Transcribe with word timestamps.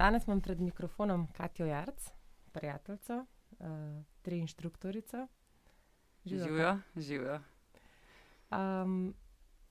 Danes 0.00 0.26
imam 0.26 0.40
pred 0.40 0.60
mikrofonom 0.60 1.26
Katijo 1.32 1.66
Jarc, 1.66 2.08
prijateljico, 2.52 3.26
uh, 3.50 3.66
tri 4.22 4.38
inštruktorico. 4.38 5.26
Živijo, 6.24 6.78
živijo. 6.96 7.40
Um, 8.50 9.14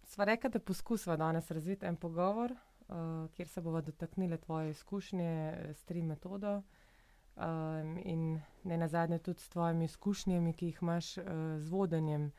sva 0.04 0.26
rekla, 0.26 0.50
da 0.50 0.60
poskusva 0.60 1.16
danes 1.18 1.52
razviti 1.52 1.86
en 1.86 1.96
pogovor, 1.96 2.52
uh, 2.52 3.32
kjer 3.34 3.48
se 3.48 3.62
bomo 3.62 3.82
dotaknili 3.82 4.38
tvoje 4.38 4.70
izkušnje 4.70 5.58
s 5.74 5.84
tri 5.84 6.02
metodo 6.02 6.58
um, 6.58 7.98
in 7.98 8.42
ne 8.64 8.78
nazadnje 8.78 9.20
tudi 9.20 9.42
s 9.42 9.50
tvojimi 9.50 9.86
izkušnjami, 9.86 10.54
ki 10.54 10.66
jih 10.66 10.78
imaš 10.82 11.18
uh, 11.18 11.26
z 11.58 11.70
vodenjem 11.70 12.32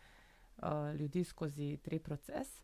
uh, 0.56 0.94
ljudi 0.94 1.24
skozi 1.24 1.78
tri 1.82 1.98
proces. 1.98 2.62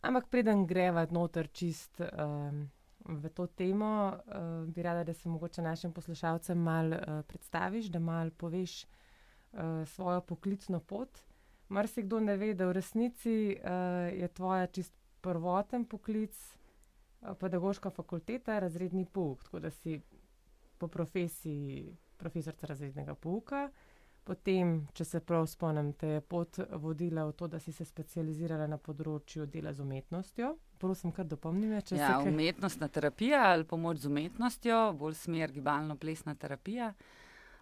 Ampak 0.00 0.28
preden 0.28 0.66
greva 0.66 1.06
noter 1.10 1.48
čist. 1.52 2.00
Um, 2.00 2.70
v 3.08 3.28
to 3.28 3.46
temo, 3.46 4.12
uh, 4.12 4.68
bi 4.68 4.82
rada, 4.82 5.04
da 5.04 5.14
se 5.14 5.28
mogoče 5.28 5.62
našim 5.62 5.92
poslušalcem 5.92 6.58
malo 6.58 6.96
uh, 6.96 7.24
predstaviš, 7.26 7.86
da 7.86 7.98
malo 7.98 8.30
poveš 8.30 8.84
uh, 8.84 9.60
svojo 9.86 10.20
poklicno 10.20 10.80
pot. 10.80 11.18
Mar 11.68 11.88
si 11.88 12.02
kdo 12.02 12.20
ne 12.20 12.36
ve, 12.36 12.54
da 12.54 12.66
v 12.66 12.72
resnici 12.72 13.56
uh, 13.56 13.70
je 14.14 14.28
tvoja 14.28 14.66
čist 14.66 14.94
prvoten 15.20 15.84
poklic, 15.84 16.36
uh, 17.20 17.34
pedagoška 17.38 17.90
fakulteta, 17.90 18.58
razredni 18.58 19.04
pouk, 19.04 19.44
tako 19.44 19.60
da 19.60 19.70
si 19.70 20.00
po 20.78 20.88
profesiji 20.88 21.96
profesorica 22.16 22.66
razrednega 22.66 23.14
pouka. 23.14 23.70
Potem, 24.26 24.80
če 24.90 25.04
se 25.06 25.20
prav 25.22 25.44
spomnim, 25.46 25.92
te 25.94 26.16
je 26.16 26.20
pot 26.20 26.58
vodila 26.82 27.28
v 27.28 27.34
to, 27.38 27.46
da 27.46 27.60
si 27.62 27.70
se 27.72 27.84
specializirala 27.86 28.66
na 28.66 28.78
področju 28.82 29.46
dela 29.46 29.70
z 29.70 29.84
umetnostjo. 29.84 30.48
Prosim, 30.82 31.12
kar 31.14 31.28
dopomni 31.30 31.68
me. 31.70 31.78
Ja, 31.94 32.16
kaj... 32.18 32.32
Umetnostna 32.32 32.88
terapija 32.90 33.44
ali 33.52 33.64
pomoč 33.64 34.02
z 34.02 34.10
umetnostjo, 34.10 34.80
bolj 34.98 35.14
smer 35.20 35.54
gibalno-plesna 35.54 36.34
terapija. 36.34 36.90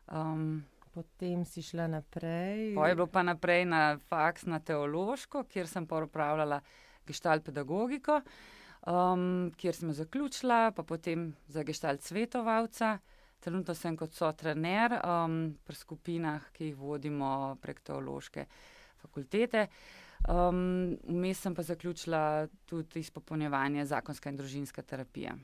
Um, 0.09 0.63
Potem 0.95 1.43
si 1.43 1.59
šla 1.59 1.89
naprej. 1.91 2.71
Pa 2.79 2.87
je 2.87 2.95
bilo 2.95 3.09
pa 3.11 3.25
naprej 3.27 3.65
na 3.67 3.99
faks 3.99 4.45
na 4.47 4.61
teološko, 4.63 5.43
kjer 5.51 5.67
sem 5.67 5.89
pa 5.91 5.99
upravljala 6.07 6.61
gestalt 7.07 7.43
pedagogiko, 7.45 8.21
um, 8.87 9.51
kjer 9.59 9.75
sem 9.75 9.91
zaključila, 9.93 10.71
pa 10.71 10.85
potem 10.87 11.33
za 11.51 11.67
gestalt 11.67 12.07
svetovalca. 12.07 12.99
Trenutno 13.45 13.75
sem 13.77 13.97
kot 14.01 14.17
so 14.17 14.31
trener 14.33 14.97
um, 15.05 15.37
pri 15.67 15.77
skupinah, 15.77 16.49
ki 16.57 16.71
jih 16.71 16.79
vodimo 16.81 17.29
prek 17.61 17.83
teološke 17.85 18.47
fakultete. 19.03 19.67
Um, 20.29 20.97
vmes 21.05 21.43
sem 21.45 21.55
pa 21.55 21.63
zaključila 21.63 22.49
tudi 22.65 23.03
izpopolnjevanje 23.05 23.85
zakonska 23.85 24.33
in 24.33 24.41
družinska 24.41 24.83
terapija. 24.83 25.35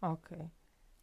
Okay. 0.00 0.48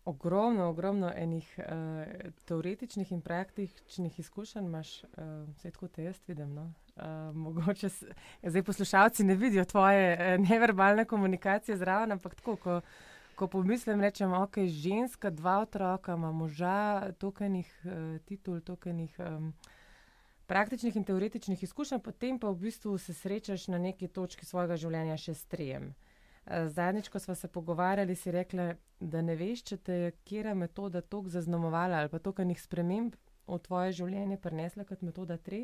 Ogromno, 0.10 0.70
ogromno 0.70 1.12
enih 1.16 1.60
uh, 1.60 2.32
teoretičnih 2.50 3.12
in 3.12 3.22
praktičnih 3.22 4.20
izkušenj 4.20 4.66
imaš, 4.66 5.04
uh, 5.04 5.46
vse 5.54 5.72
tako 5.72 5.88
te 5.88 6.04
jaz 6.04 6.18
vidim. 6.28 6.56
No? 6.56 6.72
Uh, 6.96 7.36
mogoče 7.36 7.90
s, 7.90 8.04
zdaj 8.44 8.64
poslušalci 8.64 9.24
ne 9.24 9.36
vidijo 9.36 9.66
tvoje 9.66 10.18
uh, 10.18 10.50
neverbalne 10.50 11.06
komunikacije 11.06 11.78
zraven, 11.78 12.12
ampak 12.12 12.36
tako, 12.36 12.56
ko 12.56 12.82
ko 13.40 13.48
pomislim, 13.48 14.02
rečem, 14.04 14.34
ok, 14.36 14.66
ženska, 14.68 15.30
dva 15.32 15.62
otroka, 15.64 16.14
ima 16.20 16.32
moža, 16.36 17.12
tokenih 17.20 17.70
uh, 17.86 18.18
titul, 18.28 18.60
tokenih 18.60 19.16
um, 19.24 19.54
praktičnih 20.52 20.96
in 21.00 21.06
teoretičnih 21.08 21.64
izkušenj, 21.64 22.02
potem 22.04 22.40
pa 22.40 22.52
v 22.52 22.60
bistvu 22.68 22.98
se 22.98 23.14
srečaš 23.14 23.70
na 23.72 23.80
neki 23.80 24.12
točki 24.12 24.46
svojega 24.46 24.76
življenja 24.76 25.16
še 25.18 25.38
s 25.40 25.48
trijem. 25.48 25.94
Uh, 25.94 26.68
zadnjič, 26.68 27.08
ko 27.08 27.24
smo 27.24 27.36
se 27.36 27.48
pogovarjali, 27.48 28.16
si 28.16 28.36
rekla, 28.36 28.74
da 29.00 29.24
ne 29.24 29.40
veš, 29.40 29.64
če 29.72 29.78
te 29.78 29.98
je 30.04 30.12
kera 30.28 30.54
metoda 30.54 31.02
tok 31.02 31.32
zaznamovala 31.32 32.04
ali 32.04 32.12
pa 32.12 32.20
tokenih 32.20 32.60
sprememb 32.60 33.16
v 33.48 33.62
tvoje 33.64 33.96
življenje 34.02 34.42
prinesla 34.44 34.84
kot 34.84 35.02
metoda 35.02 35.40
tri. 35.40 35.64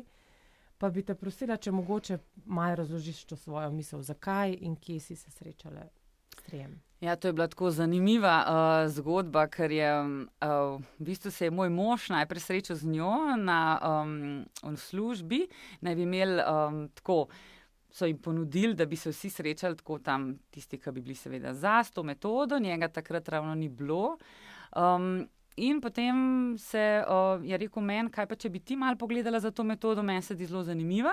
Pa 0.80 0.88
bi 0.92 1.04
te 1.04 1.14
prosila, 1.16 1.56
če 1.56 1.72
mogoče 1.72 2.18
malo 2.44 2.80
razložiš 2.80 3.24
to 3.28 3.36
svojo 3.36 3.68
misel, 3.72 4.02
zakaj 4.04 4.56
in 4.60 4.76
kje 4.76 5.00
si 5.00 5.16
se 5.16 5.30
srečala 5.32 5.88
s 6.36 6.44
trijem. 6.44 6.85
Ja, 7.00 7.16
to 7.16 7.28
je 7.28 7.32
bila 7.32 7.48
tako 7.48 7.70
zanimiva 7.70 8.36
uh, 8.40 8.92
zgodba, 8.92 9.46
ker 9.52 9.70
je 9.70 9.90
uh, 10.00 10.80
v 10.98 11.04
bistvu 11.04 11.30
se 11.30 11.44
je 11.44 11.50
moj 11.50 11.68
mož 11.68 12.08
najprej 12.08 12.40
srečal 12.40 12.76
z 12.76 12.88
njo 12.88 13.36
na 13.36 13.58
um, 13.84 14.76
službi. 14.76 15.42
Naj 15.80 15.94
bi 15.94 16.02
imeli 16.02 16.40
um, 16.40 16.88
tako, 16.88 17.26
so 17.92 18.08
jim 18.08 18.18
ponudili, 18.18 18.74
da 18.74 18.86
bi 18.86 18.96
se 18.96 19.10
vsi 19.12 19.30
srečali 19.30 19.76
tako 19.76 19.98
tam, 19.98 20.38
tisti, 20.50 20.78
ki 20.80 20.90
bi 20.90 21.00
bili 21.00 21.14
seveda 21.14 21.54
za 21.54 21.82
to 21.84 22.02
metodo, 22.02 22.58
njega 22.58 22.88
takrat 22.88 23.28
ravno 23.28 23.54
ni 23.54 23.68
bilo. 23.68 24.16
Um, 24.76 25.28
in 25.56 25.80
potem 25.80 26.56
se 26.58 27.04
uh, 27.08 27.44
je 27.44 27.58
rekel 27.58 27.82
meni, 27.82 28.10
kaj 28.10 28.26
pa 28.26 28.36
če 28.36 28.48
bi 28.48 28.60
ti 28.60 28.76
mal 28.76 28.96
pogledala 28.96 29.40
za 29.40 29.50
to 29.50 29.64
metodo, 29.64 30.02
meni 30.02 30.22
se 30.22 30.34
zdi 30.34 30.46
zelo 30.46 30.64
zanimiva. 30.64 31.12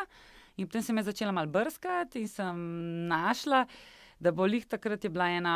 In 0.57 0.67
potem 0.67 0.81
sem 0.81 1.03
začela 1.03 1.31
mal 1.31 1.47
brskati 1.47 2.21
in 2.21 2.27
sem 2.27 2.55
našla 3.07 3.65
da 4.23 4.31
bo 4.31 4.45
lih 4.47 4.65
takrat 4.65 5.03
je 5.03 5.11
bila 5.11 5.27
ena 5.35 5.55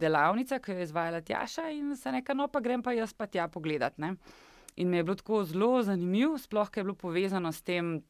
delavnica, 0.00 0.58
ki 0.60 0.72
jo 0.72 0.78
je 0.82 0.88
izvajala 0.88 1.20
Tjaša 1.24 1.68
in 1.72 1.94
se 1.96 2.12
nekaj, 2.12 2.36
no 2.36 2.48
pa 2.52 2.60
grem 2.60 2.82
pa 2.82 2.92
jaz 2.92 3.14
pa 3.16 3.26
tja 3.26 3.48
pogledat. 3.48 3.96
Ne? 3.98 4.14
In 4.76 4.90
mi 4.90 4.96
je 4.96 5.04
bilo 5.04 5.16
tako 5.16 5.44
zelo 5.48 5.82
zanimivo, 5.82 6.38
sploh 6.38 6.68
ker 6.70 6.82
je 6.82 6.90
bilo 6.90 6.98
povezano 7.00 7.52
s 7.52 7.62
tem, 7.62 8.02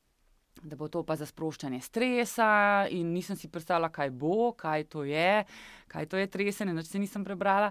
da 0.63 0.77
bo 0.77 0.89
to 0.89 1.03
pa 1.07 1.17
za 1.17 1.27
sproščanje 1.27 1.81
stresa, 1.83 2.49
in 2.91 3.13
nisem 3.15 3.37
si 3.37 3.51
predstavljala, 3.51 3.93
kaj 3.93 4.11
bo, 4.11 4.53
kaj 4.59 4.89
to 4.91 5.05
je, 5.05 5.45
kaj 5.91 6.07
to 6.11 6.19
je 6.19 6.31
tresenje, 6.31 6.75
noč 6.75 6.91
se 6.91 6.99
nisem 6.99 7.25
prebrala. 7.25 7.71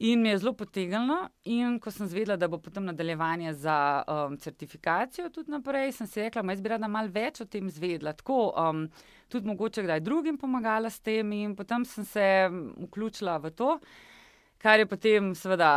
In 0.00 0.20
mi 0.22 0.28
je 0.28 0.38
zelo 0.38 0.52
potegnilo, 0.54 1.16
in 1.50 1.78
ko 1.82 1.90
sem 1.90 2.06
zvedela, 2.06 2.36
da 2.38 2.46
bo 2.48 2.60
potem 2.62 2.84
nadaljevanje 2.86 3.50
za 3.58 4.04
um, 4.06 4.36
certifikacijo 4.38 5.26
tudi 5.34 5.50
naprej, 5.50 5.90
sem 5.92 6.06
si 6.06 6.20
rekla, 6.22 6.42
da 6.42 6.54
bi 6.54 6.70
rada 6.70 6.88
malo 6.88 7.10
več 7.10 7.40
o 7.42 7.46
tem 7.50 7.66
zvedela, 7.70 8.12
tako 8.14 8.52
um, 8.54 8.84
tudi 9.28 9.50
mogoče 9.50 9.82
kdaj 9.82 10.00
drugim 10.06 10.38
pomagala 10.38 10.90
s 10.90 11.02
tem. 11.02 11.32
In 11.32 11.56
potem 11.58 11.82
sem 11.84 12.06
se 12.06 12.26
vključila 12.84 13.40
v 13.42 13.50
to, 13.50 13.72
kar 14.62 14.78
je 14.78 14.86
potem 14.86 15.32
seveda 15.34 15.70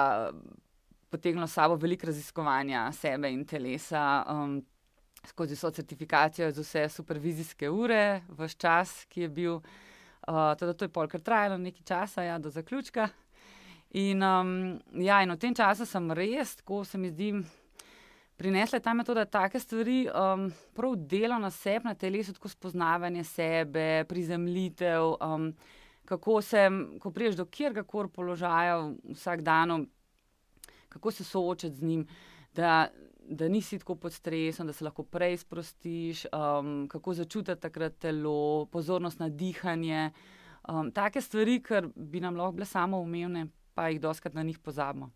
potegnilo 1.10 1.48
sabo 1.50 1.80
veliko 1.82 2.12
raziskovanja 2.12 2.92
sebe 2.94 3.32
in 3.34 3.46
telesa. 3.46 4.26
Um, 4.30 4.60
Skozi 5.22 5.54
vso 5.54 5.70
certifikacijo, 5.70 6.48
z 6.50 6.64
vse 6.64 6.88
supervizijske 6.90 7.70
ure, 7.70 8.24
vse 8.38 8.58
čas, 8.58 8.94
ki 9.06 9.22
je 9.22 9.28
bil, 9.30 9.60
uh, 9.62 10.56
teda 10.58 10.74
to 10.74 10.88
je 10.88 10.94
polkrat 10.94 11.22
trajalo 11.22 11.60
nekaj 11.62 11.86
časa, 11.86 12.24
ja, 12.26 12.40
do 12.42 12.50
zaključka. 12.50 13.06
In, 13.94 14.24
um, 14.24 14.80
ja, 15.04 15.20
in 15.24 15.34
v 15.34 15.38
tem 15.38 15.56
času 15.56 15.86
sem 15.86 16.06
res, 16.16 16.56
ko 16.64 16.86
se 16.88 16.98
mi 16.98 17.10
zdi, 17.12 17.34
prinesla 18.40 18.80
ta 18.80 18.94
metoda 18.96 19.26
take 19.28 19.60
stvari, 19.60 20.06
um, 20.08 20.48
prav 20.74 20.96
delo 20.96 21.36
na 21.40 21.52
sebi, 21.52 21.90
na 21.90 21.96
telesu, 21.96 22.34
tako 22.34 22.50
spoznavanje 22.50 23.26
sebe, 23.28 24.06
prizemljitev, 24.08 25.18
um, 25.20 25.52
kako 26.08 26.40
se, 26.42 26.64
ko 27.04 27.12
priješ 27.12 27.36
do 27.36 27.46
kjerkoli 27.46 28.10
položaja 28.10 28.80
vsak 29.12 29.42
dan, 29.42 29.86
kako 30.90 31.12
se 31.12 31.24
soočati 31.24 31.76
z 31.76 31.84
njim. 31.84 32.08
Da, 32.56 32.88
da 33.28 33.48
nisi 33.48 33.80
tako 33.80 33.96
pod 33.96 34.14
stresom, 34.14 34.68
da 34.68 34.74
se 34.74 34.84
lahko 34.84 35.04
prej 35.04 35.38
sprostiš, 35.38 36.26
um, 36.32 36.88
kako 36.88 37.14
začutiti 37.14 37.62
takrat 37.62 38.00
telo, 38.00 38.66
pozornost 38.66 39.20
na 39.20 39.30
dihanje. 39.30 40.12
Um, 40.70 40.92
take 40.92 41.22
stvari, 41.22 41.60
ki 41.64 41.88
bi 41.96 42.20
nam 42.20 42.36
lahko 42.36 42.52
bile 42.56 42.66
samo 42.66 43.00
umevne, 43.00 43.48
pa 43.74 43.90
jih 43.90 44.02
doskrat 44.02 44.34
na 44.34 44.44
njih 44.44 44.60
pozabimo. 44.60 45.12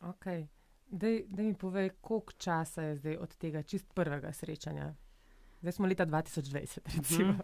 Okay. 0.00 0.46
Da 0.88 1.06
mi 1.42 1.54
povej, 1.54 1.90
koliko 2.00 2.32
časa 2.32 2.82
je 2.82 2.96
zdaj 2.96 3.16
od 3.16 3.36
tega 3.36 3.62
čist 3.62 3.86
prvega 3.94 4.32
srečanja? 4.32 4.94
Zdaj 5.60 5.72
smo 5.72 5.86
leta 5.86 6.06
2020. 6.06 6.78
Recimo. 6.96 7.32
Mhm. 7.32 7.40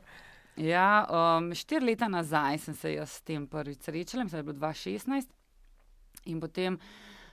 Ja, 0.56 1.06
um, 1.10 1.54
štiri 1.54 1.86
leta 1.86 2.08
nazaj 2.08 2.58
sem 2.58 2.74
se 2.74 2.92
jaz 2.92 3.10
s 3.10 3.22
tem 3.26 3.46
prvič 3.46 3.82
srečala, 3.82 4.24
mislim, 4.24 4.36
da 4.36 4.38
je 4.38 4.52
bilo 4.52 4.58
2016, 4.58 5.26
in 6.30 6.40
potem 6.40 6.78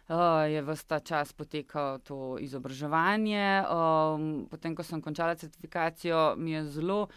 uh, 0.10 0.16
je 0.50 0.62
vse 0.66 0.88
ta 0.88 1.00
čas 1.00 1.34
potekalo 1.34 2.00
to 2.00 2.38
izobraževanje. 2.42 3.62
Um, 3.70 4.48
potem, 4.50 4.76
ko 4.76 4.84
sem 4.84 5.02
končala 5.02 5.36
certifikacijo, 5.36 6.34
mi 6.38 6.52
je 6.52 6.66
zelo 6.66 7.08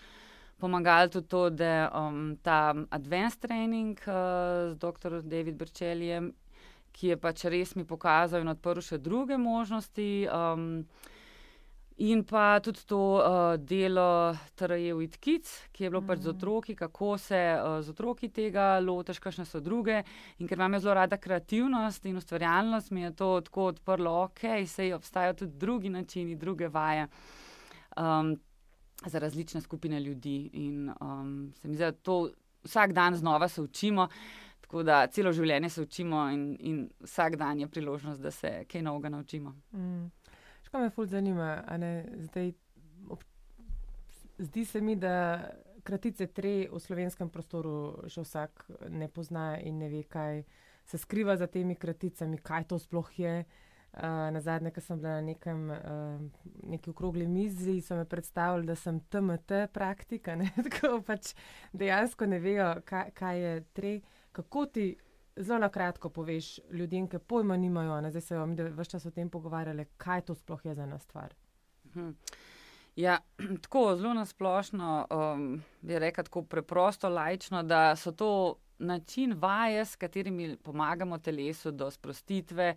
pomagalo 0.58 1.08
tudi 1.08 1.28
to, 1.28 1.50
da 1.50 1.90
um, 1.94 2.36
ta 2.42 2.74
advanced 2.90 3.40
training 3.40 3.98
uh, 4.06 4.72
z 4.72 4.78
dr. 4.78 5.22
David 5.22 5.56
Brčeljem, 5.56 6.32
ki 6.94 7.14
je 7.14 7.16
pač 7.16 7.44
res 7.50 7.74
mi 7.74 7.84
pokazal 7.84 8.44
in 8.44 8.52
odprl 8.52 8.82
še 8.82 8.98
druge 9.02 9.38
možnosti. 9.40 10.28
Um, 10.30 10.84
In 11.96 12.24
pa 12.26 12.58
tudi 12.58 12.82
to 12.90 13.22
uh, 13.22 13.54
delo 13.56 14.34
TRE 14.58 14.90
with 14.98 15.20
Kids, 15.22 15.70
ki 15.70 15.84
je 15.84 15.90
bilo 15.90 16.00
pač 16.02 16.24
z 16.24 16.26
mhm. 16.26 16.36
otroki, 16.36 16.74
kako 16.74 17.18
se 17.18 17.38
uh, 17.38 17.78
z 17.86 17.94
otroki 17.94 18.32
tega 18.34 18.80
lotiš, 18.82 19.20
kakšne 19.22 19.46
so 19.46 19.60
druge. 19.62 20.02
In 20.42 20.50
ker 20.50 20.58
imam 20.58 20.74
zelo 20.80 20.96
rada 20.98 21.14
kreativnost 21.14 22.02
in 22.10 22.18
ustvarjalnost, 22.18 22.90
mi 22.90 23.06
je 23.06 23.12
to 23.14 23.28
tako 23.46 23.68
odprlo, 23.70 24.24
ok, 24.26 24.66
se 24.66 24.90
obstajajo 24.94 25.38
tudi 25.44 25.54
drugi 25.54 25.94
načini, 25.94 26.34
druge 26.34 26.66
vaje. 26.68 27.06
Um, 27.94 28.34
za 29.06 29.18
različne 29.18 29.60
skupine 29.60 30.00
ljudi. 30.00 30.50
In 30.52 30.90
um, 31.00 31.52
se 31.60 31.68
mi 31.68 31.74
zdi, 31.74 31.84
da 31.84 31.92
to 31.92 32.30
vsak 32.64 32.92
dan 32.92 33.16
znova 33.16 33.48
se 33.48 33.62
učimo. 33.62 34.08
Tako 34.60 34.82
da 34.82 35.06
celo 35.06 35.32
življenje 35.32 35.68
se 35.70 35.82
učimo 35.82 36.28
in, 36.30 36.56
in 36.60 36.90
vsak 37.00 37.36
dan 37.36 37.60
je 37.60 37.68
priložnost, 37.68 38.20
da 38.20 38.30
se 38.30 38.64
kaj 38.70 38.82
novega 38.82 39.08
naučimo. 39.08 39.54
Mm. 39.72 40.06
Škoda 40.62 40.84
me 40.84 40.90
ful 40.90 41.06
zanima, 41.06 41.62
Zdaj, 42.18 42.52
ob, 43.08 43.20
zdi 44.38 44.64
se 44.64 44.80
mi, 44.80 44.96
da 44.96 45.44
kratice 45.82 46.26
tri 46.26 46.68
v 46.72 46.80
slovenskem 46.80 47.28
prostoru 47.28 48.08
še 48.08 48.24
vsak 48.24 48.64
ne 48.88 49.08
pozna 49.08 49.60
in 49.60 49.78
ne 49.78 49.88
ve, 49.88 50.02
kaj 50.02 50.42
se 50.84 50.98
skriva 50.98 51.36
za 51.36 51.46
temi 51.46 51.76
kraticami, 51.76 52.38
kaj 52.38 52.64
to 52.64 52.78
sploh 52.78 53.18
je. 53.18 53.38
Uh, 53.44 53.73
na 54.02 54.40
zadnje, 54.40 54.70
ko 54.74 54.80
sem 54.80 54.98
bila 54.98 55.14
na 55.18 55.20
nekem 55.20 55.70
uh, 55.70 55.78
neki 56.62 56.90
okrogli 56.90 57.26
mizi, 57.26 57.80
so 57.80 57.96
me 57.96 58.04
predstavili, 58.04 58.66
da 58.66 58.74
sem 58.74 59.00
TMT 59.00 59.68
praktika. 59.72 60.36
Tako 60.70 61.00
pač 61.06 61.34
dejansko 61.72 62.26
ne 62.26 62.38
vejo, 62.38 62.74
kaj, 62.84 63.10
kaj 63.14 63.40
je 63.40 63.60
tre. 63.72 64.00
Kako 64.32 64.66
ti 64.66 64.96
zelo 65.36 65.58
na 65.58 65.68
kratko 65.68 66.08
poveš 66.08 66.58
ljudem, 66.70 67.08
ki 67.08 67.18
pojma 67.18 67.56
nimajo, 67.56 68.00
ne? 68.00 68.10
zdaj 68.10 68.22
se 68.22 68.38
vam 68.38 68.56
več 68.56 68.90
čas 68.94 69.06
o 69.06 69.10
tem 69.14 69.30
pogovarjali, 69.30 69.86
kaj 69.96 70.26
to 70.28 70.34
sploh 70.34 70.66
je 70.66 70.74
za 70.74 70.86
nas 70.86 71.02
stvar. 71.02 71.34
Hmm. 71.94 72.16
Ja, 72.96 73.18
tako 73.62 73.96
zelo 73.96 74.14
nasplošno 74.14 75.06
um, 75.10 75.62
bi 75.82 75.98
rekel, 75.98 76.24
tako 76.24 76.42
preprosto, 76.42 77.08
lajčno, 77.08 77.62
da 77.62 77.96
so 77.96 78.12
to 78.12 78.30
način 78.84 79.34
vaje, 79.38 79.84
s 79.84 79.96
katerimi 79.96 80.56
pomagamo 80.56 81.18
telesu 81.18 81.70
do 81.70 81.90
sprostitve, 81.90 82.74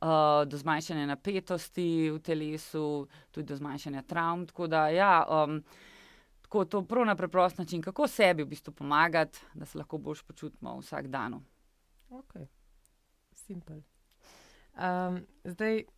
uh, 0.00 0.08
do 0.46 0.58
zmanjšanja 0.58 1.06
napetosti 1.06 2.10
v 2.10 2.18
telesu, 2.18 3.08
tudi 3.30 3.46
do 3.46 3.56
zmanjšanja 3.56 4.02
travm. 4.02 4.46
Tako 4.46 4.66
da, 4.66 4.88
ja, 4.88 5.26
um, 5.44 5.62
tako 6.42 6.64
to 6.64 6.82
prav 6.82 7.06
na 7.06 7.16
preprost 7.16 7.58
način, 7.58 7.82
kako 7.82 8.08
sebi 8.08 8.42
v 8.42 8.46
bistvu 8.46 8.74
pomagati, 8.74 9.38
da 9.54 9.64
se 9.64 9.78
lahko 9.78 9.98
boljš 9.98 10.22
počutimo 10.22 10.78
vsak 10.78 11.06
dan. 11.06 11.40
Ok, 12.10 12.34
simpel. 13.32 13.80
Um, 14.76 15.26
zdaj. 15.44 15.95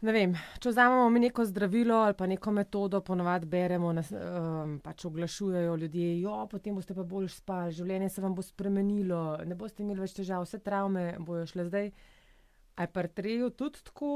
Ne 0.00 0.12
vem, 0.16 0.32
če 0.64 0.70
vzamemo 0.72 1.08
mi 1.12 1.20
neko 1.20 1.44
zdravilo 1.44 1.98
ali 2.06 2.14
pa 2.16 2.24
neko 2.26 2.52
metodo, 2.56 3.02
ponovadi 3.04 3.48
beremo, 3.52 3.90
nas, 3.92 4.08
um, 4.16 4.78
pač 4.80 5.04
oglašujejo 5.04 5.74
ljudje, 5.76 6.14
jo, 6.22 6.36
potem 6.48 6.78
boste 6.78 6.96
pa 6.96 7.04
bolj 7.04 7.28
spali, 7.34 7.74
življenje 7.76 8.08
se 8.14 8.24
vam 8.24 8.34
bo 8.34 8.44
spremenilo, 8.44 9.20
ne 9.44 9.58
boste 9.60 9.84
imeli 9.84 10.00
več 10.00 10.16
težav, 10.16 10.46
vse 10.46 10.62
travme 10.64 11.04
bojo 11.20 11.44
šle 11.52 11.68
zdaj. 11.68 11.92
Aj 12.80 12.88
pa 12.88 13.04
trejo 13.12 13.50
tudi 13.52 13.84
tako, 13.84 14.14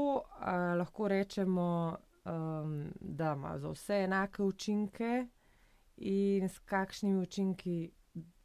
lahko 0.81 1.11
rečemo, 1.11 1.67
um, 2.25 2.73
da 2.97 3.35
ima 3.37 3.53
za 3.61 3.69
vse 3.75 4.01
enake 4.07 4.41
učinke 4.41 5.13
in 6.01 6.49
s 6.49 6.65
kakšnimi 6.65 7.21
učinki, 7.21 7.77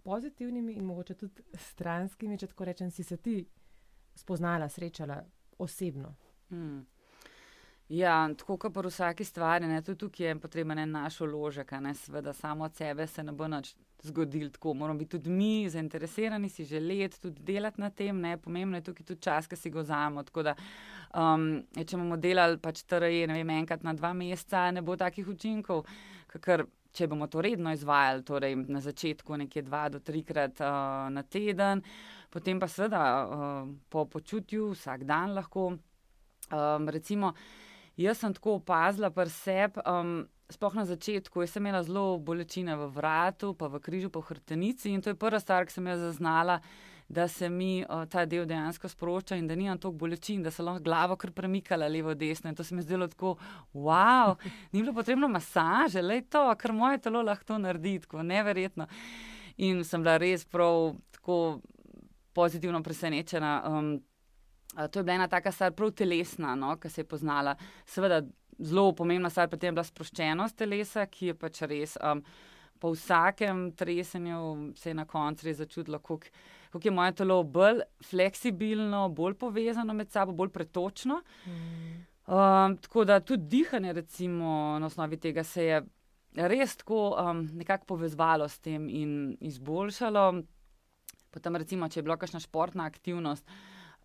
pozitivnimi 0.04 0.76
in 0.76 0.84
mogoče 0.84 1.16
tudi 1.24 1.48
stranskimi, 1.56 2.36
če 2.36 2.52
tako 2.52 2.68
rečem, 2.68 2.92
si 2.92 3.04
se 3.04 3.16
ti 3.16 3.40
spoznala, 4.14 4.68
srečala 4.68 5.22
osebno. 5.56 6.18
Hmm. 6.52 6.84
Ja, 7.90 8.28
tako 8.38 8.54
kot 8.56 8.70
pri 8.74 8.86
vsaki 8.86 9.24
stvari, 9.26 9.66
ne, 9.66 9.80
tudi 9.82 9.98
tukaj 9.98 10.26
je 10.28 10.34
potreben 10.38 10.78
en 10.78 10.92
naš 10.94 11.16
uložek, 11.26 11.72
ne, 11.82 11.90
seveda 11.98 12.30
samo 12.32 12.64
od 12.64 12.74
sebe 12.78 13.06
se 13.06 13.22
ne 13.22 13.32
bo 13.32 13.48
nič 13.50 13.72
zgodil 14.06 14.50
tako. 14.54 14.74
Moramo 14.78 14.98
biti 14.98 15.16
tudi 15.16 15.30
mi 15.30 15.68
zainteresirani, 15.68 16.48
si 16.48 16.64
želeti 16.64 17.20
tudi 17.20 17.42
delati 17.42 17.80
na 17.80 17.88
tem, 17.90 18.20
ne, 18.20 18.36
pomembno 18.38 18.78
je 18.78 18.84
tukaj 18.84 19.06
tudi 19.06 19.22
čas, 19.22 19.48
ki 19.50 19.56
si 19.56 19.72
ga 19.74 19.82
vzamemo. 19.82 20.22
Tako 20.22 20.44
da, 20.46 20.54
um, 21.18 21.48
če 21.74 21.98
bomo 21.98 22.16
delali 22.16 22.60
pač 22.62 22.84
TRE, 22.86 23.08
ne 23.26 23.34
vem, 23.34 23.50
enkrat 23.58 23.82
na 23.82 23.94
dva 23.98 24.12
meseca, 24.14 24.68
ne 24.70 24.84
bo 24.86 24.94
takih 24.96 25.26
učinkov, 25.28 25.82
ker 26.30 26.62
če 26.94 27.08
bomo 27.10 27.26
to 27.26 27.42
redno 27.42 27.72
izvajali, 27.74 28.22
torej 28.28 28.54
na 28.68 28.82
začetku 28.84 29.36
nekje 29.42 29.64
dva 29.66 29.88
do 29.90 29.98
trikrat 29.98 30.62
uh, 30.62 31.08
na 31.10 31.24
teden, 31.26 31.82
potem 32.30 32.62
pa 32.62 32.70
seveda 32.70 33.02
uh, 33.02 33.74
po 33.90 34.06
počutju 34.06 34.70
vsak 34.76 35.02
dan 35.10 35.34
lahko, 35.34 35.66
um, 35.74 36.88
recimo, 36.88 37.34
Jaz 38.00 38.22
sem 38.22 38.32
tako 38.32 38.54
opazila 38.56 39.10
pri 39.12 39.28
sebi, 39.28 39.82
um, 39.84 40.22
sploh 40.48 40.74
na 40.78 40.86
začetku, 40.88 41.42
jaz 41.44 41.52
sem 41.52 41.66
imela 41.66 41.82
zelo 41.84 42.16
bolečine 42.16 42.72
v 42.76 42.86
vratu, 42.94 43.52
pa 43.52 43.68
v 43.68 43.80
križu, 43.84 44.08
pa 44.08 44.22
v 44.22 44.30
hrtenici 44.30 44.88
in 44.88 45.02
to 45.04 45.12
je 45.12 45.18
prva 45.20 45.40
stvar, 45.40 45.66
ki 45.68 45.74
sem 45.74 45.90
jo 45.90 45.96
zaznala, 46.00 46.60
da 47.10 47.26
se 47.28 47.50
mi 47.52 47.82
uh, 47.82 48.06
ta 48.08 48.24
del 48.24 48.46
dejansko 48.48 48.88
sprošča 48.88 49.36
in 49.36 49.50
da 49.50 49.58
nimam 49.58 49.78
toliko 49.78 50.06
bolečin, 50.06 50.42
da 50.42 50.50
se 50.50 50.64
lahko 50.64 50.80
glavo 50.80 51.18
kar 51.20 51.34
premikala 51.36 51.90
levo, 51.92 52.14
desno 52.14 52.48
in 52.48 52.56
to 52.56 52.64
se 52.64 52.74
mi 52.74 52.86
zdelo 52.86 53.08
tako, 53.10 53.34
wow, 53.74 54.36
ni 54.72 54.80
bilo 54.80 54.94
potrebno 54.96 55.28
masaže, 55.28 56.00
le 56.00 56.22
to, 56.22 56.46
kar 56.56 56.72
moje 56.72 57.02
telo 57.04 57.20
lahko 57.22 57.58
naredi, 57.58 57.98
tako 58.06 58.22
neverjetno. 58.22 58.88
In 59.60 59.84
sem 59.84 60.00
bila 60.00 60.16
res 60.16 60.46
prav 60.48 60.94
tako 61.18 61.60
pozitivno 62.32 62.80
presenečena. 62.82 63.58
Um, 63.66 63.98
to 64.74 64.98
je 64.98 65.02
bila 65.02 65.14
ena 65.14 65.28
taka 65.28 65.52
stvar, 65.52 65.72
prav 65.72 65.90
telesna, 65.92 66.54
no, 66.54 66.76
ki 66.76 66.90
se 66.90 67.00
je 67.00 67.08
poznala. 67.08 67.56
Seveda, 67.86 68.22
zelo 68.58 68.92
pomembna 68.96 69.30
stvar 69.30 69.48
pri 69.48 69.58
tem 69.58 69.72
je 69.72 69.78
bila 69.78 69.84
sproščenost 69.84 70.56
telesa, 70.56 71.06
ki 71.06 71.32
je 71.32 71.34
pač 71.34 71.62
res. 71.70 71.96
Um, 72.04 72.22
po 72.80 72.94
vsakem 72.94 73.72
tresenju 73.76 74.72
se 74.76 74.90
je 74.90 74.96
na 74.96 75.04
koncu 75.04 75.46
res 75.46 75.58
začutilo, 75.60 75.98
kako 76.00 76.80
je 76.84 76.90
moje 76.90 77.12
telo 77.18 77.42
bolj 77.44 77.82
fleksibilno, 78.08 79.08
bolj 79.12 79.36
povezano 79.40 79.94
med 79.94 80.10
sabo, 80.10 80.32
bolj 80.32 80.52
pretočno. 80.54 81.20
Mm. 81.44 81.98
Um, 82.30 82.76
tako 82.80 83.04
da 83.04 83.20
tudi 83.20 83.48
dihanje, 83.50 83.92
recimo, 83.92 84.78
na 84.80 84.86
osnovi 84.86 85.18
tega 85.20 85.44
se 85.44 85.64
je 85.64 85.82
res 86.48 86.76
tako 86.76 87.10
um, 87.18 87.42
nekako 87.58 87.96
povezalo 87.96 88.48
s 88.48 88.62
tem 88.62 88.88
in 88.88 89.36
izboljšalo. 89.40 90.24
Potem, 91.30 91.56
recimo, 91.56 91.88
če 91.88 92.00
je 92.00 92.06
bila 92.06 92.16
kakšna 92.16 92.40
športna 92.40 92.86
aktivnost 92.88 93.44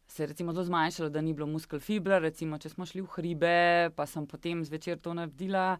se 0.07 0.23
je 0.23 0.27
recimo 0.27 0.53
zelo 0.53 0.63
zmanjšalo, 0.63 1.09
da 1.09 1.21
ni 1.21 1.33
bilo 1.33 1.47
muskel 1.47 1.79
fibra. 1.79 2.19
Recimo, 2.19 2.57
če 2.57 2.69
smo 2.69 2.85
šli 2.85 3.01
v 3.01 3.11
hribe, 3.17 3.57
pa 3.95 4.05
sem 4.05 4.27
potem 4.27 4.63
zvečer 4.65 4.99
to 5.01 5.13
naredila, 5.13 5.77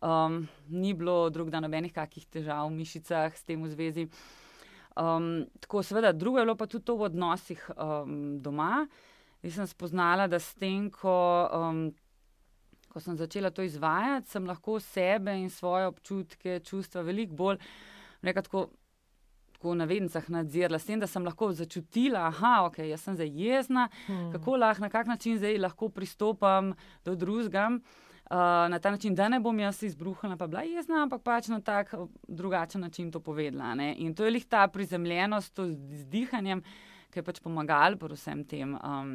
um, 0.00 0.40
ni 0.68 0.94
bilo 0.94 1.28
drug 1.30 1.50
dan 1.50 1.66
nobenih 1.66 1.92
kakih 1.92 2.26
težav 2.26 2.68
v 2.68 2.78
mišicah 2.80 3.36
s 3.36 3.44
tem 3.44 3.62
v 3.62 3.70
zvezi. 3.72 4.08
Um, 4.98 5.46
tako, 5.60 5.84
seveda, 5.86 6.12
drugo 6.12 6.40
je 6.40 6.48
bilo 6.48 6.56
pa 6.58 6.66
tudi 6.66 6.84
to 6.84 6.96
v 6.98 7.06
odnosih 7.10 7.70
um, 7.76 8.40
doma. 8.42 8.88
Jaz 9.42 9.60
sem 9.60 9.70
spoznala, 9.70 10.26
da 10.26 10.40
s 10.42 10.56
tem, 10.58 10.88
ko, 10.90 11.14
um, 11.54 11.84
ko 12.90 13.00
sem 13.00 13.14
začela 13.20 13.52
to 13.54 13.62
izvajati, 13.62 14.32
sem 14.32 14.48
lahko 14.48 14.80
sebe 14.82 15.36
in 15.38 15.46
svoje 15.54 15.86
občutke, 15.86 16.58
čustva 16.66 17.04
veliko 17.06 17.38
bolj, 17.38 17.62
nekako 18.26 18.48
tako 18.48 18.66
na 19.74 19.84
vednicah 19.84 20.28
nadzirala, 20.30 20.78
s 20.78 20.86
tem, 20.86 21.00
da 21.00 21.06
sem 21.06 21.24
lahko 21.24 21.50
začutila, 21.52 22.28
da 22.30 22.52
okay, 22.66 22.90
jaz 22.92 23.02
sem 23.02 23.16
zdaj 23.18 23.30
jezna, 23.34 23.88
hmm. 24.06 24.32
kako 24.32 24.56
lahko, 24.56 24.82
na 24.82 24.90
kak 24.90 25.06
način 25.06 25.38
zdaj 25.38 25.58
lahko 25.58 25.88
pristopam 25.88 26.74
do 27.04 27.14
drugega. 27.14 27.68
Uh, 28.28 28.68
na 28.68 28.78
ta 28.78 28.90
način, 28.90 29.14
da 29.14 29.28
ne 29.28 29.40
bom 29.40 29.58
jaz 29.58 29.82
izbruhnila, 29.82 30.36
pa 30.36 30.46
bila 30.46 30.62
jezna, 30.62 31.02
ampak 31.02 31.22
pač 31.24 31.48
na 31.48 31.60
tak 31.60 31.94
drugačen 32.28 32.80
način 32.80 33.10
to 33.10 33.20
povedala. 33.20 33.74
Ne? 33.74 33.94
In 33.98 34.14
to 34.14 34.24
je 34.24 34.30
lih 34.30 34.44
ta 34.44 34.66
prizemljenost, 34.68 35.54
to 35.54 35.64
z 35.72 36.04
dihanjem, 36.12 36.60
ki 37.10 37.18
je 37.18 37.24
pač 37.24 37.40
pomagal 37.40 37.96
pri 37.96 38.14
vsem 38.14 38.44
tem. 38.44 38.76
Um, 38.84 39.14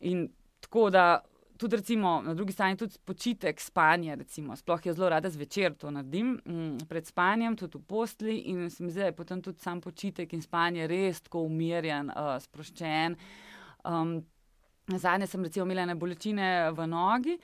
in 0.00 0.28
tako 0.60 0.90
da 0.90 1.22
tudi 1.56 1.76
recimo, 1.76 2.22
na 2.22 2.34
drugi 2.34 2.52
strani 2.52 2.76
tudi 2.76 2.98
počitek, 3.04 3.60
spanje. 3.60 4.16
Recimo. 4.16 4.56
Sploh 4.56 4.86
je 4.86 4.92
zelo 4.92 5.08
rada 5.08 5.30
zvečer 5.30 5.74
to 5.74 5.90
naredim, 5.90 6.40
mm, 6.46 6.86
pred 6.88 7.06
spanjem, 7.06 7.56
tudi 7.56 7.78
v 7.78 7.82
postli. 7.82 8.38
In 8.38 8.70
se 8.70 8.84
mi 8.84 8.90
zdi, 8.90 9.00
da 9.00 9.06
je 9.06 9.16
potem 9.16 9.42
tudi 9.42 9.58
sam 9.58 9.80
počitek 9.80 10.32
in 10.32 10.42
spanje 10.42 10.86
res 10.86 11.20
tako 11.20 11.46
umirjen, 11.46 12.10
uh, 12.10 12.36
sproščen. 12.40 13.16
Um, 13.84 14.24
zadnje 14.86 15.26
sem 15.26 15.42
recimo 15.42 15.66
imela 15.66 15.94
bolečine 15.94 16.70
v 16.72 16.86
nogi. 16.86 17.38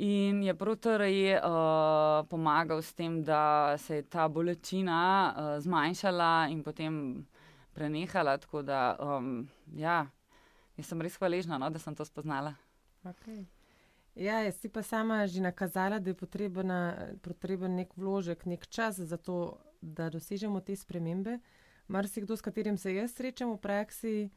In 0.00 0.42
je 0.42 0.54
protore 0.54 1.10
uh, 1.36 2.24
pomagal 2.28 2.82
s 2.82 2.94
tem, 2.94 3.22
da 3.22 3.76
se 3.78 3.96
je 3.96 4.02
ta 4.02 4.28
bolečina 4.28 5.34
uh, 5.36 5.60
zmanjšala 5.60 6.48
in 6.48 6.62
potem 6.62 7.26
prenehala. 7.74 8.38
Tako 8.38 8.62
da, 8.62 8.96
um, 8.96 9.48
ja, 9.76 10.06
jaz 10.76 10.86
sem 10.86 11.00
res 11.00 11.18
hvaležna, 11.20 11.58
no, 11.58 11.68
da 11.70 11.78
sem 11.78 11.94
to 11.94 12.04
spoznala. 12.04 12.54
Okay. 13.04 13.46
Ja, 14.14 14.42
jaz 14.44 14.58
si 14.60 14.68
pa 14.68 14.82
sama 14.82 15.26
že 15.26 15.40
nakazala, 15.40 15.98
da 15.98 16.10
je 16.10 16.14
potreben 16.14 17.76
nek 17.76 17.94
vložek, 17.96 18.46
nek 18.46 18.66
čas 18.66 18.98
za 18.98 19.16
to, 19.16 19.58
da 19.80 20.10
dosežemo 20.10 20.60
te 20.60 20.76
spremembe. 20.76 21.38
Mar 21.88 22.08
si 22.08 22.20
kdo, 22.20 22.36
s 22.36 22.42
katerim 22.42 22.76
se 22.78 22.94
jaz 22.94 23.14
srečam 23.14 23.54
v 23.54 23.58
praksi, 23.58 24.30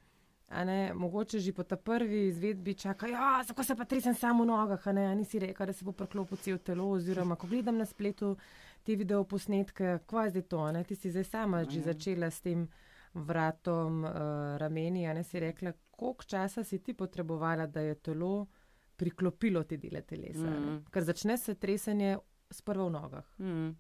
a 0.50 0.63
ne 0.63 0.93
mogoče 0.93 1.39
že 1.39 1.53
po 1.53 1.63
ta 1.63 1.75
prvi 1.75 2.27
izvedbi 2.27 2.74
čaka, 2.74 3.08
ja, 3.08 3.43
kako 3.48 3.63
se 3.63 3.75
pa 3.75 3.86
tresem 3.86 4.15
samo 4.15 4.43
v 4.43 4.48
nogah, 4.48 4.88
a 4.88 4.91
ne, 4.91 5.05
a 5.08 5.13
nisi 5.15 5.39
rekel, 5.39 5.65
da 5.65 5.74
se 5.74 5.86
bo 5.86 5.91
preklopil 5.91 6.38
cel 6.38 6.58
telo, 6.58 6.89
oziroma 6.89 7.36
ko 7.36 7.48
gledam 7.48 7.77
na 7.77 7.86
spletu 7.86 8.38
te 8.84 8.96
video 8.96 9.24
posnetke, 9.24 10.00
kva 10.08 10.25
je 10.25 10.29
zdaj 10.29 10.48
to, 10.48 10.72
ne, 10.72 10.84
ti 10.84 10.96
si 10.96 11.12
zdaj 11.12 11.24
sama 11.24 11.63
že 11.63 11.82
začela 11.82 12.32
s 12.32 12.41
tem 12.41 12.67
vratom 13.13 14.03
uh, 14.03 14.13
rameni, 14.58 15.08
a 15.08 15.13
ne 15.13 15.24
si 15.24 15.39
rekla, 15.39 15.74
koliko 15.97 16.23
časa 16.23 16.63
si 16.63 16.79
ti 16.83 16.93
potrebovala, 16.93 17.67
da 17.67 17.81
je 17.81 17.95
telo 17.95 18.47
priklopilo 18.95 19.63
te 19.63 19.77
dele 19.77 20.01
telesa. 20.01 20.50
Mm. 20.50 20.83
Ker 20.91 21.03
začne 21.03 21.38
se 21.38 21.55
tresenje 21.55 22.17
s 22.50 22.62
prvo 22.62 22.88
v 22.88 22.93
nogah. 22.93 23.25
Mm. 23.39 23.73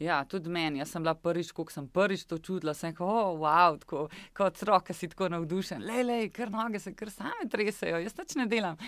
Ja, 0.00 0.22
tudi 0.24 0.48
meni. 0.48 0.80
Jaz 0.80 0.94
sem 0.94 1.04
bila 1.04 1.12
prvič, 1.14 1.50
ko 1.52 1.66
sem 1.68 1.84
prvič 1.92 2.24
to 2.24 2.38
čutila, 2.40 2.72
sem 2.74 2.94
rekel, 2.94 3.04
oh, 3.04 3.34
wow, 3.42 3.76
tako, 3.82 4.06
kot 4.36 4.56
otrok, 4.56 4.88
si 4.96 5.10
tako 5.12 5.28
navdušen. 5.34 5.84
Le, 5.84 6.00
le, 6.06 6.18
kar 6.32 6.48
noge 6.52 6.80
se 6.80 6.94
kar 6.96 7.12
same 7.12 7.44
tresajo, 7.52 8.00
jaz 8.00 8.16
tač 8.16 8.32
ne 8.40 8.46
delam. 8.48 8.80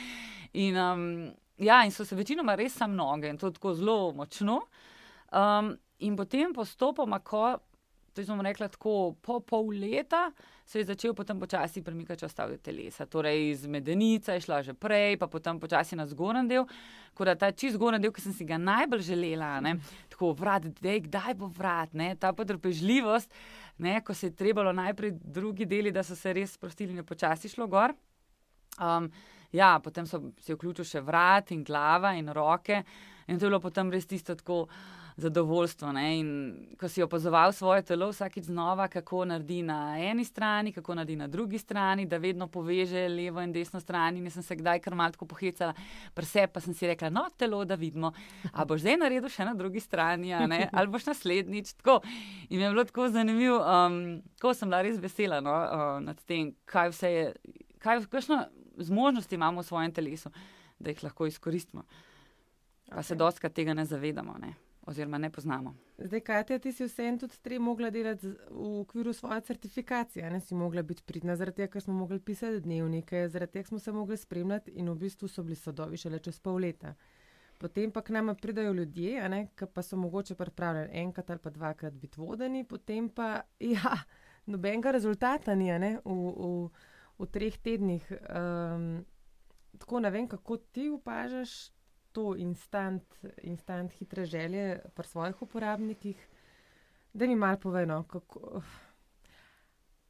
In, 0.56 0.78
um, 0.80 1.04
ja, 1.60 1.82
in 1.84 1.92
so 1.92 2.06
se 2.08 2.16
večinoma 2.16 2.56
res 2.56 2.78
sam 2.80 2.96
noge 2.96 3.28
in 3.28 3.40
to 3.40 3.52
tako 3.52 3.74
zelo 3.76 3.98
močno. 4.16 4.62
Um, 5.36 5.74
in 6.00 6.16
potem 6.16 6.56
postopoma, 6.56 7.20
ko 7.20 7.58
to 8.14 8.24
smo 8.24 8.42
rekli 8.42 8.68
tako, 8.68 9.14
po 9.22 9.40
pol 9.40 9.72
leta 9.80 10.30
se 10.64 10.78
je 10.78 10.84
začel 10.84 11.14
potem 11.14 11.40
počasi 11.40 11.82
premikati 11.82 12.24
ostale 12.24 12.58
telesa. 12.58 13.06
Torej, 13.06 13.50
iz 13.50 13.66
medenica 13.66 14.32
je 14.32 14.40
šla 14.40 14.62
že 14.62 14.74
prej, 14.74 15.16
pa 15.18 15.26
potem 15.26 15.60
počasi 15.60 15.96
na 15.96 16.06
zgoren 16.06 16.48
del. 16.48 16.66
Tako 17.12 17.24
da 17.24 17.34
ta 17.34 17.52
čist 17.52 17.76
zgoren 17.76 18.02
del, 18.02 18.12
ki 18.12 18.20
sem 18.20 18.32
si 18.32 18.44
ga 18.44 18.58
najbolj 18.58 19.02
želela, 19.02 19.60
ne, 19.60 19.76
tako 20.12 20.32
vrat, 20.36 20.68
dej, 20.80 21.02
kdaj 21.08 21.34
bo 21.40 21.48
vrat, 21.48 21.92
ne, 21.94 22.14
ta 22.16 22.32
potrpežljivost, 22.32 23.34
ne, 23.78 24.00
ko 24.04 24.14
se 24.14 24.30
je 24.30 24.36
trebalo 24.36 24.72
najprej 24.72 25.16
drugi 25.20 25.66
deli, 25.66 25.92
da 25.92 26.02
so 26.02 26.16
se 26.16 26.32
res 26.32 26.54
sprostili 26.54 26.92
in 26.92 27.02
je 27.02 27.08
počasi 27.08 27.48
šlo 27.48 27.66
gor. 27.66 27.96
Um, 28.80 29.10
ja, 29.52 29.80
potem 29.84 30.06
so 30.06 30.20
se 30.40 30.54
vključili 30.54 30.88
še 30.88 31.00
vrat 31.04 31.52
in 31.52 31.64
glava 31.64 32.14
in 32.16 32.28
roke 32.32 32.82
in 33.26 33.38
to 33.38 33.46
je 33.46 33.50
bilo 33.50 33.60
potem 33.60 33.90
res 33.92 34.06
tisto 34.08 34.34
tako 34.34 34.66
zadovoljstvo. 35.16 35.92
Ne? 35.92 36.18
In 36.18 36.28
ko 36.80 36.88
si 36.88 37.02
opazoval 37.02 37.52
svoje 37.52 37.82
telo 37.82 38.08
vsakeč 38.10 38.44
znova, 38.44 38.88
kako 38.88 39.24
naredi 39.24 39.62
na 39.62 39.96
eni 39.98 40.24
strani, 40.24 40.72
kako 40.72 40.94
naredi 40.94 41.16
na 41.16 41.26
drugi 41.26 41.58
strani, 41.58 42.06
da 42.06 42.16
vedno 42.16 42.48
poveže 42.48 43.08
levo 43.08 43.42
in 43.42 43.52
desno 43.52 43.80
stran. 43.80 44.16
In 44.16 44.30
sem 44.30 44.42
se 44.42 44.56
kdaj 44.56 44.80
kar 44.80 44.94
malce 44.94 45.18
pohecala, 45.18 45.74
prese 46.14 46.46
pa 46.46 46.60
sem 46.60 46.74
si 46.74 46.86
rekla, 46.86 47.10
no, 47.10 47.26
telo, 47.36 47.64
da 47.64 47.74
vidimo. 47.74 48.12
A 48.52 48.64
boš 48.64 48.84
zdaj 48.86 48.96
naredil 48.96 49.28
še 49.28 49.44
na 49.44 49.54
drugi 49.54 49.80
strani, 49.80 50.32
ali 50.72 50.88
boš 50.88 51.06
naslednjič. 51.06 51.74
Tako. 51.82 52.00
In 52.48 52.58
mi 52.58 52.64
je 52.64 52.70
bilo 52.70 52.84
tako 52.84 53.08
zanimivo, 53.08 53.60
um, 53.60 54.22
ko 54.40 54.54
sem 54.54 54.70
bila 54.70 54.82
res 54.82 54.98
vesela 55.00 55.40
no, 55.40 55.52
uh, 55.52 56.00
nad 56.04 56.18
tem, 56.26 56.54
kaj 56.64 56.92
vse 56.94 57.12
je, 57.12 57.28
kaj, 57.82 58.06
kakšno 58.10 58.44
zmožnosti 58.82 59.34
imamo 59.34 59.62
v 59.62 59.68
svojem 59.68 59.92
telesu, 59.92 60.32
da 60.78 60.90
jih 60.90 61.04
lahko 61.04 61.26
izkoristimo. 61.26 61.84
Pa 62.88 63.00
okay. 63.00 63.12
se 63.12 63.16
dosti 63.16 63.48
tega 63.48 63.74
ne 63.74 63.84
zavedamo. 63.88 64.36
Ne 64.40 64.52
oziroma 64.86 65.18
ne 65.18 65.30
poznamo. 65.30 65.74
Zdaj, 65.98 66.20
Katja, 66.20 66.58
ti 66.58 66.72
si 66.72 66.84
vseeno 66.84 67.18
tudi 67.18 67.38
tri 67.42 67.58
mogla 67.58 67.90
delati 67.90 68.26
v 68.50 68.80
okviru 68.80 69.12
svoje 69.12 69.40
certifikacije, 69.40 70.30
ne 70.30 70.40
si 70.40 70.54
mogla 70.54 70.82
biti 70.82 71.02
pridna, 71.06 71.36
zaradi 71.36 71.56
tega, 71.56 71.72
ker 71.72 71.82
smo 71.82 71.94
mogli 71.94 72.20
pisati 72.20 72.60
dnevnike, 72.60 73.28
zaradi 73.28 73.52
tega 73.52 73.68
smo 73.68 73.78
se 73.78 73.92
mogli 73.92 74.16
spremljati 74.16 74.70
in 74.70 74.90
v 74.90 74.94
bistvu 74.94 75.28
so 75.28 75.42
bili 75.42 75.56
sodovi 75.56 75.96
šele 75.96 76.18
čez 76.18 76.40
pol 76.40 76.58
leta. 76.60 76.94
Potem 77.58 77.90
pa 77.90 78.02
k 78.02 78.10
nam 78.10 78.34
pridajo 78.36 78.72
ljudje, 78.72 79.46
ki 79.56 79.66
pa 79.74 79.82
so 79.82 79.96
mogoče 79.96 80.34
pripravljeni 80.34 80.98
enkrat 81.00 81.30
ali 81.30 81.38
pa 81.38 81.50
dvakrat 81.50 81.94
biti 81.94 82.20
vodeni, 82.20 82.64
potem 82.64 83.08
pa 83.08 83.42
ja, 83.74 83.98
nobenega 84.46 84.90
rezultata 84.90 85.54
ni 85.54 85.70
v, 85.70 86.00
v, 86.04 86.70
v 87.18 87.26
treh 87.30 87.58
tednih. 87.58 88.10
Um, 88.10 89.04
tako 89.78 90.00
ne 90.00 90.10
vem, 90.10 90.28
kako 90.28 90.56
ti 90.56 90.90
upažaš 90.90 91.70
to 92.12 92.34
instant, 92.36 93.02
instant 93.42 93.92
hitre 93.92 94.24
želje 94.24 94.80
pri 94.94 95.06
svojih 95.06 95.42
uporabnikih, 95.42 96.28
da 97.12 97.26
mi 97.26 97.36
malo 97.36 97.56
povedo, 97.56 98.02
kako. 98.02 98.62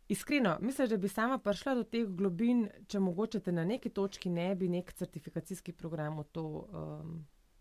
Iskreno, 0.08 0.58
mislim, 0.60 0.88
da 0.88 0.96
bi 0.96 1.08
sama 1.08 1.38
prišla 1.38 1.74
do 1.74 1.84
teh 1.84 2.08
globin, 2.08 2.66
če 2.88 3.00
mogoče 3.00 3.40
te 3.40 3.52
na 3.52 3.64
neki 3.64 3.88
točki 3.88 4.30
ne 4.30 4.54
bi 4.54 4.68
nek 4.68 4.92
certifikacijski 4.92 5.72
program 5.72 6.18
v 6.18 6.24
to 6.24 6.42
um, 6.42 7.14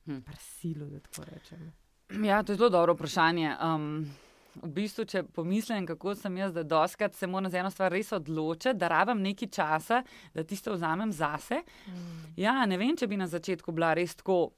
hm. 0.05 0.19
prisilo, 0.25 0.89
da 0.89 0.99
tako 0.99 1.29
rečem. 1.29 1.71
Ja, 2.25 2.43
to 2.43 2.51
je 2.51 2.57
zelo 2.57 2.69
dobro 2.69 2.93
vprašanje. 2.93 3.55
Um, 3.63 4.11
v 4.55 4.69
bistvu, 4.75 5.05
če 5.07 5.23
pomislim, 5.35 5.85
kako 5.87 6.15
sem 6.19 6.37
jaz, 6.37 6.53
da 6.53 6.63
doskrat 6.63 7.15
se 7.15 7.27
moram 7.27 7.51
za 7.51 7.61
eno 7.61 7.71
stvar 7.71 7.91
res 7.93 8.11
odločiti, 8.15 8.77
da 8.77 8.89
rabim 8.91 9.21
nekaj 9.23 9.49
časa, 9.55 10.01
da 10.33 10.43
tisto 10.43 10.73
vzamem 10.75 11.11
zase. 11.15 11.61
Mm. 11.87 12.25
Ja, 12.41 12.57
ne 12.65 12.79
vem, 12.81 12.95
če 12.97 13.07
bi 13.07 13.19
na 13.19 13.29
začetku 13.31 13.71
bila 13.75 13.93
res 13.97 14.17
tako. 14.19 14.51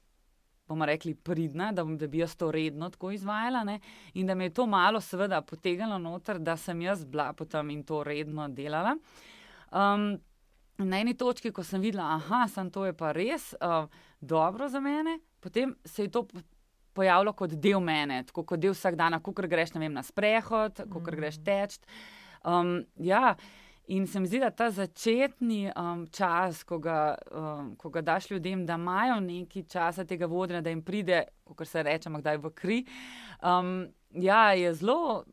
Bomo 0.64 0.86
rekli, 0.88 1.12
pridna, 1.12 1.74
da, 1.76 1.82
da 1.84 2.06
bi 2.08 2.22
jaz 2.22 2.38
to 2.40 2.46
redno 2.48 2.86
tako 2.88 3.10
izvajala, 3.12 3.66
ne? 3.68 3.74
in 4.16 4.24
da 4.26 4.32
me 4.34 4.46
je 4.46 4.54
to 4.56 4.64
malo, 4.66 4.96
seveda, 5.04 5.42
potegnilo 5.44 5.98
noter, 6.00 6.38
da 6.40 6.54
sem 6.56 6.80
jaz 6.80 7.02
bila 7.04 7.34
potem 7.36 7.68
in 7.74 7.82
to 7.84 7.98
redno 8.00 8.46
delala. 8.48 8.94
Um, 9.68 10.06
na 10.78 11.02
eni 11.02 11.12
točki, 11.20 11.52
ko 11.52 11.62
sem 11.62 11.84
videla, 11.84 12.16
da 12.30 12.46
sem 12.48 12.70
to 12.72 12.86
je 12.88 12.96
pa 12.96 13.12
res 13.12 13.52
uh, 13.60 13.92
dobro 14.20 14.70
za 14.72 14.80
mene, 14.80 15.18
potem 15.44 15.76
se 15.84 16.08
je 16.08 16.14
to 16.16 16.24
pojavilo 16.94 17.34
kot 17.36 17.56
del 17.60 17.82
mene, 17.84 18.22
tako 18.28 18.44
kot 18.48 18.62
del 18.62 18.74
vsak 18.74 18.96
dan, 19.00 19.18
ko 19.22 19.32
greš 19.34 19.74
vem, 19.74 19.92
na 19.92 20.02
sprehod, 20.02 20.86
ko 20.88 21.00
mm. 21.00 21.04
greš 21.10 21.40
teč. 21.44 21.78
Um, 22.44 22.84
ja, 23.00 23.34
in 23.86 24.06
se 24.06 24.20
mi 24.20 24.28
zdi, 24.28 24.40
da 24.40 24.50
ta 24.50 24.70
začetni 24.70 25.72
um, 25.76 26.06
čas, 26.12 26.62
ko 26.64 26.78
ga, 26.78 27.16
um, 27.32 27.74
ko 27.76 27.90
ga 27.90 28.04
daš 28.04 28.30
ljudem, 28.30 28.64
da 28.66 28.78
imajo 28.80 29.20
nekaj 29.20 29.66
časa 29.68 30.04
tega 30.04 30.26
vodenja, 30.26 30.62
da 30.64 30.72
jim 30.72 30.82
pride, 30.82 31.24
kot 31.44 31.68
se 31.68 31.82
reče, 31.82 32.12
kdaj 32.20 32.40
v 32.40 32.54
kri. 32.54 32.80
Um, 33.42 33.76
Ja, 34.14 34.52
je 34.54 34.74
zelo 34.74 35.24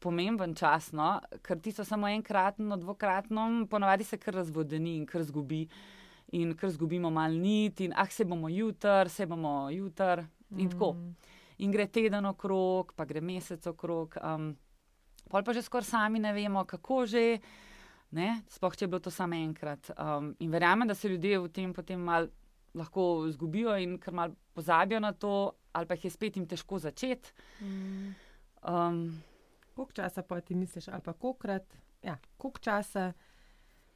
pomemben 0.00 0.54
čas, 0.54 0.90
no? 0.92 1.20
ker 1.46 1.60
ti 1.62 1.70
so 1.72 1.84
samo 1.86 2.08
enkratno, 2.10 2.76
dvokratno, 2.76 3.66
ponavadi 3.70 4.04
se 4.04 4.18
kar 4.18 4.34
razvodeni 4.34 4.96
in 4.96 5.06
kar 5.06 5.22
zgubi. 5.22 5.68
In 6.34 6.56
kar 6.58 6.72
zgubimo 6.74 7.10
malo 7.10 7.38
nit, 7.38 7.80
in 7.80 7.92
ah, 7.94 8.08
se 8.10 8.24
bomo 8.24 8.48
jutr, 8.48 9.06
se 9.08 9.26
bomo 9.26 9.70
jutr, 9.70 10.24
In 10.54 10.70
tako. 10.70 10.92
Mm. 10.92 11.14
In 11.58 11.72
gre 11.72 11.86
teden 11.88 12.26
okrog, 12.28 12.92
pa 12.96 13.04
gre 13.04 13.20
mesec 13.20 13.66
okrog. 13.66 14.16
Um, 14.22 14.50
pol 15.30 15.42
pa 15.42 15.54
že 15.56 15.64
skoraj 15.64 15.88
sami 15.88 16.20
ne 16.20 16.32
vemo, 16.36 16.64
kako 16.68 17.06
že, 17.06 17.38
ne? 18.12 18.42
sploh 18.52 18.76
če 18.76 18.84
je 18.84 18.90
bilo 18.92 19.00
to 19.00 19.10
samo 19.10 19.34
enkrat. 19.34 19.90
Um, 19.96 20.34
in 20.38 20.52
verjamem, 20.52 20.88
da 20.88 20.94
se 20.94 21.08
ljudje 21.08 21.38
v 21.38 21.48
tem 21.48 21.72
potem 21.74 22.00
mal 22.00 22.28
lahko 22.76 23.24
zgubijo 23.32 23.76
in 23.80 23.96
kar 23.98 24.14
mal 24.14 24.34
pozabijo 24.52 25.00
na 25.00 25.12
to, 25.12 25.56
ali 25.72 25.86
pa 25.86 25.96
jih 25.96 26.04
je 26.04 26.10
spet 26.10 26.36
jim 26.36 26.46
težko 26.46 26.78
začeti. 26.78 27.32
Mm. 27.60 28.12
Um, 28.62 29.00
koliko 29.74 29.92
časa 29.92 30.22
pa 30.22 30.40
ti 30.40 30.54
misliš, 30.54 30.88
ali 30.88 31.02
pa 31.04 31.12
kolikrat, 31.12 31.64
ja, 32.02 32.18
koliko 32.36 32.60
časa 32.60 33.12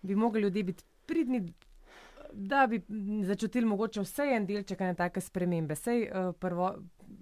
bi 0.03 0.17
mogli 0.17 0.41
ljudje 0.41 0.65
biti 0.65 0.85
pridni, 1.07 1.53
da 2.33 2.67
bi 2.67 2.83
začutili 3.25 3.67
mogoče 3.67 4.01
vse 4.01 4.23
en 4.37 4.47
delček 4.47 4.81
ene 4.81 4.95
take 4.95 5.21
spremembe. 5.21 5.77
Sej, 5.77 6.09
uh, 6.09 6.35
prvo, 6.39 6.75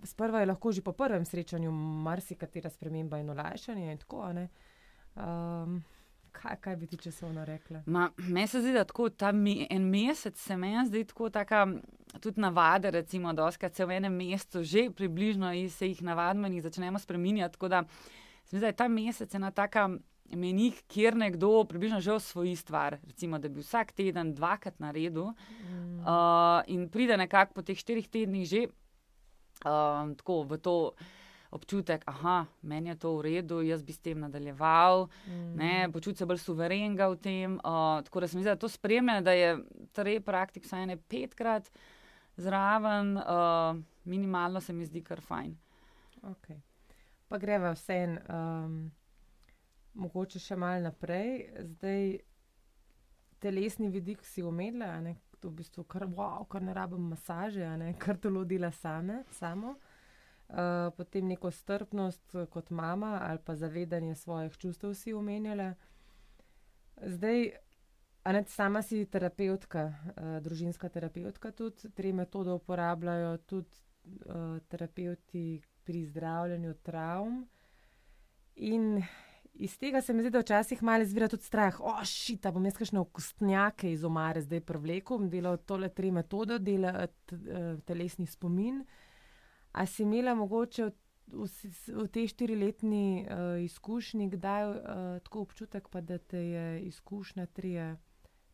sprva 0.05 0.41
je 0.41 0.47
lahko 0.47 0.73
že 0.73 0.83
po 0.83 0.93
prvem 0.93 1.25
srečanju 1.25 1.71
marsikatera 2.05 2.71
sprememba 2.71 3.19
in 3.19 3.31
olajšanje 3.31 3.93
in 3.93 3.99
tako. 3.99 4.25
Um, 5.17 5.85
kaj, 6.33 6.57
kaj 6.61 6.77
bi 6.77 6.87
ti 6.87 6.97
časovno 6.97 7.45
rekla? 7.45 7.83
Meni 8.17 8.47
se 8.47 8.61
zdi, 8.61 8.73
da 8.73 8.85
tako 8.85 9.09
ta 9.11 9.33
me, 9.33 9.67
en 9.71 9.88
mesec 9.91 10.38
se 10.38 10.57
meni 10.57 10.87
zdi 10.87 11.05
tako 11.05 11.31
taka. 11.31 11.67
Tudi 12.21 12.41
navade, 12.41 12.91
recimo, 12.91 13.33
da 13.33 13.50
se 13.53 13.85
v 13.85 13.91
enem 13.91 14.12
mestu 14.12 14.62
že 14.62 14.91
približno 14.91 15.53
se 15.71 15.88
jih 15.88 16.03
navadimo 16.03 16.47
in 16.47 16.55
jih 16.55 16.62
začnemo 16.62 16.99
spremenjati. 16.99 17.53
Tako 17.53 17.69
da 17.69 17.83
se 18.45 18.57
mi 18.57 18.59
zdi, 18.59 18.61
da 18.61 18.67
je 18.67 18.73
ta 18.73 18.88
mesec 18.88 19.35
ena 19.35 19.50
taka 19.50 19.91
menih, 20.37 20.82
kjer 20.88 21.16
nekdo 21.16 21.64
približno 21.64 22.00
že 22.00 22.12
osvoji 22.12 22.56
stvar, 22.56 22.99
recimo, 23.06 23.38
da 23.38 23.49
bi 23.49 23.61
vsak 23.61 23.92
teden 23.92 24.35
dvakrat 24.35 24.80
naredil 24.80 25.32
mm. 25.32 26.00
uh, 26.00 26.62
in 26.66 26.88
pride 26.88 27.16
nekako 27.16 27.54
po 27.54 27.62
teh 27.62 27.78
štirih 27.78 28.08
tednih 28.08 28.49
že 28.49 28.66
uh, 29.64 30.12
tako 30.16 30.42
v 30.42 30.58
to. 30.58 30.76
Občutek, 31.49 32.02
da 32.04 32.44
meni 32.61 32.90
je 32.90 32.99
to 33.00 33.14
v 33.16 33.23
redu, 33.25 33.62
jaz 33.64 33.80
bi 33.80 33.92
s 33.97 34.02
tem 34.04 34.20
nadaljeval, 34.20 35.08
mm. 35.25 35.92
počutim 35.92 36.16
se 36.20 36.26
bolj 36.28 36.42
suverenega 36.44 37.08
v 37.08 37.16
tem. 37.16 37.54
Uh, 37.64 38.04
tako 38.04 38.20
da 38.20 38.28
se 38.28 38.37
mi 38.37 38.42
zdi, 38.42 38.50
da 38.50 38.61
to 38.61 38.68
spremlja, 38.68 39.23
da 39.25 39.32
je 39.32 39.56
torej 39.97 40.20
praktik 40.20 40.68
vsaj 40.68 40.85
ne 40.87 40.99
petkrat 41.00 41.73
zraven, 42.37 43.16
uh, 43.16 43.80
minimalno 44.04 44.61
se 44.61 44.76
mi 44.76 44.85
zdi 44.85 45.00
kar 45.00 45.25
fajn. 45.25 45.56
Okay. 46.20 46.61
Pa 47.28 47.40
greva 47.40 47.73
vse 47.73 47.97
en. 47.97 48.18
Um 48.28 48.98
mogoče 49.99 50.40
še 50.43 50.57
malo 50.57 50.83
naprej. 50.88 51.49
Zdaj, 51.75 52.19
telesni 53.43 53.90
vidik 53.90 54.25
si 54.25 54.43
umela, 54.43 54.97
to 55.40 55.50
v 55.50 55.61
bistvu 55.62 55.85
kar, 55.85 56.07
wow, 56.11 56.47
kar 56.50 56.62
ne 56.62 56.75
rabim 56.75 57.11
masaže, 57.12 57.67
ne, 57.78 57.93
kar 58.02 58.19
telo 58.19 58.45
dela 58.45 58.73
same, 58.73 59.23
samo. 59.38 59.76
Uh, 60.49 60.88
potem 60.97 61.26
neko 61.28 61.50
strpnost 61.52 62.33
kot 62.49 62.71
mama 62.73 63.19
ali 63.21 63.38
pa 63.45 63.52
zavedanje 63.52 64.14
svojih 64.17 64.55
čustev 64.57 64.95
si 64.97 65.12
omenjala. 65.12 65.75
Zdaj, 67.05 67.50
ne, 68.33 68.43
sama 68.49 68.81
si 68.83 69.05
terapeutka, 69.05 69.85
uh, 70.17 70.38
družinska 70.40 70.88
terapeutka, 70.88 71.52
tudi 71.52 71.93
tri 71.93 72.14
metode 72.17 72.57
uporabljajo 72.57 73.37
tudi 73.45 73.76
uh, 74.25 74.57
terapeuti 74.73 75.61
pri 75.85 76.07
zdravljenju 76.07 76.75
travm. 76.83 77.45
In 78.57 79.02
iz 79.59 79.79
tega 79.79 80.00
se 80.00 80.12
mi 80.15 80.23
zdi, 80.23 80.31
da 80.31 80.38
včasih 80.38 80.83
malo 80.83 81.03
izvira 81.03 81.29
tudi 81.29 81.43
strah. 81.43 81.81
O, 81.81 82.05
šita, 82.05 82.53
bom 82.55 82.65
jaz 82.65 82.77
kakšne 82.79 83.00
okostnjake 83.00 83.93
iz 83.93 84.05
omare 84.05 84.43
zdaj 84.43 84.61
prevlekel, 84.61 85.19
bom 85.19 85.31
delal 85.31 85.57
tole 85.67 85.88
tri 85.95 86.11
metode, 86.15 86.59
delal 86.62 86.95
eh, 87.03 87.09
telesni 87.87 88.27
spomin. 88.27 88.85
A 89.73 89.87
si 89.87 90.03
imela 90.03 90.35
mogoče 90.35 90.91
v, 91.33 91.47
v 92.05 92.07
tej 92.09 92.27
štiriletni 92.33 93.27
uh, 93.27 93.29
izkušnji, 93.65 94.29
kdaj 94.33 94.65
uh, 94.65 94.75
tako 95.25 95.41
občutek, 95.45 95.88
pa, 95.93 96.00
da 96.00 96.19
te 96.19 96.38
je 96.38 96.83
izkušnja 96.88 97.47
trije 97.47 97.97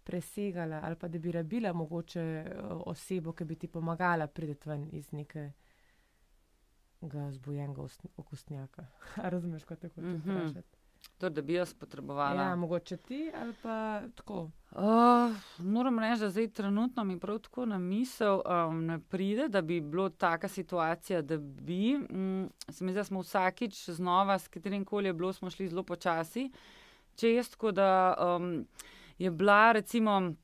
presegala, 0.04 0.80
ali 0.82 0.96
pa 0.96 1.08
da 1.08 1.18
bi 1.18 1.32
rabila 1.32 1.72
mogoče 1.72 2.44
uh, 2.44 2.82
osebo, 2.86 3.32
ki 3.32 3.44
bi 3.44 3.56
ti 3.56 3.68
pomagala 3.68 4.26
priti 4.26 4.68
ven 4.68 4.88
iz 4.92 5.12
nekega 5.12 5.52
zbujenega 7.30 7.82
okostnjaka. 8.16 8.86
Razumeš, 9.32 9.64
kot 9.64 9.78
te 9.78 9.88
hočeš 9.88 10.04
mm 10.04 10.22
-hmm. 10.26 10.36
vprašati? 10.36 10.83
To, 11.18 11.30
da 11.30 11.42
bi 11.42 11.52
jaz 11.52 11.74
potrebovala. 11.74 12.42
Ja, 12.42 12.56
mogoče 12.56 12.96
ti 12.96 13.30
ali 13.40 13.54
pa 13.62 14.00
tako. 14.14 14.50
Uh, 14.70 15.36
moram 15.58 15.98
reči, 15.98 16.20
da 16.20 16.30
zdaj 16.30 16.48
trenutno 16.48 17.04
mi 17.04 17.20
prav 17.20 17.38
tako 17.38 17.66
na 17.66 17.78
misel 17.78 18.40
um, 18.68 18.84
ne 18.84 18.98
pride, 18.98 19.48
da 19.48 19.62
bi 19.62 19.80
bila 19.80 20.10
taka 20.10 20.48
situacija, 20.48 21.22
da 21.22 21.36
bi. 21.38 21.94
Um, 22.10 22.50
se 22.68 22.84
mi 22.84 22.92
zdi, 22.92 22.98
da 22.98 23.04
smo 23.04 23.20
vsakič 23.20 23.90
znova, 23.90 24.38
s 24.38 24.48
katerim 24.48 24.84
koli 24.84 25.06
je 25.06 25.12
bilo, 25.12 25.32
smo 25.32 25.50
šli 25.50 25.68
zelo 25.68 25.82
počasi. 25.82 26.50
Če 27.16 27.34
jaz 27.34 27.50
tako, 27.50 27.72
da 27.72 28.14
um, 28.18 28.66
je 29.18 29.30
bila 29.30 29.72
recimo 29.72 30.34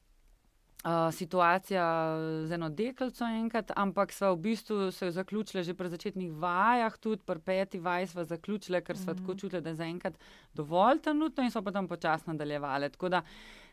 situacija 1.13 2.17
z 2.47 2.53
eno 2.53 2.69
deklico 2.69 3.25
enkrat, 3.25 3.73
ampak 3.77 4.13
sva 4.13 4.33
v 4.33 4.37
bistvu 4.37 4.91
se 4.91 5.07
jo 5.07 5.13
zaključila 5.13 5.63
že 5.63 5.75
pri 5.75 5.89
začetnih 5.89 6.33
vajah, 6.33 6.97
tudi 6.99 7.23
pri 7.27 7.39
peti 7.39 7.79
vaj 7.79 8.07
sva 8.07 8.25
zaključila, 8.25 8.81
ker 8.81 8.97
sva 8.97 9.13
mm 9.13 9.17
-hmm. 9.17 9.21
tako 9.21 9.35
čutila, 9.35 9.61
da 9.61 9.69
je 9.69 9.75
zaenkrat 9.75 10.15
dovolj 10.55 11.01
trenutno 11.03 11.45
in 11.45 11.51
so 11.51 11.63
potem 11.63 11.89
počasno 11.89 12.33
nadaljevali. 12.33 12.91
Tako 12.91 13.09
da 13.09 13.23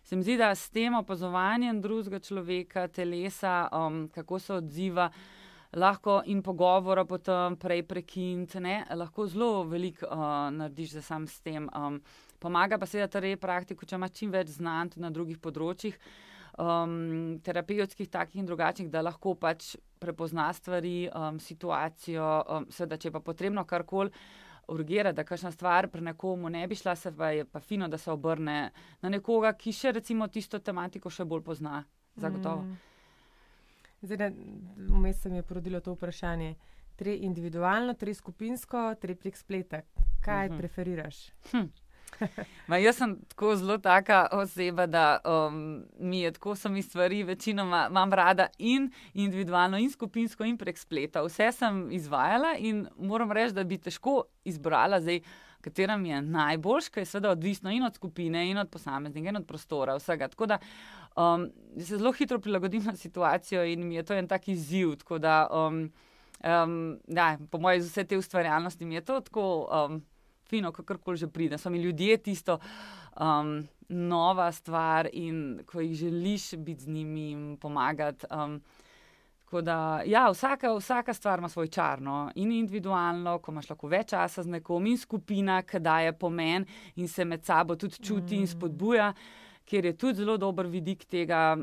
se 0.04 0.16
mi 0.16 0.24
zdi, 0.24 0.38
da 0.38 0.56
s 0.56 0.70
tem 0.70 0.96
opazovanjem 0.96 1.82
drugega 1.82 2.20
človeka, 2.20 2.88
telesa, 2.88 3.70
um, 3.72 4.10
kako 4.10 4.40
se 4.40 4.54
odziva. 4.54 5.10
Lahko 5.74 6.22
in 6.26 6.44
pogovora 6.44 7.06
potem 7.06 7.56
prej 7.56 7.84
prekinti, 7.84 8.60
lahko 8.96 9.28
zelo 9.28 9.64
veliko 9.64 10.06
uh, 10.06 10.18
narediš 10.52 10.92
za 10.92 11.02
sam 11.02 11.28
s 11.28 11.40
tem. 11.40 11.70
Um, 11.76 12.02
pomaga 12.40 12.78
pa 12.78 12.86
seveda 12.86 13.08
ta 13.08 13.20
rej 13.20 13.38
praktiko, 13.38 13.86
če 13.86 13.96
imaš 13.96 14.12
čim 14.12 14.32
več 14.32 14.48
znanj 14.48 14.90
na 14.96 15.10
drugih 15.10 15.38
področjih. 15.38 15.96
Uh, 15.96 16.28
um, 16.58 17.40
terapevtskih, 17.44 18.10
takih 18.10 18.42
in 18.42 18.46
drugačnih, 18.46 18.90
da 18.90 19.02
lahko 19.02 19.36
pač 19.36 19.76
prepozna 20.00 20.50
stvari, 20.54 21.10
um, 21.10 21.40
situacijo. 21.40 22.28
Um, 22.50 22.68
seveda, 22.72 22.98
če 22.98 23.12
pa 23.12 23.22
potrebno 23.22 23.66
karkoli 23.66 24.12
urgira, 24.68 25.14
da 25.16 25.24
kakšna 25.24 25.52
stvar 25.52 25.88
pri 25.88 26.02
nekomu 26.10 26.50
ne 26.50 26.66
bi 26.68 26.76
šla, 26.76 26.96
se 26.96 27.12
pa 27.16 27.32
je 27.32 27.46
pa 27.46 27.60
fino, 27.60 27.88
da 27.88 27.98
se 27.98 28.12
obrne 28.12 28.58
na 29.02 29.10
nekoga, 29.10 29.54
ki 29.54 29.72
še 29.72 29.94
recimo 29.96 30.28
tisto 30.28 30.60
tematiko 30.60 31.10
še 31.10 31.26
bolj 31.26 31.46
pozna. 31.46 31.84
Zagotovo. 32.18 32.64
Mm. 32.66 32.78
Zdaj, 34.02 34.32
vmes 34.90 35.22
se 35.22 35.30
mi 35.30 35.38
je 35.38 35.44
porodilo 35.46 35.80
to 35.86 35.94
vprašanje. 35.94 36.56
Tri 36.98 37.20
individualno, 37.28 37.94
tri 37.94 38.14
skupinsko, 38.14 38.96
tri 39.02 39.14
prek 39.16 39.38
spleta. 39.38 39.82
Kaj 40.22 40.48
uh 40.48 40.52
mhm. 40.52 40.54
-huh. 40.54 40.58
preferiraš? 40.58 41.32
Hm. 41.52 41.70
Ma, 42.68 42.78
jaz 42.78 42.98
sem 42.98 43.16
tako 43.30 43.56
zelo 43.56 43.78
taka 43.78 44.28
oseba, 44.32 44.86
da 44.86 45.20
um, 45.26 45.84
mi 46.00 46.22
je 46.22 46.32
tako, 46.32 46.56
so 46.56 46.70
mi 46.70 46.82
stvari 46.82 47.24
večinoma 47.24 47.88
imam 47.90 48.14
rada 48.14 48.48
in 48.58 48.92
individualno, 49.14 49.78
in 49.78 49.92
skupinsko, 49.92 50.44
in 50.44 50.58
prek 50.58 50.78
spleta. 50.78 51.24
Vse 51.26 51.52
sem 51.52 51.88
izvajala 51.92 52.56
in 52.60 52.88
moram 52.98 53.32
reči, 53.32 53.54
da 53.54 53.64
bi 53.64 53.78
težko 53.78 54.24
izbrala 54.46 55.02
zdaj. 55.02 55.22
Katera 55.62 55.98
mi 55.98 56.10
je 56.10 56.22
najboljša, 56.22 56.92
ker 56.94 57.02
je 57.02 57.06
seveda 57.10 57.32
odvisno 57.34 57.72
in 57.74 57.84
od 57.84 57.96
skupine, 57.96 58.46
in 58.50 58.58
od 58.58 58.70
posameznika, 58.70 59.30
in 59.30 59.40
od 59.40 59.48
prostora, 59.48 59.96
vsega. 59.98 60.28
Tako 60.28 60.46
da 60.46 60.60
um, 61.18 61.50
se 61.78 61.98
zelo 61.98 62.12
hitro 62.12 62.40
prilagodim 62.40 62.84
na 62.86 62.96
situacijo 62.96 63.66
in 63.66 63.88
mi 63.88 63.96
je 63.96 64.04
to 64.04 64.14
en 64.14 64.28
tak 64.28 64.48
izziv. 64.48 64.94
Da, 65.20 65.48
um, 65.52 65.92
um, 66.44 67.00
da, 67.08 67.38
po 67.52 67.58
mojem, 67.58 67.82
z 67.82 67.90
vse 67.90 68.04
te 68.04 68.18
ustvarjalnosti 68.18 68.86
mi 68.86 68.96
je 68.96 69.02
to 69.02 69.20
tako. 69.20 69.68
Um, 69.72 70.06
fino, 70.50 70.72
kako 70.72 70.98
koli 70.98 71.18
že 71.18 71.28
pride. 71.28 71.58
So 71.58 71.70
mi 71.70 71.82
ljudje 71.82 72.18
tisto 72.18 72.60
um, 73.20 73.68
nova 73.90 74.52
stvar 74.52 75.10
in 75.14 75.62
ko 75.66 75.82
jih 75.82 75.96
želiš 75.96 76.56
biti 76.56 76.82
z 76.82 76.88
njimi 76.88 77.32
in 77.32 77.58
pomagati. 77.62 78.26
Um, 78.32 78.62
Da, 79.52 80.02
ja, 80.06 80.30
vsaka, 80.30 80.74
vsaka 80.76 81.14
stvar 81.14 81.40
ima 81.40 81.50
svoj 81.50 81.68
čar, 81.68 82.02
no? 82.02 82.32
in 82.36 82.52
individualno, 82.52 83.38
ko 83.40 83.52
imaš 83.52 83.70
lahko 83.70 83.88
več 83.88 84.10
časa 84.12 84.44
z 84.44 84.52
nekom, 84.58 84.86
in 84.92 84.98
skupina, 85.00 85.62
ki 85.64 85.80
daje 85.80 86.12
pomen 86.20 86.66
in 86.96 87.08
se 87.08 87.26
med 87.26 87.46
sabo 87.46 87.76
tudi 87.76 87.96
čuti 87.96 88.36
mm. 88.36 88.42
in 88.42 88.48
spodbuja, 88.48 89.14
ker 89.64 89.86
je 89.86 89.94
tudi 89.96 90.20
zelo 90.20 90.36
dober 90.38 90.68
vidik 90.68 91.06
tega, 91.08 91.56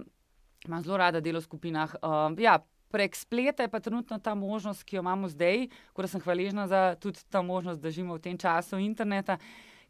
imam 0.65 0.83
zelo 0.83 0.97
rada 0.97 1.21
delo 1.21 1.43
v 1.43 1.45
skupinah. 1.45 1.97
Um, 2.01 2.39
ja, 2.41 2.57
prek 2.95 3.17
spleta 3.19 3.67
je 3.67 3.71
pa 3.73 3.81
trenutno 3.81 4.19
ta 4.23 4.35
možnost, 4.39 4.85
ki 4.87 4.97
jo 4.97 5.03
imamo 5.03 5.29
zdaj, 5.29 5.67
ko 5.93 6.07
sem 6.07 6.23
hvaležna 6.23 6.69
za 6.71 6.83
tudi 7.01 7.25
ta 7.31 7.43
možnost, 7.43 7.83
da 7.83 7.91
živimo 7.91 8.15
v 8.15 8.23
tem 8.23 8.39
času 8.39 8.79
interneta, 8.79 9.39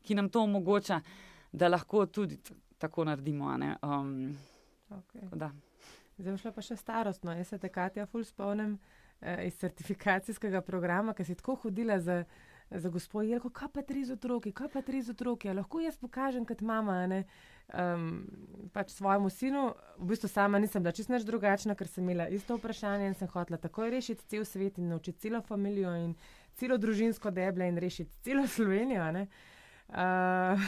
ki 0.02 0.16
nam 0.16 0.30
to 0.32 0.40
omogoča, 0.40 1.02
da 1.52 1.68
lahko 1.68 2.06
tudi 2.06 2.40
tako 2.78 3.04
naredimo. 3.04 3.52
Um, 3.82 4.36
okay. 4.90 5.50
Zdaj 6.18 6.38
šla 6.38 6.52
pa 6.56 6.64
še 6.64 6.76
starostno. 6.80 7.36
Jaz 7.36 7.52
se 7.52 7.58
te, 7.58 7.68
Katja, 7.68 8.06
ful 8.06 8.24
spomnim 8.24 8.78
eh, 9.20 9.44
iz 9.50 9.60
certifikacijskega 9.60 10.64
programa, 10.64 11.12
ki 11.14 11.28
si 11.28 11.36
tako 11.36 11.58
hodila 11.66 12.00
za 12.00 12.22
za 12.70 12.88
gospod 12.88 13.26
Jelko, 13.26 13.50
kaj 13.50 13.68
pa 13.72 13.82
tri 13.82 14.04
z 14.04 14.12
otroki, 14.12 14.52
kaj 14.52 14.68
pa 14.72 14.82
tri 14.82 15.02
z 15.02 15.10
otroki, 15.10 15.52
lahko 15.52 15.80
jaz 15.80 15.96
pokažem 15.96 16.46
kot 16.46 16.60
mama. 16.60 17.24
Um, 17.74 18.26
pač 18.72 18.90
svojemu 18.92 19.30
sinu, 19.30 19.62
v 19.96 20.10
bistvu 20.10 20.28
sama 20.28 20.58
nisem 20.58 20.82
bila 20.82 20.92
čisto 20.92 21.18
drugačna, 21.24 21.74
ker 21.74 21.88
sem 21.88 22.04
imela 22.04 22.28
isto 22.28 22.58
vprašanje 22.58 23.06
in 23.06 23.14
sem 23.14 23.28
hotela 23.28 23.56
takoj 23.56 23.90
rešiti 23.90 24.26
cel 24.28 24.44
svet 24.44 24.78
in 24.78 24.88
naučiti 24.88 25.18
celo 25.18 25.40
družino 25.40 25.96
in 25.96 26.14
celo 26.54 26.76
družinsko 26.76 27.30
deblje 27.30 27.68
in 27.68 27.78
rešiti 27.78 28.12
celo 28.22 28.46
Slovenijo. 28.54 29.08
Uh, 29.88 30.60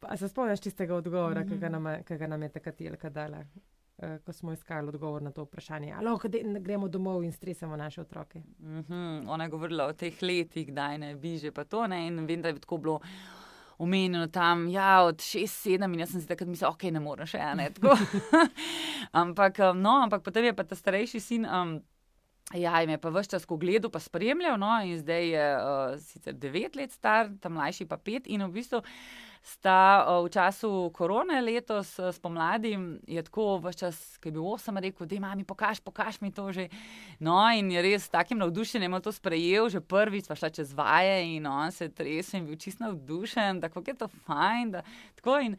pa 0.00 0.16
se 0.16 0.28
spomniš 0.28 0.60
tistega 0.60 0.94
odgovora, 0.94 1.40
mm 1.40 1.48
-hmm. 1.48 2.04
ki 2.04 2.16
ga 2.16 2.26
nam 2.26 2.42
je 2.42 2.48
takrat 2.48 2.80
Jelka 2.80 3.10
dala? 3.10 3.44
Eh, 4.02 4.18
ko 4.18 4.32
smo 4.32 4.52
iskali 4.52 4.88
odgovor 4.88 5.22
na 5.22 5.30
to 5.30 5.42
vprašanje. 5.42 5.92
Ali 5.92 6.04
lahko 6.04 6.28
gremo 6.60 6.88
domov 6.88 7.24
in 7.24 7.32
stresemo 7.32 7.76
naše 7.76 8.00
otroke? 8.00 8.38
Mm 8.38 8.82
-hmm. 8.82 9.24
Ona 9.28 9.44
je 9.44 9.50
govorila 9.50 9.86
o 9.86 9.92
teh 9.92 10.22
letih, 10.22 10.72
da 10.72 10.96
ne 10.96 11.16
bi 11.16 11.36
že 11.36 11.52
pa 11.52 11.64
to. 11.64 11.86
Ne? 11.86 12.06
In 12.06 12.26
vem, 12.26 12.42
da 12.42 12.48
je 12.48 12.58
tako 12.58 12.76
bilo. 12.76 13.00
Omenjeno 13.78 14.26
tam, 14.26 14.68
ja, 14.68 15.02
od 15.02 15.16
6-7, 15.16 15.94
in 15.94 16.00
jaz 16.00 16.10
sem 16.10 16.20
si 16.20 16.26
takrat 16.26 16.48
mislil, 16.48 16.70
ok, 16.70 16.82
ne 16.82 17.00
morem 17.00 17.26
še 17.26 17.38
ene. 17.38 17.70
ampak, 19.12 19.58
um, 19.58 19.80
no, 19.80 19.90
ampak 19.90 20.22
potem 20.22 20.44
je 20.44 20.52
pa 20.52 20.64
ta 20.64 20.76
starejši 20.76 21.20
sin, 21.20 21.46
um, 21.46 21.82
ja, 22.54 22.80
jim 22.80 22.90
je 22.90 22.98
pa 22.98 23.10
vse 23.14 23.30
čas, 23.30 23.46
ko 23.46 23.56
gledal, 23.56 23.90
pa 23.90 24.00
spremljal, 24.02 24.58
no, 24.58 24.72
in 24.82 24.98
zdaj 24.98 25.28
je 25.28 25.46
uh, 25.56 25.96
sicer 26.02 26.34
9 26.34 26.76
let 26.76 26.92
star, 26.92 27.30
tam 27.40 27.58
mlajši 27.58 27.86
pa 27.86 27.96
5, 27.96 28.26
in 28.26 28.42
v 28.46 28.52
bistvu 28.58 28.82
sta 29.42 30.04
v 30.20 30.28
času 30.28 30.90
korone 30.92 31.40
letos 31.40 31.94
spomladi, 32.12 32.74
je 33.08 33.22
tako 33.24 33.56
vse 33.64 33.78
čas, 33.78 34.00
ki 34.20 34.28
je 34.28 34.32
bil 34.36 34.44
osem, 34.44 34.76
rekel, 34.76 35.06
da 35.06 35.16
imaš, 35.16 35.44
pokaž, 35.46 35.80
pokaž 35.80 36.20
mi 36.20 36.32
to 36.32 36.52
že. 36.52 36.68
No, 37.20 37.38
in 37.54 37.70
je 37.70 37.82
res 37.82 38.08
takim 38.08 38.38
navdušenjem 38.38 39.00
to 39.00 39.12
sprejel, 39.12 39.70
že 39.72 39.80
prvič, 39.80 40.28
pa 40.28 40.36
šla 40.36 40.50
čez 40.50 40.74
vaje 40.76 41.36
in 41.36 41.46
on 41.46 41.72
se 41.72 41.88
tresel 41.88 42.40
in 42.40 42.50
bil 42.50 42.58
čisto 42.60 42.84
navdušen, 42.84 43.60
tako 43.60 43.82
je 43.86 43.94
to 43.94 44.08
fajn. 44.26 44.76
Da, 44.76 44.82
tako 45.16 45.38
in. 45.40 45.56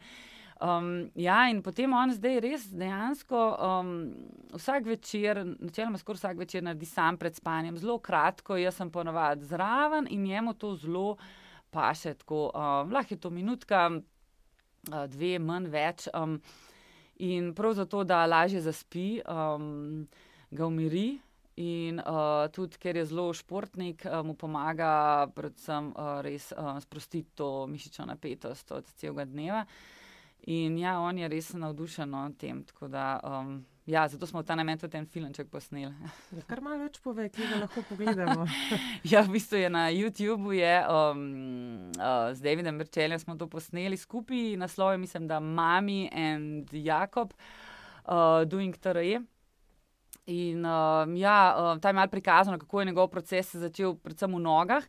Um, 0.62 1.10
ja, 1.18 1.48
in 1.50 1.58
potem 1.62 1.90
on 1.92 2.12
zdaj 2.14 2.36
res 2.44 2.68
dejansko 2.70 3.38
um, 3.58 3.92
vsak 4.54 4.86
večer, 4.86 5.40
načeloma 5.58 5.98
skoraj 5.98 6.20
vsak 6.20 6.38
večer, 6.38 6.62
naredi 6.62 6.86
sam 6.86 7.16
pred 7.18 7.34
spanjem, 7.34 7.80
zelo 7.82 7.96
kratko, 7.98 8.54
jaz 8.60 8.78
sem 8.78 8.90
ponovadi 8.90 9.48
zraven 9.50 10.06
in 10.10 10.22
njemu 10.22 10.54
to 10.54 10.76
zelo 10.78 11.16
pa 11.72 11.88
še 11.96 12.12
tako, 12.20 12.50
um, 12.52 12.92
lahko 12.94 13.16
je 13.16 13.20
to 13.24 13.30
minutka, 13.34 13.88
uh, 13.90 15.06
dve, 15.10 15.38
manj 15.42 15.66
več. 15.72 16.06
Um, 16.14 16.36
in 17.18 17.50
prav 17.56 17.74
zato, 17.80 18.04
da 18.04 18.22
lažje 18.28 18.60
zaspi, 18.62 19.06
um, 19.24 20.06
ga 20.52 20.68
umiri. 20.68 21.16
In 21.60 21.98
uh, 22.00 22.46
tudi, 22.52 22.78
ker 22.80 22.96
je 22.96 23.08
zelo 23.10 23.26
športnik, 23.36 24.06
uh, 24.06 24.20
mu 24.24 24.36
pomaga, 24.38 25.26
predvsem, 25.36 25.90
uh, 25.92 26.20
res 26.24 26.48
uh, 26.56 26.78
sprostiti 26.80 27.34
to 27.36 27.66
mišično 27.68 28.06
napetost 28.08 28.72
od 28.72 28.88
celega 28.96 29.26
dneva. 29.28 29.66
In 30.46 30.78
ja, 30.78 30.96
on 31.00 31.18
je 31.18 31.28
res 31.28 31.52
navdušen 31.54 32.10
nad 32.10 32.34
tem. 32.38 32.64
Da, 32.90 33.20
um, 33.24 33.60
Ja, 33.86 34.08
zato 34.08 34.26
smo 34.26 34.42
ta 34.42 34.54
namen 34.54 34.78
tudi 34.78 34.94
en 34.96 35.06
filmček 35.10 35.48
posneli. 35.50 35.90
Ja, 36.36 36.42
kar 36.46 36.60
malo 36.62 36.84
več 36.84 37.00
pove, 37.02 37.24
ki 37.34 37.48
ga 37.50 37.56
lahko 37.64 37.82
pogledamo. 37.88 38.44
ja, 39.10 39.24
v 39.26 39.34
bistvu 39.34 39.58
je 39.58 39.70
na 39.74 39.88
YouTubu, 39.90 40.52
je, 40.54 40.76
um, 40.86 41.24
uh, 41.98 42.28
z 42.30 42.44
Davidom 42.44 42.78
Brčeljem 42.78 43.18
smo 43.18 43.34
to 43.40 43.48
posneli 43.50 43.98
skupaj, 43.98 44.54
naslov 44.60 44.94
je, 44.94 45.00
mislim, 45.02 45.26
da 45.26 45.40
Mami 45.42 46.04
in 46.06 46.44
Jakob, 46.70 47.34
uh, 47.34 48.44
Doing 48.46 48.78
TRE. 48.78 49.24
In 50.30 50.62
um, 50.62 51.16
ja, 51.18 51.38
um, 51.58 51.82
tam 51.82 51.90
je 51.90 51.98
malo 52.04 52.14
prikazano, 52.14 52.62
kako 52.62 52.80
je 52.80 52.92
njegov 52.92 53.10
proces 53.10 53.50
začel, 53.58 53.96
predvsem 53.98 54.38
v 54.38 54.44
nogah, 54.46 54.86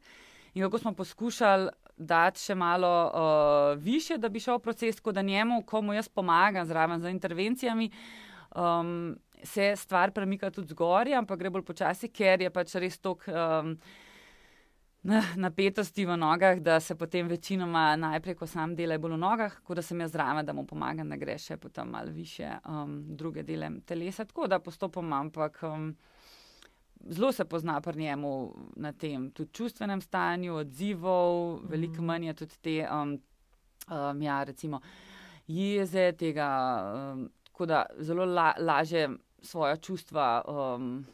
in 0.54 0.62
kako 0.68 0.86
smo 0.86 0.94
poskušali 0.94 1.74
dati 1.98 2.40
še 2.40 2.56
malo 2.56 2.92
uh, 3.06 3.84
više, 3.84 4.18
da 4.18 4.30
bi 4.30 4.40
šel 4.40 4.60
proces, 4.60 4.96
tako 4.96 5.12
da 5.12 5.22
njemu, 5.22 5.62
komu 5.66 5.94
jaz 5.94 6.10
pomagam 6.10 6.66
zraven 6.66 7.02
z 7.02 7.10
intervencijami 7.10 7.92
um, 8.56 9.16
se 9.44 9.76
stvar 9.76 10.12
premika 10.12 10.52
tudi 10.52 10.68
zgoraj, 10.68 11.14
ampak 11.14 11.40
gre 11.40 11.50
bolj 11.50 11.66
počasi, 11.68 12.10
ker 12.10 12.42
je 12.42 12.50
pač 12.50 12.76
res 12.76 12.98
tok. 13.00 13.28
Um, 13.28 13.78
napetosti 15.36 16.06
v 16.08 16.16
nogah, 16.16 16.62
da 16.64 16.78
se 16.80 16.96
potem 16.96 17.28
večinoma 17.28 17.96
najprej, 18.00 18.38
ko 18.40 18.48
sam 18.48 18.72
delaj 18.76 19.02
bolj 19.04 19.18
v 19.18 19.20
nogah, 19.20 19.58
kot 19.68 19.76
da 19.76 19.84
sem 19.84 20.00
jaz 20.00 20.14
zraven, 20.14 20.46
da 20.48 20.54
mu 20.56 20.64
pomagam, 20.64 21.10
da 21.12 21.18
gre 21.20 21.36
še 21.38 21.58
potem 21.60 21.92
malo 21.92 22.14
više 22.16 22.48
um, 22.64 23.02
druge 23.12 23.44
dele 23.44 23.68
telesa. 23.86 24.24
Tako 24.24 24.48
da 24.48 24.62
postopoma, 24.64 25.20
ampak 25.20 25.60
um, 25.68 25.90
zelo 27.10 27.32
se 27.32 27.46
pozna 27.46 27.82
pri 27.82 28.00
njemu 28.00 28.54
na 28.76 28.92
tem 28.94 29.32
tudi 29.32 29.52
čustvenem 29.54 30.02
stanju, 30.02 30.56
odzivov, 30.56 31.56
mm. 31.56 31.68
veliko 31.70 32.02
manj 32.02 32.28
je 32.28 32.34
tudi 32.34 32.58
te, 32.62 32.88
um, 32.92 33.20
um, 33.92 34.22
ja, 34.22 34.44
recimo, 34.44 34.82
jeze 35.48 36.12
tega, 36.12 36.50
um, 37.14 37.30
tako 37.44 37.66
da 37.66 37.86
zelo 38.00 38.26
la, 38.26 38.54
laže 38.60 39.10
svoja 39.42 39.76
čustva. 39.78 40.42
Um, 40.48 41.06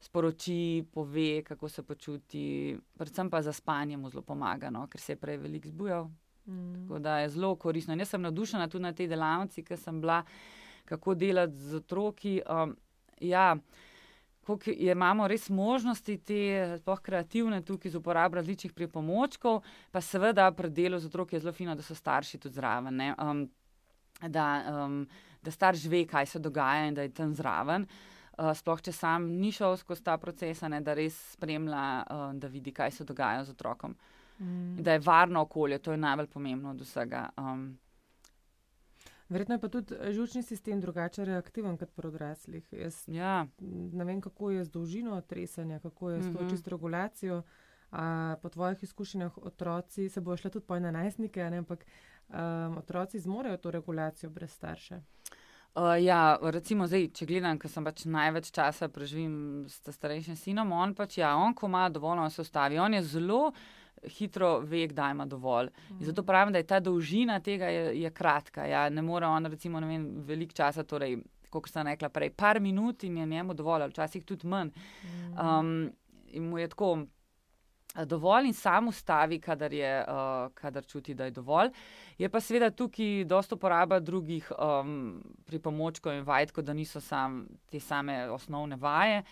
sporoči, 0.00 0.84
pove, 0.94 1.42
kako 1.42 1.68
se 1.68 1.82
počuti, 1.82 2.78
predvsem 2.96 3.30
pa 3.30 3.42
za 3.42 3.52
spanje 3.52 3.96
mu 3.96 4.10
zelo 4.10 4.22
pomaga, 4.22 4.70
no, 4.70 4.86
ker 4.86 5.00
se 5.00 5.12
je 5.12 5.16
prej 5.16 5.36
veliko 5.36 5.68
zbujal. 5.68 6.08
Mm. 6.46 6.82
Tako 6.82 6.98
da 6.98 7.18
je 7.18 7.28
zelo 7.28 7.56
koristno. 7.56 7.92
In 7.92 8.00
jaz 8.00 8.08
sem 8.08 8.22
navdušena 8.22 8.68
tudi 8.68 8.82
na 8.82 8.92
tej 8.92 9.08
delavnici, 9.08 9.64
ker 9.64 9.78
sem 9.78 10.00
bila, 10.00 10.22
kako 10.84 11.14
delati 11.14 11.58
z 11.58 11.82
otroki. 11.82 12.40
Um, 12.46 12.76
ja, 13.20 13.56
Kako 14.48 14.72
imamo 14.72 15.26
res 15.28 15.50
možnosti, 15.52 16.14
te 16.24 16.40
sploh 16.80 17.00
kreativne, 17.04 17.60
tukaj 17.60 17.92
z 17.92 18.00
uporabo 18.00 18.38
različnih 18.40 18.72
pripomočkov, 18.72 19.60
pa 19.92 20.00
seveda 20.00 20.46
pri 20.56 20.70
delu 20.72 20.96
z 20.96 21.10
otroki 21.10 21.36
je 21.36 21.42
zelo 21.44 21.52
fino, 21.52 21.74
da 21.76 21.84
so 21.84 21.94
starši 21.94 22.40
tudi 22.40 22.56
zraven. 22.56 23.02
Um, 23.20 23.42
da, 24.24 24.46
um, 24.72 25.02
da 25.44 25.52
starš 25.52 25.84
ve, 25.92 26.06
kaj 26.08 26.26
se 26.26 26.38
dogaja 26.38 26.86
in 26.88 26.96
da 26.96 27.04
je 27.04 27.12
tam 27.14 27.34
zraven. 27.34 27.84
Uh, 28.38 28.54
sploh 28.56 28.80
če 28.80 28.92
sam 28.94 29.26
ni 29.40 29.52
šel 29.52 29.76
skozi 29.76 30.04
ta 30.06 30.16
proces, 30.18 30.62
ne, 30.70 30.80
da 30.80 30.94
res 30.96 31.16
spremlja, 31.34 31.84
uh, 32.08 32.30
da 32.38 32.48
vidi, 32.48 32.72
kaj 32.72 32.94
se 32.94 33.04
dogaja 33.04 33.44
z 33.44 33.52
otrokom. 33.52 33.96
Mm. 34.38 34.78
Da 34.82 34.94
je 34.94 35.02
varno 35.04 35.42
okolje, 35.44 35.78
to 35.82 35.92
je 35.92 35.98
najbolj 35.98 36.30
pomembno 36.32 36.70
od 36.70 36.80
vsega. 36.80 37.28
Um, 37.36 37.72
Verjetno 39.28 39.54
je 39.54 39.60
pa 39.60 39.68
tudi 39.68 39.94
žučni 40.12 40.42
sistem 40.42 40.80
drugače 40.80 41.24
reaktiven 41.24 41.76
kot 41.76 41.90
pri 41.96 42.08
odraslih. 42.08 42.72
Jaz 42.72 43.02
ja. 43.06 43.46
Ne 43.92 44.04
vem, 44.04 44.20
kako 44.20 44.50
je 44.50 44.64
z 44.64 44.70
dolžino 44.70 45.20
tresenja, 45.20 45.78
kako 45.80 46.10
je 46.10 46.22
s 46.22 46.32
to 46.32 46.32
mm 46.32 46.44
-hmm. 46.44 46.50
čisto 46.50 46.70
regulacijo. 46.70 47.42
A, 47.90 48.36
po 48.42 48.48
tvojih 48.48 48.82
izkušnjah 48.82 49.38
otroci 49.38 50.08
se 50.08 50.20
bo 50.20 50.36
šla 50.36 50.50
tudi 50.50 50.66
po 50.66 50.78
najstnike, 50.78 51.42
ampak 51.42 51.86
um, 52.28 52.78
otroci 52.78 53.18
zmorejo 53.18 53.56
to 53.56 53.70
regulacijo 53.70 54.30
brez 54.30 54.52
starša. 54.52 55.00
Uh, 55.74 56.04
ja, 56.04 56.38
recimo 56.42 56.86
zdaj, 56.86 57.08
če 57.14 57.26
gledam, 57.26 57.58
ker 57.58 57.70
sem 57.70 57.84
pač 57.84 58.04
največ 58.04 58.50
časa 58.50 58.88
preživim 58.88 59.66
s 59.68 59.92
starejšim 59.94 60.36
sinom, 60.36 60.72
on 60.72 60.94
pač, 60.94 61.18
ja, 61.18 61.36
on 61.36 61.54
ko 61.54 61.66
ima 61.66 61.88
dovolj, 61.88 62.18
on 62.18 62.30
se 62.30 62.42
ustavi. 62.42 62.78
On 62.78 62.94
je 62.94 63.02
zelo 63.02 63.52
hitro 64.06 64.58
ve, 64.60 64.86
da 64.86 65.10
ima 65.10 65.26
dovolj. 65.26 65.70
In 65.90 66.04
zato 66.06 66.22
mhm. 66.22 66.26
pravim, 66.26 66.52
da 66.52 66.58
je 66.58 66.66
ta 66.66 66.80
dolžina 66.80 67.40
tega 67.40 67.66
je, 67.66 68.00
je 68.02 68.10
kratka. 68.10 68.66
Ja, 68.66 68.88
ne 68.88 69.02
more 69.02 69.26
on, 69.26 69.46
recimo, 69.46 69.80
vem, 69.80 70.08
velik 70.26 70.52
časa, 70.54 70.84
torej, 70.84 71.18
kot 71.50 71.68
sem 71.70 71.86
rekla 71.86 72.08
prej, 72.12 72.30
par 72.36 72.60
minut 72.60 73.04
in 73.04 73.16
je 73.16 73.26
njemu 73.26 73.54
dovolj, 73.54 73.88
včasih 73.88 74.24
tudi 74.24 74.46
manj. 74.46 74.72
Um, 75.36 75.92
in 76.32 76.50
mu 76.50 76.58
je 76.58 76.68
tako. 76.68 76.98
Dovolj 78.04 78.46
in 78.46 78.54
sam 78.54 78.88
ustavi, 78.88 79.40
kadar, 79.40 79.72
je, 79.72 80.04
uh, 80.04 80.52
kadar 80.54 80.84
čuti, 80.86 81.14
da 81.14 81.24
je 81.24 81.30
dovolj. 81.30 81.70
Je 82.18 82.28
pa 82.28 82.40
seveda 82.40 82.68
tukaj 82.70 83.24
dosto 83.24 83.56
uporaba 83.56 83.98
drugih 83.98 84.52
um, 84.52 85.22
pripomočkov 85.46 86.12
in 86.12 86.22
vaj, 86.22 86.46
da 86.62 86.76
niso 86.76 87.00
sam, 87.00 87.46
te 87.66 87.80
same 87.80 88.30
osnovne 88.30 88.76
vaje, 88.76 89.24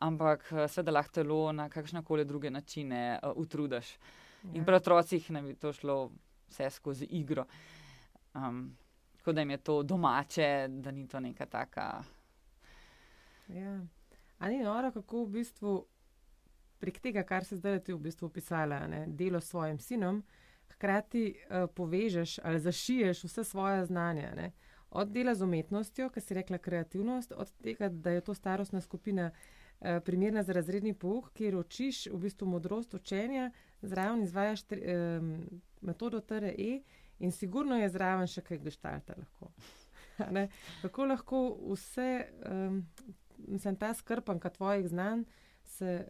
ampak 0.00 0.52
eh, 0.52 0.68
seveda 0.68 0.92
lahko 0.92 1.20
telo 1.20 1.52
na 1.52 1.68
kakšne 1.68 2.02
koli 2.04 2.24
druge 2.24 2.50
načine 2.50 3.18
uh, 3.22 3.32
utrudaš. 3.36 3.96
Ja. 4.42 4.54
In 4.54 4.64
pri 4.64 4.78
otrocih 4.78 5.30
ne 5.30 5.42
bi 5.42 5.54
to 5.54 5.72
šlo 5.72 6.10
vse 6.48 6.70
skozi 6.70 7.04
igro. 7.10 7.44
Um, 8.34 8.76
tako 9.16 9.32
da 9.32 9.40
jim 9.40 9.50
je 9.50 9.56
to 9.56 9.82
domače, 9.82 10.68
da 10.68 10.90
ni 10.90 11.08
to 11.08 11.20
neka 11.20 11.46
taka. 11.46 12.02
Ja. 13.48 13.80
Ali 14.38 14.56
ni 14.56 14.64
noro, 14.64 14.92
kako 14.92 15.24
v 15.24 15.28
bistvu 15.40 15.86
prek 16.78 17.00
tega, 17.00 17.22
kar 17.22 17.44
se 17.44 17.56
zdaj 17.56 17.80
ti 17.84 17.92
v 17.92 17.98
bistvu 17.98 18.26
opisala, 18.26 18.86
ne, 18.86 19.06
delo 19.06 19.40
s 19.40 19.50
svojim 19.50 19.78
sinom, 19.78 20.22
hkrati 20.68 21.34
uh, 21.34 21.66
povežeš 21.74 22.38
ali 22.44 22.60
zašiješ 22.60 23.24
vse 23.24 23.44
svoje 23.44 23.84
znanje. 23.84 24.32
Ne. 24.36 24.52
Od 24.90 25.10
dela 25.10 25.34
z 25.34 25.42
umetnostjo, 25.42 26.08
ki 26.10 26.20
si 26.20 26.34
rekla 26.34 26.58
kreativnost, 26.58 27.32
od 27.36 27.50
tega, 27.62 27.88
da 27.88 28.10
je 28.10 28.20
to 28.20 28.34
starostna 28.34 28.80
skupina 28.80 29.30
uh, 29.32 29.57
primerna 30.04 30.42
za 30.42 30.52
razredni 30.52 30.94
pouk, 30.94 31.30
kjer 31.32 31.56
učiš 31.56 32.06
v 32.06 32.18
bistvu 32.18 32.48
modrost 32.48 32.94
učenja, 32.94 33.50
zraven 33.82 34.22
izvajaš 34.22 34.62
tri, 34.62 34.82
um, 34.94 35.60
metodo 35.80 36.20
TRE 36.20 36.80
in 37.18 37.32
sigurno 37.32 37.78
je 37.78 37.88
zraven 37.88 38.26
še 38.26 38.42
kaj 38.42 38.58
geštalta 38.58 39.14
lahko. 39.18 39.52
Kako 40.82 41.04
lahko 41.04 41.42
vse, 41.72 42.26
um, 42.50 42.82
mislim, 43.46 43.76
ta 43.76 43.94
skrpanka 43.94 44.50
tvojih 44.50 44.88
znanj 44.88 45.22
se 45.64 46.08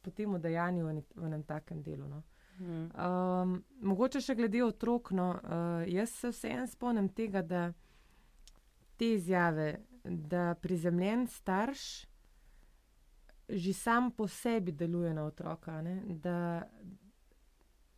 potem 0.00 0.34
udejanju 0.34 0.86
v, 0.86 1.02
v 1.14 1.26
enem 1.26 1.42
takem 1.44 1.82
delu. 1.82 2.08
No. 2.08 2.22
Um, 2.60 3.60
mogoče 3.80 4.20
še 4.20 4.36
glede 4.36 4.64
otrok. 4.64 5.12
No, 5.16 5.32
uh, 5.36 5.84
jaz 5.88 6.12
se 6.12 6.32
vseeno 6.32 6.66
spomnim 6.68 7.08
tega, 7.08 7.42
da 7.42 7.72
te 8.96 9.14
izjave, 9.14 9.80
da 10.04 10.54
prizemljen 10.60 11.26
starš 11.28 12.09
že 13.52 13.72
sam 13.72 14.10
po 14.10 14.28
sebi 14.28 14.72
deluje 14.72 15.14
na 15.14 15.24
otroka. 15.24 15.82
Ne, 15.82 16.02
da 16.06 16.62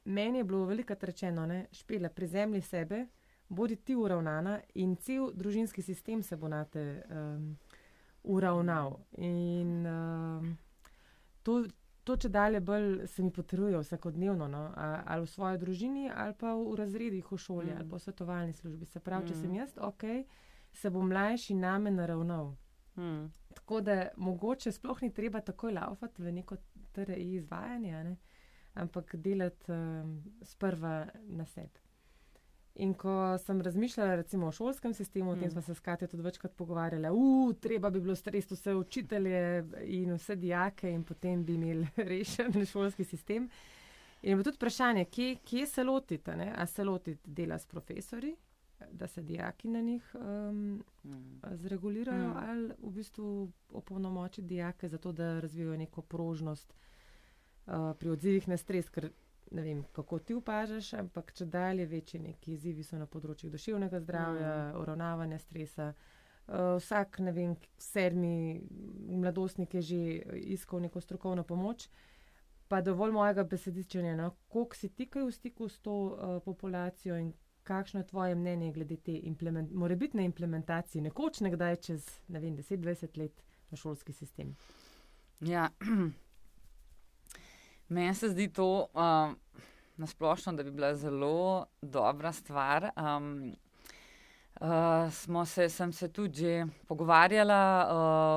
meni 0.05 0.38
je 0.38 0.45
bilo 0.45 0.65
veliko 0.65 0.95
rečeno, 1.01 1.47
da 1.47 1.65
špela 1.73 2.09
prizemlji 2.09 2.61
sebe, 2.61 3.07
bodi 3.49 3.77
ti 3.77 3.97
uravnana 3.97 4.61
in 4.75 4.97
cel 4.97 5.31
družinski 5.35 5.83
sistem 5.83 6.23
se 6.23 6.37
bo 6.37 6.49
na 6.49 6.65
te 6.65 7.03
um, 7.11 7.57
uravnal. 8.23 8.99
In 9.12 9.87
um, 9.87 10.57
to, 11.43 11.65
to, 12.05 12.17
če 12.17 12.29
dalje 12.29 12.61
bolj 12.61 13.07
se 13.07 13.23
mi 13.23 13.31
potrjuje 13.33 13.79
vsakodnevno, 13.79 14.49
no? 14.49 14.62
ali 14.77 15.27
v 15.27 15.31
svoji 15.31 15.59
družini, 15.59 16.11
ali 16.15 16.35
pa 16.38 16.55
v 16.55 16.75
razredih 16.79 17.33
v 17.33 17.38
šoli, 17.38 17.71
mm. 17.71 17.77
ali 17.77 17.88
pa 17.88 17.97
v 17.97 18.03
svetovalni 18.07 18.53
službi. 18.53 18.87
Se 18.87 19.01
pravi, 19.01 19.25
mm. 19.25 19.29
če 19.29 19.35
sem 19.35 19.55
jaz 19.55 19.77
ok, 19.77 20.05
se 20.73 20.91
bo 20.91 21.03
mlajši 21.03 21.55
name 21.55 21.91
naravnal. 21.91 22.55
Mm. 22.97 23.29
Tako 23.53 23.81
da 23.81 24.09
mogoče 24.17 24.73
sploh 24.73 25.03
ni 25.03 25.12
treba 25.15 25.41
takoj 25.41 25.73
laufati 25.73 26.23
v 26.23 26.33
neko 26.33 26.57
TRI 26.93 27.35
izvajanje, 27.35 28.05
ne? 28.05 28.17
ampak 28.75 29.17
delati 29.17 29.73
um, 29.73 30.23
sprva 30.43 31.07
na 31.29 31.45
sebi. 31.47 31.81
In 32.75 32.95
ko 32.95 33.37
sem 33.38 33.61
razmišljala 33.61 34.15
recimo 34.15 34.47
o 34.47 34.53
šolskem 34.53 34.95
sistemu, 34.95 35.31
o 35.31 35.35
tem 35.37 35.45
mm. 35.45 35.51
smo 35.51 35.62
se 35.62 35.75
s 35.75 35.81
Katijo 35.81 36.09
tudi 36.09 36.23
večkrat 36.23 36.55
pogovarjali, 36.57 37.03
da 37.03 37.61
treba 37.61 37.91
bi 37.91 38.01
bilo 38.01 38.15
stresti 38.17 38.55
vse 38.55 38.75
učitelje 38.75 39.65
in 39.85 40.15
vse 40.15 40.37
dijake 40.37 40.91
in 40.91 41.05
potem 41.05 41.45
bi 41.45 41.55
imeli 41.55 41.88
rešen 42.12 42.67
šolski 42.67 43.05
sistem. 43.05 43.51
In 44.23 44.38
je 44.38 44.45
tudi 44.45 44.57
vprašanje, 44.57 45.05
kje, 45.05 45.37
kje 45.45 45.67
se 45.67 45.85
lotite, 45.85 46.37
ne? 46.37 46.53
a 46.57 46.67
se 46.67 46.85
lotite 46.85 47.31
dela 47.31 47.59
s 47.59 47.67
profesori, 47.67 48.37
da 48.90 49.07
se 49.07 49.23
dijaki 49.23 49.68
na 49.68 49.81
njih 49.81 50.14
um, 50.14 50.85
mm. 51.05 51.40
zregulirajo 51.53 52.29
mm. 52.29 52.37
ali 52.37 52.71
v 52.83 52.90
bistvu 52.90 53.53
opolnomočiti 53.71 54.47
dijake 54.47 54.88
za 54.88 54.99
to, 54.99 55.12
da 55.12 55.40
razvijajo 55.40 55.77
neko 55.77 56.03
prožnost 56.03 56.75
uh, 57.66 57.73
pri 57.99 58.09
odzivih 58.09 58.49
na 58.49 58.57
stres, 58.57 58.88
ker 58.88 59.11
ne 59.51 59.62
vem, 59.62 59.85
kako 59.92 60.18
ti 60.18 60.35
opažaš, 60.35 60.92
ampak 60.92 61.33
če 61.33 61.47
dalje 61.47 61.87
večji 61.87 62.21
neki 62.21 62.53
izzivi 62.53 62.83
so 62.83 62.99
na 62.99 63.07
področju 63.07 63.51
duševnega 63.51 64.01
zdravja, 64.01 64.53
mm. 64.73 64.81
uravnavanja 64.81 65.38
stresa. 65.38 65.92
Uh, 65.92 66.77
vsak, 66.79 67.18
ne 67.18 67.33
vem, 67.33 67.57
sedmi 67.79 68.62
mladostnik 69.09 69.75
je 69.75 69.83
že 69.83 70.01
iskal 70.57 70.81
neko 70.81 71.01
strokovno 71.01 71.45
pomoč, 71.45 71.88
pa 72.68 72.81
dovolj 72.81 73.12
mojega 73.12 73.45
besedičanja, 73.45 74.16
no? 74.16 74.31
koliko 74.49 74.77
si 74.77 74.88
ti 74.88 75.07
kaj 75.07 75.27
v 75.29 75.33
stiku 75.33 75.68
s 75.68 75.79
to 75.79 75.92
uh, 75.92 76.42
populacijo 76.45 77.18
in 77.21 77.33
kakšno 77.64 78.01
je 78.01 78.07
tvoje 78.07 78.35
mnenje 78.35 78.72
glede 78.72 78.96
te 78.96 79.14
implement 79.22 79.72
morebitne 79.72 80.25
implementacije, 80.25 81.03
nekoč 81.03 81.40
nekdaj 81.40 81.77
čez, 81.77 82.07
ne 82.29 82.40
vem, 82.40 82.57
10-20 82.57 83.18
let 83.18 83.42
v 83.70 83.77
šolski 83.77 84.12
sistem. 84.12 84.57
Ja. 85.40 85.68
Meni 87.92 88.14
se 88.14 88.29
zdi 88.29 88.48
to 88.48 88.87
um, 88.94 89.37
nasplošno, 89.96 90.53
da 90.53 90.62
bi 90.62 90.70
bila 90.70 90.94
zelo 90.94 91.66
dobra 91.83 92.33
stvar. 92.33 92.90
Um, 92.96 93.53
uh, 94.61 95.12
smo 95.12 95.44
se, 95.44 95.68
sem 95.68 95.92
se 95.92 96.09
tudi 96.09 96.38
že 96.38 96.66
pogovarjala, 96.88 97.88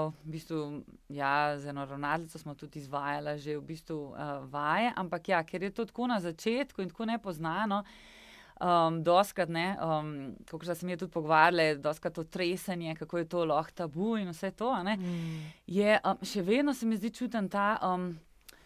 uh, 0.08 0.14
v 0.26 0.32
bistvu, 0.32 0.84
ja, 1.10 1.60
z 1.60 1.68
eno 1.68 1.86
ravnateljico 1.86 2.40
smo 2.40 2.56
tudi 2.56 2.80
izvajala 2.80 3.38
že 3.38 3.58
v 3.58 3.62
bistvu 3.62 3.96
uh, 3.96 4.18
vaje, 4.52 4.92
ampak 4.96 5.30
ja, 5.30 5.44
ker 5.44 5.64
je 5.64 5.72
to 5.72 5.86
tako 5.86 6.08
na 6.08 6.20
začetku 6.20 6.82
in 6.82 6.90
tako 6.90 7.06
nepoznano. 7.06 7.84
Um, 8.56 9.02
doskrat, 9.04 9.50
ne, 9.52 9.74
um, 9.84 10.12
kot 10.48 10.64
sem 10.80 10.94
jih 10.94 11.00
tudi 11.02 11.12
pogovarjala, 11.12 11.76
doskrat 11.84 12.14
to 12.16 12.24
tresenje, 12.24 12.94
kako 12.96 13.18
je 13.20 13.26
to 13.28 13.42
lahko 13.46 13.76
tabu 13.76 14.14
in 14.16 14.30
vse 14.32 14.54
to. 14.56 14.70
Mm. 14.72 15.42
Je, 15.68 15.98
um, 16.00 16.22
še 16.24 16.44
vedno 16.48 16.74
se 16.74 16.88
mi 16.88 16.96
zdi 16.96 17.12
čuten 17.12 17.50
ta. 17.52 17.74
Um, 17.84 18.14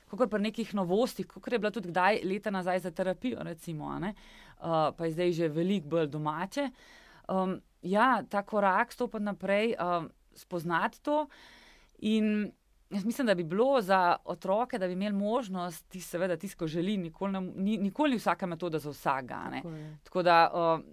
kot 0.09 0.29
pri 0.29 0.41
nekih 0.41 0.75
novostih, 0.77 1.27
kot 1.29 1.53
je 1.53 1.59
bila 1.61 1.71
tudi 1.73 1.89
kdaj 1.89 2.21
leta 2.25 2.53
nazaj 2.53 2.79
za 2.85 2.91
terapijo, 2.91 3.41
recimo, 3.45 3.89
uh, 3.97 4.13
pa 4.93 5.05
je 5.05 5.11
zdaj 5.11 5.33
že 5.37 5.49
veliko 5.53 5.95
bolj 5.95 6.07
domače. 6.13 6.69
Um, 7.29 7.59
ja, 7.81 8.23
ta 8.29 8.41
korak 8.45 8.93
stopiti 8.93 9.23
naprej, 9.23 9.75
um, 9.77 10.09
spoznati 10.35 11.01
to. 11.01 11.27
In 12.01 12.51
jaz 12.89 13.05
mislim, 13.05 13.27
da 13.27 13.35
bi 13.35 13.43
bilo 13.43 13.81
za 13.81 14.15
otroke, 14.25 14.77
da 14.77 14.87
bi 14.87 14.93
imeli 14.93 15.15
možnost, 15.15 15.89
ti 15.89 16.01
seveda 16.01 16.37
tisto 16.37 16.67
želi, 16.67 16.97
nikoli, 16.97 17.31
ne, 17.31 17.41
ni, 17.41 17.77
nikoli 17.77 18.11
ni 18.11 18.17
vsaka 18.17 18.45
metoda 18.45 18.79
za 18.79 18.89
vsega. 18.89 19.43
Tako, 19.51 19.69
Tako 20.03 20.23
da 20.23 20.51
um, 20.53 20.83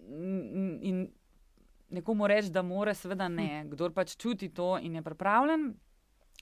in 0.82 1.08
nekomu 1.90 2.26
reči, 2.26 2.50
da 2.50 2.62
more, 2.62 2.94
seveda 2.94 3.28
ne. 3.28 3.62
Hm. 3.62 3.70
Kdor 3.70 3.92
pač 3.92 4.16
čuti 4.16 4.48
to 4.48 4.76
in 4.78 4.94
je 4.94 5.02
pripravljen. 5.02 5.74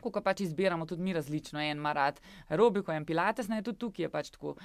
Ko 0.02 0.20
pač 0.20 0.40
izbiramo, 0.40 0.86
tudi 0.86 1.02
mi 1.02 1.12
različno, 1.12 1.60
en 1.60 1.78
ima 1.78 1.92
rad 1.92 2.18
aerobiko, 2.48 2.92
en 2.92 3.06
pilates, 3.06 3.48
ne, 3.48 3.62
tudi 3.62 3.78
tukaj 3.78 4.04
je 4.04 4.10
pač 4.10 4.30
tako. 4.34 4.56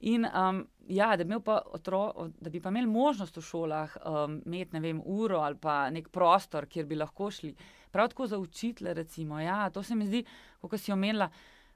In 0.00 0.24
um, 0.24 0.62
ja, 0.88 1.10
da, 1.16 1.24
bi 1.24 1.36
pa 1.44 1.58
otro, 1.76 2.30
da 2.40 2.50
bi 2.50 2.60
pa 2.60 2.72
imeli 2.72 2.88
možnost 2.88 3.36
v 3.36 3.42
šolah 3.44 3.96
um, 4.00 4.38
imeti, 4.46 4.72
ne 4.72 4.80
vem, 4.80 5.02
uro 5.04 5.42
ali 5.44 5.60
pa 5.60 5.90
nek 5.92 6.08
prostor, 6.08 6.66
kjer 6.66 6.88
bi 6.88 6.96
lahko 6.96 7.28
šli. 7.30 7.52
Prav 7.90 8.08
tako 8.12 8.26
za 8.26 8.38
učitele, 8.38 8.94
recimo. 8.94 9.40
Ja, 9.40 9.70
to 9.70 9.82
se 9.82 9.94
mi 9.94 10.06
zdi, 10.06 10.24
kot 10.60 10.80
si 10.80 10.92
omenila, 10.92 11.30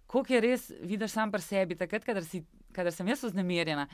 koliko 0.07 0.33
je 0.33 0.41
res, 0.41 0.69
vidiš 0.81 1.17
sam 1.17 1.33
pri 1.33 1.43
sebi, 1.43 1.77
takrat, 1.77 2.05
kadar, 2.05 2.25
si, 2.25 2.45
kadar 2.73 2.93
sem 2.93 3.09
jaz 3.09 3.25
vznemirjena. 3.25 3.89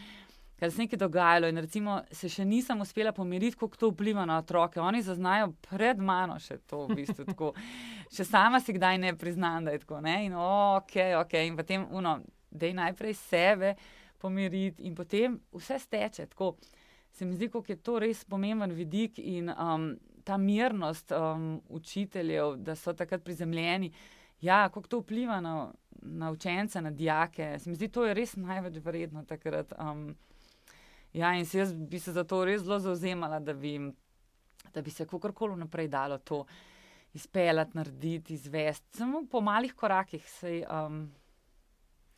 Ker 0.61 0.69
se 0.69 0.77
je 0.77 0.85
nekaj 0.85 0.99
dogajalo, 1.01 1.49
in 1.49 1.59
recimo 1.59 2.03
se 2.13 2.29
še 2.29 2.45
nisem 2.45 2.81
uspela 2.85 3.15
pomiriti, 3.17 3.57
kako 3.57 3.81
to 3.81 3.89
vpliva 3.95 4.27
na 4.29 4.37
otroke. 4.43 4.81
Oni 4.81 5.01
zaznajo 5.03 5.55
pred 5.71 6.03
mano 6.05 6.37
še 6.39 6.59
to, 6.69 6.83
v 6.91 6.99
bistvu 6.99 7.25
tako. 7.31 7.55
Še 8.17 8.27
sama 8.27 8.59
si 8.61 8.75
kdaj 8.75 8.99
ne 8.99 9.15
priznam, 9.17 9.65
da 9.65 9.73
je 9.73 9.81
tako. 9.85 10.03
Ne? 10.05 10.17
In 10.27 10.35
ok, 10.37 10.97
ok, 11.23 11.35
in 11.47 11.57
potem, 11.57 11.87
uno, 11.95 12.19
da 12.51 12.67
je 12.67 12.77
najprej 12.77 13.15
sebe 13.17 13.73
pomiriti 14.21 14.85
in 14.85 14.99
potem 14.99 15.39
vse 15.55 15.79
steče. 15.79 16.27
Tako 16.35 16.57
se 17.13 17.25
mi 17.25 17.35
zdi, 17.35 17.49
kako 17.49 17.73
je 17.73 17.77
to 17.77 17.99
res 17.99 18.25
pomemben 18.25 18.73
vidik 18.77 19.19
in 19.19 19.49
um, 19.51 19.95
ta 20.25 20.37
mirnost 20.37 21.13
um, 21.13 21.61
učiteljev, 21.69 22.57
da 22.57 22.75
so 22.75 22.93
takrat 22.93 23.25
prizemljeni. 23.25 23.93
Ja, 24.41 24.69
kako 24.69 24.89
to 24.89 25.01
vpliva 25.01 25.41
na, 25.41 25.73
na 26.03 26.31
učence, 26.31 26.81
na 26.81 26.91
dijake. 26.91 27.59
Se 27.59 27.71
mi 27.71 27.77
zdi, 27.77 27.89
to 27.89 28.05
je 28.07 28.15
res 28.15 28.37
največ 28.37 28.79
vredno 28.85 29.25
takrat. 29.25 29.73
Um, 29.79 30.17
ja, 31.13 31.35
in 31.35 31.47
se 31.47 31.59
jaz 31.59 31.75
bi 31.75 31.99
se 31.99 32.13
za 32.13 32.25
to 32.25 32.45
res 32.45 32.63
zelo 32.63 32.79
zauzemala, 32.79 33.41
da 33.41 33.55
bi, 33.55 33.79
da 34.75 34.83
bi 34.83 34.91
se 34.91 35.07
kakorkoli 35.07 35.57
naprej 35.57 35.89
dalo 35.89 36.19
to 36.19 36.45
izpeljati, 37.15 37.77
narediti, 37.77 38.35
izvesti. 38.35 38.97
Samo 38.99 39.25
po 39.31 39.41
malih 39.41 39.75
korakih, 39.75 40.29
sej 40.31 40.65
um, 40.71 41.11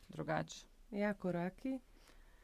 drugače. 0.09 0.65
Ja, 0.91 1.13
koraki. 1.13 1.79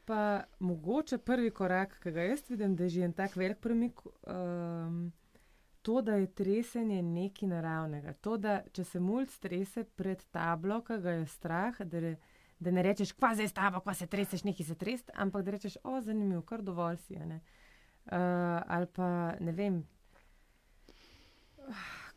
Pa 0.04 0.42
mogoče 0.58 1.18
prvi 1.18 1.50
korak, 1.50 2.00
ki 2.02 2.10
ga 2.10 2.22
jaz 2.22 2.42
vidim, 2.50 2.74
da 2.76 2.84
je 2.84 2.96
že 2.96 3.04
en 3.06 3.12
tak 3.12 3.36
velik 3.36 3.60
premik, 3.62 4.00
um, 4.26 5.12
to, 5.82 6.00
da 6.02 6.14
je 6.14 6.26
tresenje 6.26 7.02
nekaj 7.02 7.48
naravnega. 7.48 8.12
To, 8.12 8.36
da 8.36 8.60
če 8.72 8.84
se 8.84 9.00
mulj 9.00 9.26
strese 9.32 9.84
pred 9.84 10.24
tablo, 10.30 10.80
ki 10.84 10.98
ga 11.02 11.16
je 11.18 11.26
strah, 11.26 11.80
da, 11.80 12.02
re, 12.04 12.16
da 12.58 12.74
ne 12.74 12.84
rečeš, 12.84 13.14
kva 13.16 13.34
zdaj 13.34 13.48
stava, 13.48 13.80
kva 13.80 13.94
se 13.94 14.06
treseš, 14.06 14.44
nekaj 14.44 14.66
se 14.66 14.74
trest, 14.74 15.10
ampak 15.14 15.44
da 15.46 15.56
rečeš, 15.56 15.78
o, 15.84 16.00
zanimivo, 16.00 16.42
kar 16.42 16.62
dovolj 16.62 17.00
si. 17.06 17.16
Uh, 17.16 17.40
ali 18.66 18.86
pa 18.96 19.08
ne 19.40 19.52
vem 19.52 19.82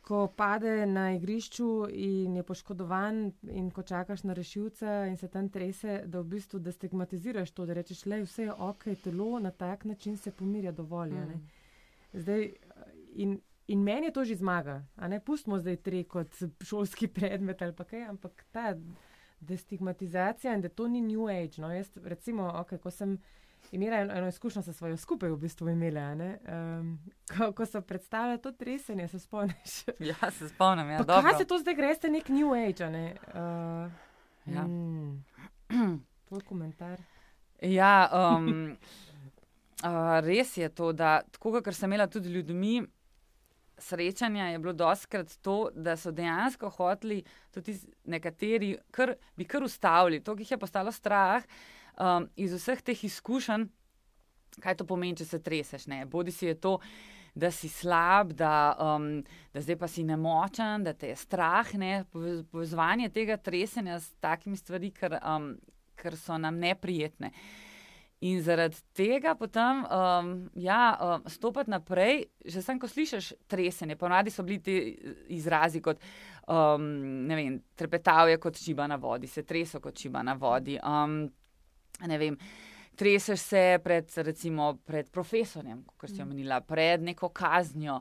ko 0.04 0.28
pade 0.28 0.86
na 0.86 1.13
igrišču 1.15 1.88
in 1.89 2.36
je 2.36 2.43
poškodovan, 2.43 3.32
in 3.56 3.69
ko 3.71 3.84
čakaš 3.88 4.23
na 4.23 4.34
rešilca 4.34 5.06
in 5.08 5.17
se 5.17 5.28
tam 5.28 5.47
trese, 5.49 6.02
da 6.06 6.19
v 6.19 6.36
bistvu 6.36 6.60
destigmatiziraš 6.60 7.52
to, 7.52 7.65
da 7.65 7.73
rečeš, 7.73 8.04
da 8.04 8.19
je 8.19 8.28
vse 8.28 8.49
ok, 8.52 8.84
telo 9.04 9.39
na 9.39 9.52
tak 9.52 9.86
način 9.86 10.17
se 10.17 10.32
pomirja 10.32 10.71
dovolj. 10.71 11.13
Mm. 11.13 11.39
Zdaj, 12.13 12.49
in, 13.15 13.39
in 13.67 13.84
meni 13.84 14.08
je 14.08 14.13
to 14.13 14.26
že 14.26 14.36
zmaga. 14.36 14.84
Pustimo 15.26 15.60
zdaj 15.60 15.76
tri 15.76 16.04
kot 16.04 16.36
šolski 16.62 17.08
predmet 17.08 17.62
ali 17.62 17.76
pa 17.76 17.84
kaj, 17.84 18.08
ampak 18.10 18.45
ta 18.52 18.76
destigmatizacija 19.39 20.54
in 20.54 20.62
da 20.62 20.69
to 20.69 20.88
ni 20.88 21.02
New 21.02 21.28
Age. 21.28 21.62
No, 21.62 21.71
jaz, 21.71 21.91
recimo, 22.04 22.43
okay, 22.43 22.78
ko 22.78 22.91
sem 22.91 23.17
imela 23.71 23.97
eno, 23.97 24.13
eno 24.13 24.28
izkušnjo 24.28 24.62
s 24.62 24.73
svojo 24.78 24.97
skupaj, 24.97 25.30
v 25.30 25.38
bistvu 25.38 25.69
imela. 25.69 26.12
Um, 26.12 26.99
ko, 27.38 27.52
ko 27.52 27.65
so 27.65 27.82
predstavljali 27.82 28.41
to 28.41 28.52
tresenje, 28.52 29.08
se 29.08 29.19
spomniš? 29.19 29.84
Ja, 29.99 30.32
se 30.32 30.49
spomnim. 30.49 30.89
Ja, 30.89 31.04
kaj 31.06 31.38
se 31.38 31.45
to 31.45 31.58
zdaj 31.58 31.76
gre, 31.76 31.95
ste 31.95 32.10
nek 32.10 32.30
New 32.30 32.54
Age? 32.54 32.89
Ne? 32.89 33.15
Uh, 33.28 33.91
ja. 34.45 34.63
mm, 34.67 35.23
tvoj 36.28 36.41
komentar. 36.41 37.02
Ja, 37.62 38.10
um, 38.13 38.78
uh, 39.84 40.19
res 40.28 40.58
je 40.58 40.69
to, 40.69 40.91
da 40.91 41.21
tako, 41.32 41.62
kot 41.62 41.76
sem 41.76 41.91
imela 41.91 42.08
tudi 42.08 42.30
ljudmi. 42.30 42.82
Srečanja 43.77 44.51
je 44.51 44.59
bilo 44.59 44.73
doskrat 44.73 45.31
to, 45.41 45.69
da 45.75 45.97
so 45.97 46.12
dejansko 46.12 46.69
hoteli 46.69 47.23
tudi 47.51 47.73
nekateri, 48.05 48.75
kar 48.91 49.15
bi 49.36 49.45
kar 49.49 49.63
ustavili, 49.63 50.21
to, 50.23 50.36
jih 50.39 50.51
je 50.51 50.57
postalo 50.62 50.91
strah, 50.91 51.43
uh, 51.43 51.83
um, 51.97 52.27
iz 52.36 52.53
vseh 52.53 52.81
teh 52.81 53.03
izkušenj, 53.05 53.67
kaj 54.62 54.77
to 54.77 54.88
pomeni, 54.88 55.17
če 55.17 55.27
se 55.27 55.41
treseš. 55.43 55.88
Ne? 55.91 56.03
Bodi 56.09 56.33
si 56.33 56.47
je 56.47 56.55
to, 56.59 56.77
da 57.36 57.49
si 57.51 57.69
slab, 57.71 58.36
da, 58.38 58.75
um, 58.77 59.23
da 59.53 59.62
zdaj 59.62 59.79
pa 59.81 59.89
si 59.89 60.05
nemočen, 60.05 60.86
da 60.86 60.93
te 60.93 61.09
je 61.13 61.17
strah, 61.17 61.73
ne? 61.81 62.03
povezovanje 62.13 63.09
tega 63.13 63.38
tresenja 63.41 63.99
s 63.99 64.13
takimi 64.21 64.57
stvarmi, 64.57 64.91
ker, 64.93 65.17
um, 65.21 65.53
ker 65.97 66.17
so 66.19 66.38
nam 66.38 66.62
neprijetne. 66.62 67.33
In 68.23 68.39
zaradi 68.39 68.79
tega 68.95 69.33
potem, 69.36 69.81
um, 69.83 70.49
ja, 70.55 70.93
um, 70.95 71.25
stopiti 71.27 71.71
naprej, 71.73 72.21
že 72.45 72.62
sem, 72.63 72.79
ko 72.79 72.88
slišiš 72.88 73.33
tresenje, 73.51 73.97
ponadi 73.99 74.31
so 74.31 74.45
bili 74.47 74.62
ti 74.63 74.75
izrazi 75.36 75.81
kot, 75.83 75.99
um, 76.47 76.86
ne 77.27 77.36
vem, 77.36 77.57
trepetav 77.75 78.31
je 78.31 78.38
kot 78.39 78.59
čiba 78.63 78.88
na 78.88 78.95
vodi, 78.95 79.27
se 79.27 79.43
treso 79.43 79.81
kot 79.83 79.99
čiba 79.99 80.23
na 80.23 80.38
vodi. 80.39 80.77
Um, 80.79 81.25
ne 82.07 82.21
vem. 82.21 82.38
Treseš 82.95 83.41
se 83.41 83.63
pred, 83.83 84.12
recimo, 84.21 84.75
pred 84.86 85.09
profesorjem, 85.12 85.81
kot 85.97 86.12
si 86.12 86.21
mm. 86.21 86.27
omenila, 86.27 86.62
pred 86.62 87.01
neko 87.01 87.31
kaznjo. 87.33 87.97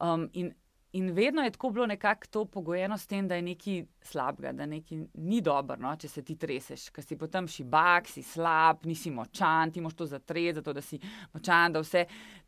Um, 0.00 0.24
in, 0.32 0.48
in 0.92 1.10
vedno 1.14 1.42
je 1.42 1.50
tako 1.50 1.70
bilo 1.70 1.86
nekako 1.86 2.26
to 2.30 2.44
pogojeno 2.44 2.98
s 2.98 3.06
tem, 3.06 3.28
da 3.28 3.34
je 3.34 3.42
nekaj 3.42 3.84
slabega, 4.02 4.52
da 4.52 4.66
nekaj 4.66 4.98
ni 5.14 5.40
dobro, 5.40 5.76
no, 5.76 5.96
če 5.96 6.08
se 6.08 6.22
ti 6.22 6.36
treseš, 6.36 6.88
ker 6.90 7.04
si 7.04 7.18
potem 7.18 7.48
šibak, 7.48 8.08
si 8.08 8.22
slab, 8.22 8.86
nisi 8.86 9.10
močan, 9.10 9.72
ti 9.72 9.80
moš 9.80 9.94
to 9.94 10.06
zatreti, 10.06 10.58
zato 10.58 10.72
da 10.72 10.82
si 10.82 10.98
močan, 11.34 11.72
da, 11.72 11.82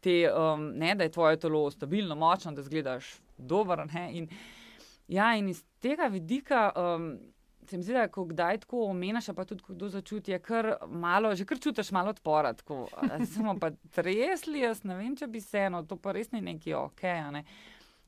te, 0.01 0.17
um, 0.33 0.73
ne, 0.79 0.95
da 0.95 1.05
je 1.05 1.15
tvoje 1.15 1.39
telo 1.41 1.71
stabilno, 1.71 2.15
močno, 2.15 2.53
da 2.53 2.63
zgledaš 2.63 3.15
dobro. 3.39 3.87
In, 4.11 4.29
ja, 5.09 5.37
in 5.37 5.49
iz 5.49 5.65
tega 5.81 6.11
vidika. 6.11 6.71
Um, 6.77 7.15
se 7.69 7.77
mi 7.77 7.83
zdi, 7.83 7.93
da 7.93 8.09
ko 8.09 8.25
kdaj 8.25 8.59
tako 8.59 8.87
omeniš, 8.91 9.27
pa 9.37 9.45
tudi 9.45 9.63
kdo 9.69 9.89
začuti, 9.89 10.33
je 10.33 10.39
kar 10.39 10.75
malo, 10.89 11.35
že 11.35 11.45
kar 11.45 11.59
čutiš 11.59 11.91
malo 11.91 12.11
odpora. 12.11 12.55
Samo 13.35 13.55
pa 13.61 13.71
tresli, 13.91 14.61
jaz 14.61 14.83
ne 14.85 14.97
vem, 14.97 15.17
če 15.17 15.27
bi 15.27 15.41
se 15.41 15.67
eno, 15.69 15.83
to 15.87 15.97
pa 15.97 16.13
res 16.13 16.33
ni 16.33 16.41
neki 16.41 16.75
ok. 16.75 17.03
Ne? 17.33 17.45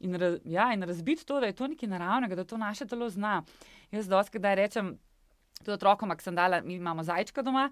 In, 0.04 0.14
raz, 0.20 0.38
ja, 0.44 0.68
in 0.74 0.84
razbiti 0.84 1.24
to, 1.26 1.40
da 1.40 1.48
je 1.48 1.56
to 1.56 1.68
nekaj 1.70 1.88
naravnega, 1.88 2.36
da 2.36 2.44
to 2.44 2.60
naše 2.60 2.86
telo 2.86 3.08
zna. 3.10 3.42
Jaz 3.94 4.08
dosti 4.10 4.38
kdaj 4.38 4.56
rečem, 4.60 4.94
tudi 5.62 5.78
otrokom, 5.78 6.12
ki 6.16 6.26
sem 6.26 6.36
dala, 6.36 6.60
mi 6.60 6.76
imamo 6.76 7.02
zajčka 7.02 7.42
doma 7.42 7.70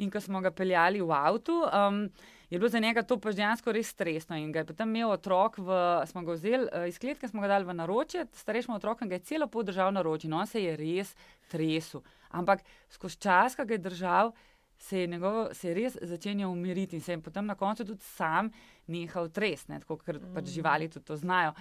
in 0.00 0.10
ko 0.10 0.20
smo 0.20 0.40
ga 0.40 0.50
peljali 0.50 1.00
v 1.00 1.12
avtu. 1.12 1.56
Um, 1.68 2.04
je 2.50 2.58
bilo 2.58 2.68
za 2.68 2.80
njega 2.80 3.02
to 3.02 3.18
pač 3.20 3.36
dejansko 3.36 3.72
res 3.72 3.92
stresno. 3.92 4.36
In 4.36 4.52
ga 4.52 4.62
je 4.62 4.70
potem 4.72 4.88
imel 4.88 5.12
otrok, 5.12 5.58
v, 5.60 5.80
smo 6.08 6.22
ga 6.26 6.36
vzeli 6.36 6.68
uh, 6.68 6.86
iz 6.88 6.98
kletke, 6.98 7.28
smo 7.28 7.44
ga 7.44 7.50
dali 7.52 7.68
v 7.68 7.76
naročje, 7.76 8.26
starejšemu 8.40 8.76
otroku 8.76 9.04
in 9.04 9.12
ga 9.12 9.20
je 9.20 9.26
celo 9.32 9.48
pot 9.48 9.68
držal 9.68 9.92
na 9.92 10.02
roči. 10.02 10.28
No, 10.28 10.40
on 10.40 10.48
se 10.48 10.62
je 10.64 10.76
res 10.76 11.12
tresel. 11.52 12.04
Ampak 12.30 12.64
skozi 12.92 13.20
čas, 13.20 13.58
ki 13.58 13.68
ga 13.68 13.76
je 13.76 13.84
držal, 13.90 14.32
se 14.80 15.00
je, 15.00 15.06
njegovo, 15.06 15.48
se 15.54 15.68
je 15.68 15.74
res 15.74 15.96
začenjal 16.02 16.52
umiriti 16.52 16.96
in 16.96 17.02
se 17.02 17.12
je 17.12 17.20
potem 17.20 17.46
na 17.46 17.54
koncu 17.54 17.84
tudi 17.84 18.02
sam 18.02 18.50
nehal 18.86 19.28
tresne, 19.28 19.80
tako 19.80 19.98
ker 20.00 20.18
pač 20.18 20.44
mm. 20.44 20.52
živali 20.54 20.88
tudi 20.88 21.04
to 21.06 21.16
znajo. 21.16 21.52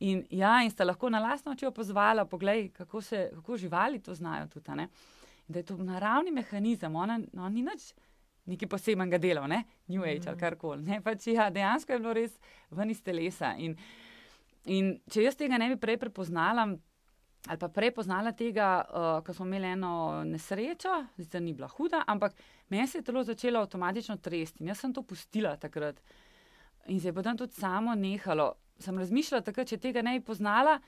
In, 0.00 0.24
ja, 0.30 0.56
in 0.64 0.70
sta 0.70 0.84
lahko 0.84 1.08
na 1.10 1.20
lastno 1.22 1.52
oči 1.54 1.66
opozvala, 1.66 2.24
poglej, 2.26 2.68
kako, 2.74 3.00
se, 3.00 3.28
kako 3.34 3.56
živali 3.56 4.02
to 4.02 4.14
znajo 4.14 4.48
tudi. 4.50 4.88
Da 5.46 5.58
je 5.58 5.62
to 5.62 5.76
naravni 5.76 6.32
mehanizem, 6.34 6.96
ona, 6.96 7.20
ona 7.32 7.48
ni 7.48 7.62
nič 7.62 7.92
nekaj 8.44 8.68
posebnega 8.68 9.18
dela, 9.18 9.46
ne? 9.46 9.62
New 9.88 10.02
Age 10.02 10.20
mm. 10.24 10.28
ali 10.28 10.40
karkoli. 10.40 10.98
Pač, 11.04 11.28
ja, 11.32 11.48
dejansko 11.50 11.92
je 11.92 12.00
bilo 12.00 12.12
res 12.16 12.34
ven 12.70 12.90
iz 12.90 13.00
telesa. 13.02 13.54
In, 13.56 13.76
in 14.66 14.96
če 15.10 15.28
jaz 15.28 15.38
tega 15.38 15.60
ne 15.60 15.70
bi 15.72 15.80
prej 15.80 16.00
prepoznala, 16.02 16.66
ali 17.48 17.58
pa 17.60 17.68
prej 17.68 17.90
poznala 17.92 18.32
tega, 18.32 18.68
uh, 18.88 19.18
ko 19.24 19.34
smo 19.36 19.46
imeli 19.46 19.74
eno 19.76 20.22
nesrečo, 20.24 20.94
zdaj 21.16 21.42
ni 21.44 21.52
bila 21.52 21.68
huda, 21.68 22.04
ampak 22.06 22.32
meni 22.72 22.86
se 22.88 22.98
je 22.98 23.04
telo 23.04 23.24
začelo 23.24 23.60
avtomatično 23.60 24.16
tresti 24.16 24.62
in 24.62 24.72
jaz 24.72 24.80
sem 24.80 24.94
to 24.94 25.02
pustila 25.02 25.56
takrat. 25.56 26.00
In 26.86 27.00
se 27.00 27.08
je 27.08 27.16
potem 27.16 27.36
tudi 27.36 27.52
samo 27.52 27.94
nehalo. 27.94 28.54
Sem 28.78 28.98
razmišljala 28.98 29.44
takrat, 29.44 29.68
če 29.68 29.78
tega 29.80 30.02
ne 30.02 30.18
bi 30.18 30.24
poznala, 30.24 30.78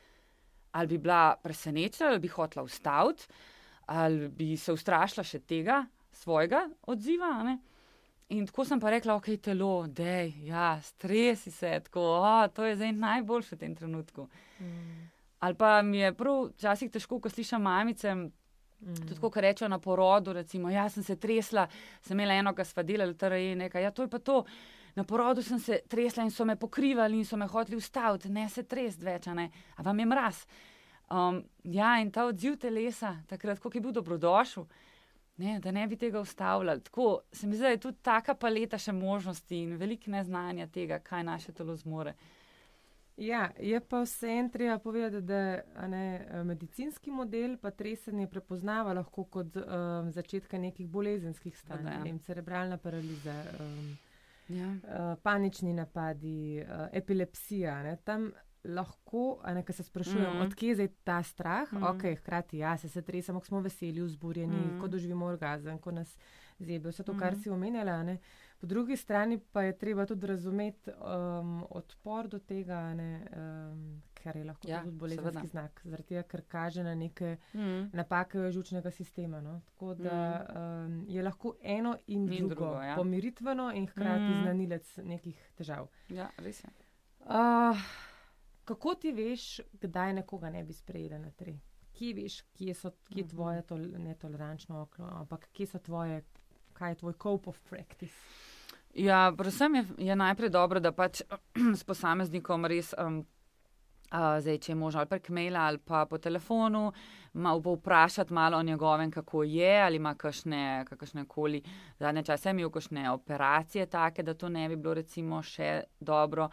ali 0.73 0.87
bi 0.87 0.99
bila 0.99 1.37
presenečena, 1.43 2.11
ali 2.11 2.21
bi 2.21 2.29
hotela 2.29 2.65
ustaviti. 2.65 3.29
ali 3.87 4.29
bi 4.29 4.57
se 4.57 4.73
ustrašila 4.73 5.23
še 5.25 5.39
tega 5.39 5.85
svojega 6.13 6.65
odziva. 6.91 7.31
Ne? 7.47 7.59
In 8.35 8.47
tako 8.47 8.65
sem 8.67 8.81
pa 8.83 8.91
rekla, 8.91 9.15
ok, 9.15 9.29
telo, 9.39 9.87
dej, 9.87 10.33
ja, 10.49 10.81
stresi 10.83 11.51
se, 11.51 11.71
tako, 11.85 12.03
o, 12.19 12.49
to 12.49 12.65
je 12.67 12.75
zdaj 12.77 12.93
najboljše 12.93 13.55
v 13.55 13.59
tem 13.61 13.77
trenutku. 13.79 14.27
Mm. 14.59 15.05
Ali 15.39 15.55
pa 15.55 15.83
mi 15.83 15.99
je 15.99 16.15
prav 16.17 16.49
včasih 16.55 16.91
težko, 16.91 17.21
ko 17.21 17.29
slišim 17.29 17.63
mamice, 17.63 18.15
mm. 18.15 19.03
tudi 19.09 19.21
ko 19.21 19.31
rečejo 19.35 19.69
na 19.69 19.79
porodu, 19.79 20.33
recimo, 20.33 20.71
ja, 20.71 20.89
sem 20.89 21.03
se 21.03 21.17
tresla, 21.17 21.67
sem 22.01 22.17
imela 22.17 22.39
eno, 22.41 22.55
kar 22.55 22.67
sva 22.67 22.83
delali, 22.83 23.17
torej 23.19 23.55
nekaj, 23.57 23.83
ja, 23.83 23.91
to 23.91 24.07
je 24.07 24.13
pa 24.13 24.19
to. 24.19 24.45
Na 24.97 25.05
porodu 25.05 25.43
sem 25.45 25.59
se 25.61 25.83
tresla 25.89 26.25
in 26.25 26.31
so 26.33 26.45
me 26.45 26.57
pokrivali 26.57 27.19
in 27.19 27.25
so 27.25 27.37
me 27.37 27.47
hoteli 27.47 27.77
ustaviti, 27.77 28.33
ne 28.33 28.49
se 28.49 28.65
trest 28.65 29.03
več, 29.05 29.29
a, 29.29 29.37
a 29.77 29.85
vam 29.85 29.99
je 30.01 30.07
mraz. 30.09 30.47
Um, 31.13 31.43
ja, 31.63 31.99
in 32.01 32.11
ta 32.11 32.25
odziv 32.27 32.57
telesa, 32.59 33.19
takrat, 33.29 33.61
ko 33.61 33.71
je 33.75 33.81
bil 33.81 33.93
dobrodošel, 33.93 34.65
ne, 35.37 35.59
da 35.61 35.71
ne 35.71 35.85
bi 35.87 35.97
tega 35.97 36.21
ustavljali. 36.21 36.81
Tako 36.81 37.21
se 37.33 37.47
mi 37.47 37.55
zdi, 37.55 37.63
da 37.63 37.69
je 37.69 37.83
tudi 37.85 37.99
taka 38.03 38.35
paleta 38.35 38.79
še 38.79 38.93
možnosti 38.97 39.61
in 39.63 39.77
veliko 39.77 40.11
neznanja 40.11 40.67
tega, 40.73 40.99
kaj 40.99 41.23
naše 41.29 41.53
telo 41.53 41.77
zmore. 41.77 42.17
Ja, 43.17 43.51
je 43.59 43.81
pa 43.81 44.03
vse 44.03 44.29
en 44.29 44.51
treba 44.51 44.79
povedati, 44.79 45.27
da 45.27 45.61
ne, 45.89 46.29
medicinski 46.45 47.11
model 47.11 47.57
pa 47.57 47.71
tresenje 47.71 48.27
prepoznava 48.29 48.93
lahko 48.93 49.25
kot 49.25 49.57
um, 49.57 50.11
začetka 50.13 50.59
nekih 50.59 50.89
bolezenskih 50.89 51.57
stanj, 51.59 51.87
ja. 51.87 52.19
cerebralna 52.27 52.77
paraliza. 52.77 53.43
Um, 53.61 53.97
ja. 54.49 54.69
uh, 54.69 55.15
panični 55.23 55.73
napadi, 55.73 56.61
uh, 56.61 56.89
epilepsija. 56.93 57.83
Ne, 57.83 57.97
tam 58.05 58.33
lahko, 58.65 59.41
nekaj 59.55 59.75
se 59.75 59.83
sprašujem, 59.83 60.33
mm 60.33 60.37
-hmm. 60.37 60.47
odkje 60.47 60.77
je 60.79 60.89
ta 61.05 61.23
strah. 61.23 61.73
Mm 61.73 61.79
-hmm. 61.79 61.95
Ok, 61.95 62.19
hkrati, 62.21 62.59
ja, 62.59 62.77
se, 62.77 62.89
se 62.89 63.03
tresemo, 63.03 63.41
ko 63.41 63.47
smo 63.47 63.61
veseli, 63.61 64.01
vzburjeni, 64.01 64.57
mm 64.57 64.71
-hmm. 64.71 64.81
ko 64.81 64.89
doživimo 64.89 65.27
orgazem, 65.27 65.79
ko 65.79 65.91
nas 65.91 66.19
zebe, 66.59 66.89
vse 66.89 67.03
to, 67.03 67.19
kar 67.19 67.33
mm 67.33 67.39
-hmm. 67.39 67.43
si 67.43 67.51
omenjala. 67.51 68.03
Ne. 68.03 68.19
Po 68.61 68.67
drugi 68.67 68.97
strani 68.97 69.39
pa 69.53 69.63
je 69.63 69.79
treba 69.79 70.07
tudi 70.07 70.27
razumeti 70.27 70.91
um, 70.91 71.65
odpor 71.71 72.29
do 72.29 72.39
tega, 72.39 72.95
ne, 72.95 73.27
um, 73.37 74.03
kar 74.15 74.37
je 74.37 74.45
lahko 74.45 74.69
ja, 74.69 74.81
tudi 74.85 74.97
bolezenski 74.97 75.47
znak, 75.47 75.81
zaradi 75.85 76.09
tega, 76.09 76.23
ker 76.23 76.43
kaže 76.49 76.85
na 76.85 76.95
neke 76.95 77.37
mm. 77.53 77.91
napake 77.93 78.51
žučnega 78.53 78.91
sistema. 78.91 79.41
No? 79.41 79.61
Tako 79.67 79.95
da 79.95 80.47
mm. 80.55 80.87
um, 80.87 81.05
je 81.09 81.23
lahko 81.23 81.55
eno 81.63 81.97
in, 82.07 82.33
in 82.33 82.49
drugo, 82.49 82.55
drugo 82.55 82.83
ja. 82.83 82.97
pomiritveno 82.97 83.71
in 83.75 83.87
hkrati 83.87 84.25
mm. 84.25 84.43
znanilec 84.43 84.97
nekih 84.97 85.53
težav. 85.55 85.89
Ja, 86.09 86.31
res 86.39 86.65
je. 86.65 86.71
Uh, 87.21 87.87
kako 88.65 88.95
ti 88.95 89.13
veš, 89.13 89.61
kdaj 89.73 90.13
nekoga 90.13 90.51
ne 90.51 90.65
bi 90.65 90.73
sprejela 90.73 91.19
na 91.19 91.31
tri? 91.31 91.61
Kje 91.93 92.15
veš, 92.15 92.41
kje, 92.53 92.75
so, 92.75 92.91
kje 93.09 93.21
je 93.21 93.25
mhm. 93.25 93.31
tvoje 93.31 93.63
tol, 93.63 93.85
netolerančno 93.99 94.83
okno, 94.83 95.07
ampak 95.21 95.49
kje 95.53 95.67
so 95.67 95.79
tvoje, 95.79 96.23
kaj 96.77 96.95
je 96.95 97.01
tvoj 97.03 97.17
cope 97.23 97.51
of 97.51 97.63
practice? 97.71 98.15
Ja, 98.97 99.33
predvsem 99.37 99.75
je, 99.75 99.85
je 100.09 100.17
najprej 100.17 100.53
dobro, 100.53 100.81
da 100.81 100.93
pač 100.93 101.23
s 101.81 101.85
posameznikom 101.85 102.65
res 102.69 102.95
um, 102.99 103.25
Uh, 104.07 104.37
zdaj, 104.39 104.61
če 104.63 104.71
je 104.71 104.77
možno 104.79 105.01
ali 105.01 105.09
prek 105.11 105.29
maila 105.35 105.65
ali 105.67 105.81
pa 105.83 106.05
po 106.07 106.19
telefonu, 106.23 106.93
malo 107.43 107.61
povprašati 107.61 108.33
malo 108.33 108.59
o 108.59 108.63
njegovem, 108.63 109.11
kako 109.11 109.43
je, 109.43 109.83
ali 109.83 109.97
ima 109.97 110.15
kakšne, 110.15 110.85
kakšne 110.87 111.25
koli 111.27 111.63
zadnje 111.99 112.23
čase, 112.23 112.51
imel 112.51 112.71
kakšne 112.71 113.11
operacije 113.11 113.87
take, 113.87 114.23
da 114.23 114.35
to 114.35 114.49
ne 114.49 114.69
bi 114.69 114.77
bilo 114.77 114.95
recimo 114.95 115.43
še 115.43 115.83
dobro. 116.01 116.49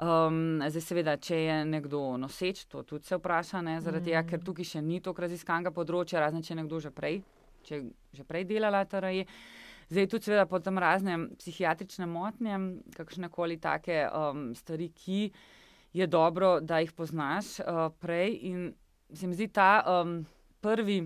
Um, 0.00 0.62
zdaj, 0.68 0.82
seveda, 0.82 1.16
če 1.16 1.36
je 1.42 1.60
nekdo 1.68 2.16
noseč, 2.16 2.64
to 2.64 2.82
tudi 2.82 3.04
se 3.04 3.20
vpraša, 3.20 3.60
ne, 3.60 3.76
zaradi 3.80 4.10
tega, 4.10 4.22
mm. 4.22 4.30
ker 4.32 4.44
tukaj 4.44 4.70
še 4.72 4.82
ni 4.84 5.02
toliko 5.04 5.26
raziskanega 5.26 5.72
področja, 5.76 6.20
razen 6.24 6.42
če 6.42 6.54
je 6.54 6.60
nekdo 6.62 6.80
že 6.80 6.90
prej, 6.96 7.20
če 7.66 7.82
že 8.16 8.24
prej 8.24 8.46
delala 8.48 8.84
TRJ. 8.88 9.26
Zdaj, 9.90 10.08
tudi 10.10 10.26
seveda 10.26 10.46
potem 10.50 10.78
razne 10.82 11.18
psihiatrične 11.38 12.08
motnje, 12.10 12.56
kakšne 12.96 13.28
koli 13.30 13.58
take 13.62 14.00
um, 14.08 14.48
stvari, 14.56 14.88
ki 14.90 15.20
je 15.94 16.06
dobro, 16.10 16.56
da 16.60 16.80
jih 16.82 16.90
poznaš 16.96 17.60
uh, 17.60 17.86
prej. 18.00 18.34
In 18.50 18.64
se 19.14 19.28
mi 19.28 19.36
zdi 19.38 19.46
ta 19.48 19.84
um, 19.86 20.18
prvi 20.60 21.04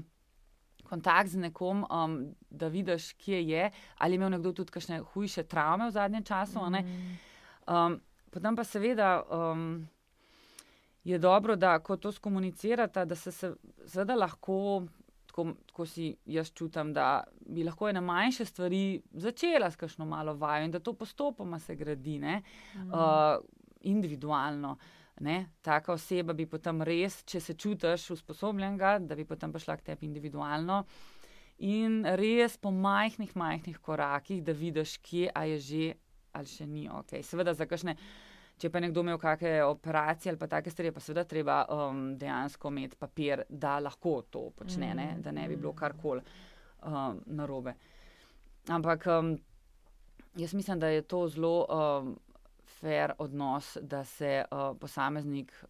kontakt 0.89 1.31
z 1.31 1.43
nekom, 1.45 1.85
um, 1.85 2.17
da 2.51 2.71
vidiš, 2.73 3.13
kje 3.21 3.43
je, 3.51 3.71
ali 3.99 4.17
je 4.17 4.19
imel 4.19 4.33
nekdo 4.39 4.55
tudi 4.57 4.73
kakšne 4.73 5.03
hujše 5.13 5.45
travme 5.45 5.91
v 5.91 5.95
zadnjem 5.95 6.25
času. 6.25 6.65
Mm. 6.65 7.17
Um, 7.69 8.01
potem 8.31 8.57
pa 8.57 8.65
seveda. 8.65 9.23
Um, 9.29 9.89
Je 11.05 11.19
dobro, 11.19 11.57
da 11.57 11.79
ko 11.79 11.97
to 11.97 12.11
skomunicirate, 12.13 13.05
da 13.09 13.17
se 13.17 13.33
seveda 13.33 14.15
lahko, 14.15 14.85
tako, 15.41 15.67
tako 15.67 15.87
si 15.87 16.11
jaz 16.27 16.53
čutim, 16.53 16.93
da 16.95 17.25
bi 17.47 17.65
lahko 17.65 17.89
ena 17.89 18.01
manjša 18.01 18.45
stvar 18.45 18.77
začela 19.13 19.71
s 19.71 19.81
kakšno 19.81 20.07
malo 20.07 20.35
vajo 20.35 20.65
in 20.65 20.71
da 20.71 20.81
to 20.81 20.93
postopoma 20.93 21.59
se 21.59 21.75
gradi. 21.75 22.19
Mm. 22.19 22.91
Uh, 22.93 23.41
individualno. 23.81 24.77
Ne? 25.21 25.47
Taka 25.61 25.93
oseba 25.93 26.33
bi 26.33 26.47
potem 26.49 26.83
res, 26.83 27.21
če 27.29 27.41
se 27.41 27.55
čutiš 27.55 28.11
usposobljenega, 28.17 28.99
da 29.05 29.17
bi 29.17 29.27
potem 29.29 29.53
prišla 29.53 29.77
k 29.77 29.91
tebi 29.91 30.09
individualno 30.09 30.85
in 31.61 32.01
res 32.17 32.57
po 32.57 32.71
majhnih, 32.73 33.35
majhnih 33.37 33.81
korakih, 33.85 34.41
da 34.45 34.55
vidiš, 34.57 34.97
kje 35.05 35.29
je 35.29 35.59
že 35.61 35.91
ali 36.33 36.47
še 36.47 36.67
ni 36.67 36.87
ok. 36.89 37.19
Seveda, 37.27 37.53
za 37.53 37.67
kakšne, 37.67 37.97
če 38.61 38.71
pa 38.71 38.81
nekdo 38.81 39.01
imel 39.05 39.19
kakšne 39.19 39.65
operacije 39.65 40.31
ali 40.33 40.39
pa 40.39 40.47
take 40.47 40.71
stvari, 40.71 40.93
pa 40.93 41.01
seveda 41.01 41.25
treba 41.25 41.61
um, 41.73 42.03
dejansko 42.21 42.69
imeti 42.69 42.99
papir, 43.01 43.45
da 43.49 43.79
lahko 43.81 44.21
to 44.31 44.51
počne, 44.57 44.95
ne? 44.95 45.15
da 45.19 45.33
ne 45.33 45.49
bi 45.49 45.57
bilo 45.57 45.73
karkoli 45.73 46.21
um, 46.85 47.23
narobe. 47.27 47.75
Ampak 48.69 49.07
um, 49.09 49.37
jaz 50.37 50.55
mislim, 50.55 50.81
da 50.81 50.93
je 50.93 51.03
to 51.03 51.29
zelo. 51.29 51.55
Um, 51.69 52.19
fair 52.81 53.13
odnos, 53.19 53.77
da 53.83 54.05
se 54.05 54.45
uh, 54.51 54.77
posameznik, 54.81 55.65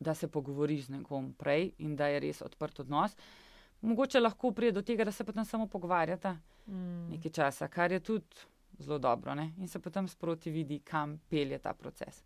da 0.00 0.14
se 0.14 0.28
pogovori 0.28 0.80
z 0.80 0.88
nekom 0.88 1.32
prej 1.38 1.72
in 1.78 1.96
da 1.96 2.06
je 2.06 2.20
res 2.20 2.42
odprt 2.42 2.80
odnos. 2.80 3.16
Mogoče 3.80 4.20
lahko 4.20 4.52
pride 4.52 4.72
do 4.78 4.82
tega, 4.82 5.04
da 5.04 5.12
se 5.12 5.24
potem 5.24 5.44
samo 5.44 5.66
pogovarjata 5.66 6.36
mm. 6.66 7.10
nekaj 7.10 7.32
časa, 7.32 7.68
kar 7.68 7.92
je 7.92 8.00
tudi 8.00 8.46
zelo 8.80 8.98
dobro, 8.98 9.34
ne? 9.34 9.52
in 9.58 9.68
se 9.68 9.78
potem 9.78 10.08
sproti 10.08 10.50
vidi, 10.50 10.80
kam 10.84 11.18
pelje 11.28 11.58
ta 11.58 11.74
proces. 11.74 12.24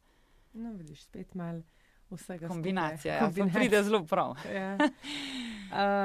No, 0.52 0.72
vidiš, 0.72 1.02
spet 1.02 1.34
malo 1.34 1.62
vsega. 2.10 2.48
Kombinacija, 2.48 3.14
ja, 3.14 3.20
Kombinacija. 3.20 3.60
pride 3.60 3.82
zelo 3.82 4.04
prav. 4.06 4.36
ja. 4.54 4.78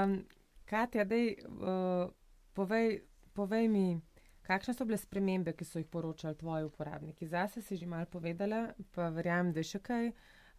um, 0.03 0.25
Katja, 0.65 1.05
dej, 1.05 1.35
uh, 1.45 2.09
povej, 2.53 3.01
povej 3.33 3.67
mi. 3.67 4.01
Kakšne 4.49 4.73
so 4.73 4.85
bile 4.85 4.97
spremembe, 4.97 5.53
ki 5.53 5.65
so 5.65 5.77
jih 5.77 5.85
poročali 5.85 6.37
tvoji 6.37 6.65
uporabniki? 6.65 7.27
Zase 7.29 7.61
si 7.61 7.77
že 7.77 7.85
malo 7.85 8.09
povedala, 8.09 8.71
pa 8.95 9.11
verjamem, 9.13 9.53
da 9.53 9.61
je 9.61 9.75
še 9.75 9.81
kaj. 9.85 10.09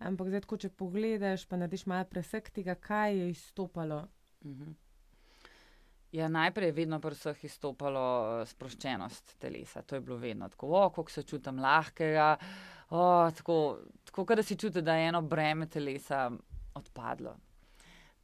Ampak 0.06 0.30
zdaj, 0.30 0.44
ko 0.46 0.56
če 0.56 0.70
pogledaš, 0.70 1.44
pa 1.50 1.58
narediš 1.58 1.88
malo 1.90 2.06
presek 2.08 2.52
tega, 2.54 2.78
kaj 2.78 3.18
je 3.18 3.30
izstopalo. 3.30 4.06
Uh 4.44 4.50
mhm. 4.50 4.62
-huh. 4.62 4.89
Ja, 6.12 6.28
najprej 6.28 6.68
je 6.68 6.72
vedno 6.72 6.98
pri 7.00 7.14
vseh 7.14 7.44
izstopalo 7.46 8.02
eh, 8.40 8.46
sproščenost 8.46 9.36
telesa. 9.38 9.82
To 9.82 9.94
je 9.94 10.00
bilo 10.00 10.16
vedno 10.18 10.48
tako, 10.48 10.88
kako 10.90 11.10
se 11.10 11.22
čutim 11.22 11.60
lahkega, 11.62 12.36
o, 12.90 13.30
tako, 13.30 13.78
tako 14.04 14.34
da 14.34 14.42
si 14.42 14.56
čutim, 14.56 14.84
da 14.84 14.96
je 14.96 15.08
eno 15.08 15.22
breme 15.22 15.68
telesa 15.70 16.30
odpadlo. 16.74 17.36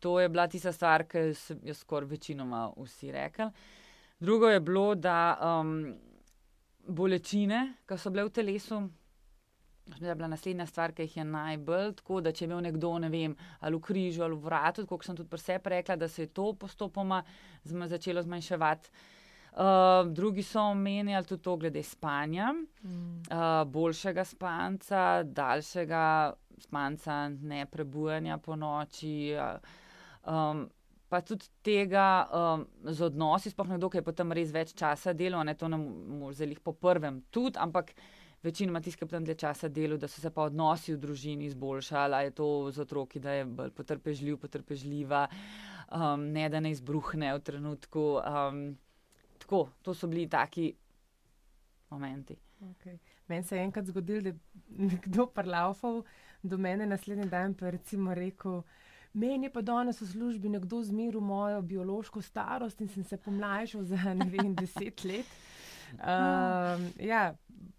To 0.01 0.21
je 0.21 0.29
bila 0.29 0.49
tista 0.49 0.73
stvar, 0.73 1.07
ki 1.09 1.31
so 1.35 1.55
jo 1.63 1.75
skoraj 1.75 2.09
večinoma 2.11 2.73
vsi 2.77 3.13
rekli. 3.13 3.47
Drugo 4.19 4.49
je 4.49 4.61
bilo, 4.61 4.95
da 4.95 5.37
um, 5.61 5.95
bolečine, 6.89 7.77
ki 7.89 7.99
so 7.99 8.11
bile 8.11 8.27
v 8.27 8.33
telesu, 8.33 8.81
je 10.01 10.15
bila 10.15 10.29
naslednja 10.29 10.67
stvar, 10.67 10.93
ki 10.93 11.07
jih 11.07 11.17
je 11.17 11.25
najbolj. 11.25 11.93
Tako 12.01 12.21
da, 12.21 12.33
če 12.33 12.45
je 12.45 12.49
imel 12.51 12.65
nekdo, 12.67 12.93
ne 12.99 13.11
vem, 13.13 13.37
ali 13.61 13.77
v 13.77 13.85
križu 13.87 14.25
ali 14.27 14.37
v 14.37 14.49
vratu, 14.49 14.87
kot 14.87 15.05
sem 15.07 15.17
tudi 15.17 15.31
pri 15.31 15.43
sebi 15.43 15.75
rekla, 15.77 15.97
da 15.97 16.09
se 16.09 16.27
je 16.27 16.33
to 16.35 16.53
postopoma 16.59 17.23
zma 17.65 17.89
začelo 17.89 18.23
zmanjševati. 18.23 18.91
Uh, 19.57 20.05
drugi 20.13 20.43
so 20.45 20.61
omenjali 20.75 21.25
tudi 21.25 21.43
to 21.43 21.57
glede 21.57 21.83
spanja, 21.83 22.51
mm. 22.53 23.23
uh, 23.33 23.63
boljšega 23.65 24.25
spanca, 24.25 25.23
daljšega 25.25 26.35
spanca, 26.61 27.29
ne 27.29 27.65
prebujanja 27.67 28.37
po 28.39 28.57
noči. 28.57 29.33
Uh, 29.33 30.35
um, 30.35 30.67
pa 31.09 31.21
tudi 31.21 31.47
tega 31.63 32.27
um, 32.27 32.67
z 32.85 33.07
odnosi, 33.07 33.51
sploh 33.51 33.69
nekdo, 33.71 33.89
ki 33.89 34.03
je 34.03 34.07
potem 34.07 34.33
res 34.37 34.53
več 34.53 34.75
časa 34.77 35.15
delal, 35.15 35.45
ne 35.47 35.55
to 35.55 35.71
nam 35.71 35.87
zelo 36.35 36.59
po 36.63 36.75
prvem 36.75 37.23
tudi, 37.31 37.57
ampak 37.63 37.95
večinoma 38.43 38.81
tisti, 38.81 39.01
ki 39.01 39.09
potem 39.09 39.25
dlje 39.25 39.37
časa 39.43 39.69
delal, 39.69 39.99
da 39.99 40.09
so 40.09 40.21
se 40.21 40.31
pa 40.31 40.47
odnosi 40.47 40.95
v 40.95 41.01
družini 41.03 41.47
izboljšali, 41.51 42.25
je 42.25 42.35
to 42.37 42.49
z 42.71 42.85
otroki, 42.85 43.21
da 43.21 43.39
je 43.39 43.45
bolj 43.45 43.71
potrpežljiv, 43.77 44.39
potrpežljiva, 44.43 45.27
um, 45.91 46.27
ne 46.33 46.49
da 46.49 46.61
ne 46.61 46.71
izbruhne 46.75 47.35
v 47.35 47.45
trenutku. 47.51 48.07
Um, 48.23 48.65
tako, 49.39 49.69
to 49.83 49.95
so 49.95 50.07
bili 50.07 50.29
taki 50.29 50.73
momenti. 51.91 52.37
Okay. 52.57 52.99
Meni 53.29 53.45
se 53.45 53.57
je 53.57 53.63
enkrat 53.63 53.87
zgodilo, 53.87 54.21
da 54.21 54.29
je 54.29 54.39
nekdo 54.69 55.27
parlaufal 55.27 56.03
do 56.43 56.59
mene 56.59 56.87
naslednji 56.87 57.29
dan, 57.29 57.55
pa 57.55 57.71
recimo 57.71 58.15
rekel, 58.15 58.63
Meni 59.17 59.47
je 59.47 59.51
pa 59.53 59.63
danes 59.65 60.01
v 60.01 60.07
službi 60.07 60.49
nekdo 60.53 60.83
zmeril 60.85 61.23
mojo 61.25 61.63
biološko 61.63 62.21
starost 62.23 62.81
in 62.85 62.89
sem 62.93 63.05
se 63.05 63.17
pomlajšal 63.17 63.85
za 63.89 64.13
ne 64.15 64.27
vem, 64.29 64.55
deset 64.55 65.05
let. 65.05 65.27
Um, 65.87 66.89
ja, 66.99 67.37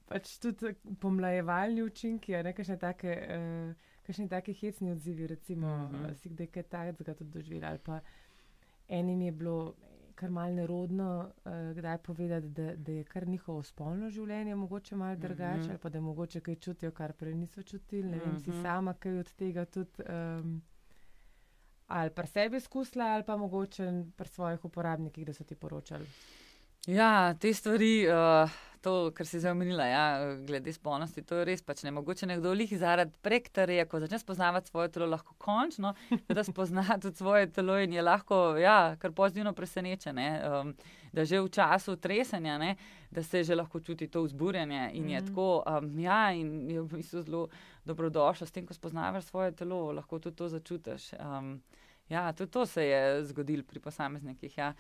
pač 0.08 0.38
tudi 0.40 0.74
pomlajevalni 1.02 1.84
učinki, 1.84 2.36
ne 2.44 2.54
kakšne 2.56 2.78
take, 2.82 3.18
uh, 3.36 3.90
kakšne 4.08 4.30
take 4.32 4.56
hecni 4.56 4.92
odzivi, 4.92 5.28
recimo, 5.28 5.68
uh 5.68 5.92
-huh. 5.92 6.14
si 6.14 6.30
kdaj 6.30 6.48
kaj 6.48 6.64
takega 6.64 7.14
tudi 7.14 7.32
doživeli. 7.32 7.66
Ali 7.66 7.80
pa 7.80 8.00
enim 8.88 9.22
je 9.22 9.32
bilo 9.32 9.74
kar 10.16 10.30
mal 10.32 10.54
nerodno, 10.54 11.32
uh, 11.46 11.52
kdaj 11.76 11.98
povedati, 11.98 12.48
da, 12.48 12.76
da 12.76 12.92
je 12.92 13.04
kar 13.04 13.28
njihovo 13.28 13.64
spolno 13.64 14.10
življenje 14.10 14.56
mogoče 14.56 14.96
malo 14.96 15.16
drugače, 15.16 15.60
uh 15.60 15.66
-huh. 15.66 15.70
ali 15.70 15.80
pa 15.80 15.90
da 15.90 16.02
mogoče 16.02 16.40
kaj 16.40 16.56
čutijo, 16.56 16.92
kar 16.92 17.14
prej 17.14 17.36
niso 17.36 17.64
čutili. 17.64 18.10
Ne 18.10 18.18
vem, 18.18 18.30
uh 18.30 18.36
-huh. 18.36 18.44
si 18.44 18.62
sama 18.62 18.94
kaj 18.94 19.20
od 19.20 19.32
tega 19.34 19.66
tudi. 19.66 20.04
Um, 20.10 20.62
Ali 21.88 22.10
pri 22.10 22.28
sebi 22.28 22.58
izkusila, 22.58 23.06
ali 23.06 23.24
pa 23.24 23.38
mogoče 23.38 24.04
pri 24.16 24.28
svojih 24.28 24.66
uporabnikih, 24.66 25.26
da 25.26 25.34
so 25.34 25.44
ti 25.44 25.56
poročali. 25.56 26.06
Ja, 26.88 27.34
te 27.36 27.50
stvari, 27.54 28.08
uh, 28.08 28.50
to, 28.82 29.12
kar 29.12 29.28
si 29.28 29.42
zdaj 29.44 29.52
omenila, 29.52 29.84
ja, 29.92 30.04
glede 30.48 30.72
spolnosti, 30.72 31.20
to 31.28 31.42
je 31.42 31.48
res 31.50 31.64
pač 31.66 31.82
ne 31.84 31.92
mogoče 31.92 32.30
nekdo 32.30 32.54
lih 32.56 32.72
zaradi 32.80 33.12
prek 33.26 33.50
tega, 33.52 33.84
ko 33.92 34.00
začne 34.00 34.22
spoznavati 34.22 34.72
svoje 34.72 34.94
telo, 34.96 35.10
lahko 35.12 35.34
končno, 35.36 35.92
da 36.32 36.46
spozna 36.48 36.86
tudi 37.04 37.20
svoje 37.20 37.50
telo 37.52 37.76
in 37.84 37.98
je 37.98 38.06
lahko, 38.06 38.38
ja, 38.62 38.96
kar 39.02 39.12
pozitivno 39.12 39.52
presenečen. 39.54 40.22
Um, 40.22 40.72
da 41.12 41.26
že 41.26 41.42
v 41.42 41.50
času 41.52 41.96
tresenja, 42.00 42.56
ne, 42.62 42.76
da 43.12 43.24
se 43.24 43.42
že 43.44 43.56
lahko 43.56 43.80
čuti 43.84 44.08
to 44.08 44.22
vzburjanje 44.24 44.92
in 44.94 45.04
mm 45.04 45.08
-hmm. 45.08 45.12
je 45.12 45.20
mhm. 45.20 45.28
tako, 45.28 45.64
um, 45.68 46.00
ja, 46.00 46.32
in 46.32 46.72
je 46.72 46.82
v 46.82 46.88
bistvu 46.88 47.22
zelo 47.22 47.48
dobrodošlo 47.86 48.48
s 48.48 48.52
tem, 48.52 48.66
ko 48.66 48.74
spoznavaš 48.74 49.24
svoje 49.24 49.52
telo, 49.52 49.92
lahko 49.92 50.20
tudi 50.20 50.36
to 50.36 50.48
začutiš. 50.48 51.14
Um, 51.20 51.62
ja, 52.10 52.34
tudi 52.34 52.52
to 52.52 52.66
se 52.66 52.86
je 52.86 53.26
zgodilo 53.26 53.64
pri 53.64 53.80
posameznikih. 53.80 54.58
Ja. 54.58 54.74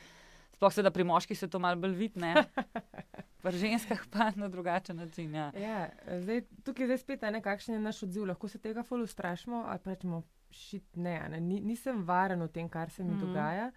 Sploh 0.57 0.73
se 0.73 0.81
da 0.81 0.89
pri 0.91 1.03
moških 1.03 1.37
se 1.39 1.47
to 1.47 1.59
malo 1.59 1.77
bolj 1.77 1.93
vidi, 1.95 2.19
pri 3.43 3.57
ženskah 3.61 3.99
pa 4.09 4.31
na 4.35 4.47
drugačen 4.49 4.97
način. 4.97 5.35
Ja. 5.35 5.51
Ja, 5.53 5.89
zdaj, 6.21 6.41
tukaj 6.65 6.83
je 6.83 6.87
zdaj 6.87 6.97
spet 6.97 7.21
ne, 7.21 7.41
kakšen 7.41 7.75
je 7.75 7.81
naš 7.81 8.01
odziv. 8.03 8.25
Lahko 8.25 8.47
se 8.47 8.57
tega 8.59 8.83
fulu 8.83 9.05
strašimo 9.07 9.65
ali 9.67 9.79
pa 9.83 9.93
rečemo, 9.93 10.23
šit 10.51 10.95
ne, 10.95 11.19
ne, 11.29 11.39
nisem 11.41 12.01
varen 12.07 12.41
v 12.41 12.49
tem, 12.49 12.69
kar 12.69 12.89
se 12.89 13.03
mi 13.03 13.13
mm. 13.13 13.19
dogaja. 13.21 13.71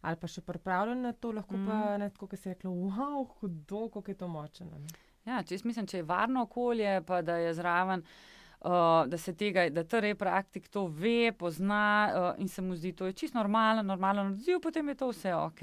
Ali 0.00 0.20
pa 0.20 0.28
še 0.28 0.44
pripravljen 0.44 1.00
na 1.02 1.12
to, 1.12 1.32
lahko 1.32 1.56
mm. 1.56 1.66
pa 1.66 1.78
mhm. 1.78 2.00
ne 2.04 2.10
tako, 2.10 2.28
kot 2.28 2.38
se 2.38 2.50
je 2.50 2.54
reklo, 2.54 2.70
wow, 2.70 3.24
hudo, 3.40 3.88
kako 3.88 4.10
je 4.10 4.18
to 4.18 4.28
močno. 4.28 4.82
Ja, 5.24 5.40
če 5.42 5.56
jaz 5.56 5.64
mislim, 5.64 5.88
če 5.88 6.02
je 6.02 6.10
varno 6.12 6.44
okolje, 6.44 7.00
pa 7.08 7.22
da 7.22 7.40
je 7.40 7.56
zraven. 7.56 8.04
Uh, 8.04 8.37
da 8.60 9.18
se 9.18 9.34
tega, 9.36 9.68
da 9.70 9.84
ta 9.84 10.00
repraktik 10.00 10.68
to 10.68 10.86
ve, 10.86 11.32
pozna 11.32 11.82
uh, 12.10 12.40
in 12.42 12.48
se 12.48 12.62
mu 12.62 12.76
zdi, 12.76 12.92
da 12.92 13.06
je 13.06 13.12
čisto 13.12 13.38
normalen, 13.38 13.86
normalen 13.86 14.32
odziv, 14.32 14.60
potem 14.62 14.88
je 14.88 14.94
to 14.94 15.10
vse 15.12 15.34
ok. 15.34 15.62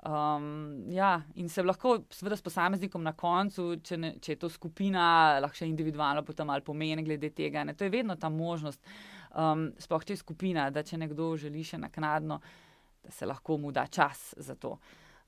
Um, 0.00 0.84
ja, 0.92 1.22
in 1.34 1.48
se 1.48 1.62
lahko, 1.62 1.98
seveda, 2.10 2.36
s 2.36 2.42
posameznikom 2.42 3.02
na 3.04 3.12
koncu, 3.12 3.74
če, 3.84 3.96
ne, 3.96 4.12
če 4.20 4.32
je 4.32 4.40
to 4.40 4.48
skupina, 4.48 5.38
lahko 5.40 5.60
še 5.60 5.68
individualno, 5.68 6.22
potem 6.24 6.50
ali 6.50 6.64
pomeni 6.64 7.04
glede 7.04 7.32
tega. 7.36 7.64
Ne, 7.64 7.74
to 7.74 7.84
je 7.84 7.92
vedno 7.92 8.16
ta 8.16 8.28
možnost, 8.32 8.80
um, 9.36 9.70
sploh 9.80 10.04
če 10.04 10.16
je 10.16 10.22
skupina, 10.22 10.70
da 10.72 10.84
če 10.84 11.00
nekdo 11.00 11.34
želi 11.40 11.64
še 11.64 11.80
naknadno, 11.80 12.40
da 13.04 13.12
se 13.16 13.28
lahko 13.28 13.58
mu 13.60 13.72
da 13.72 13.86
čas 13.88 14.34
za 14.36 14.56
to. 14.60 14.76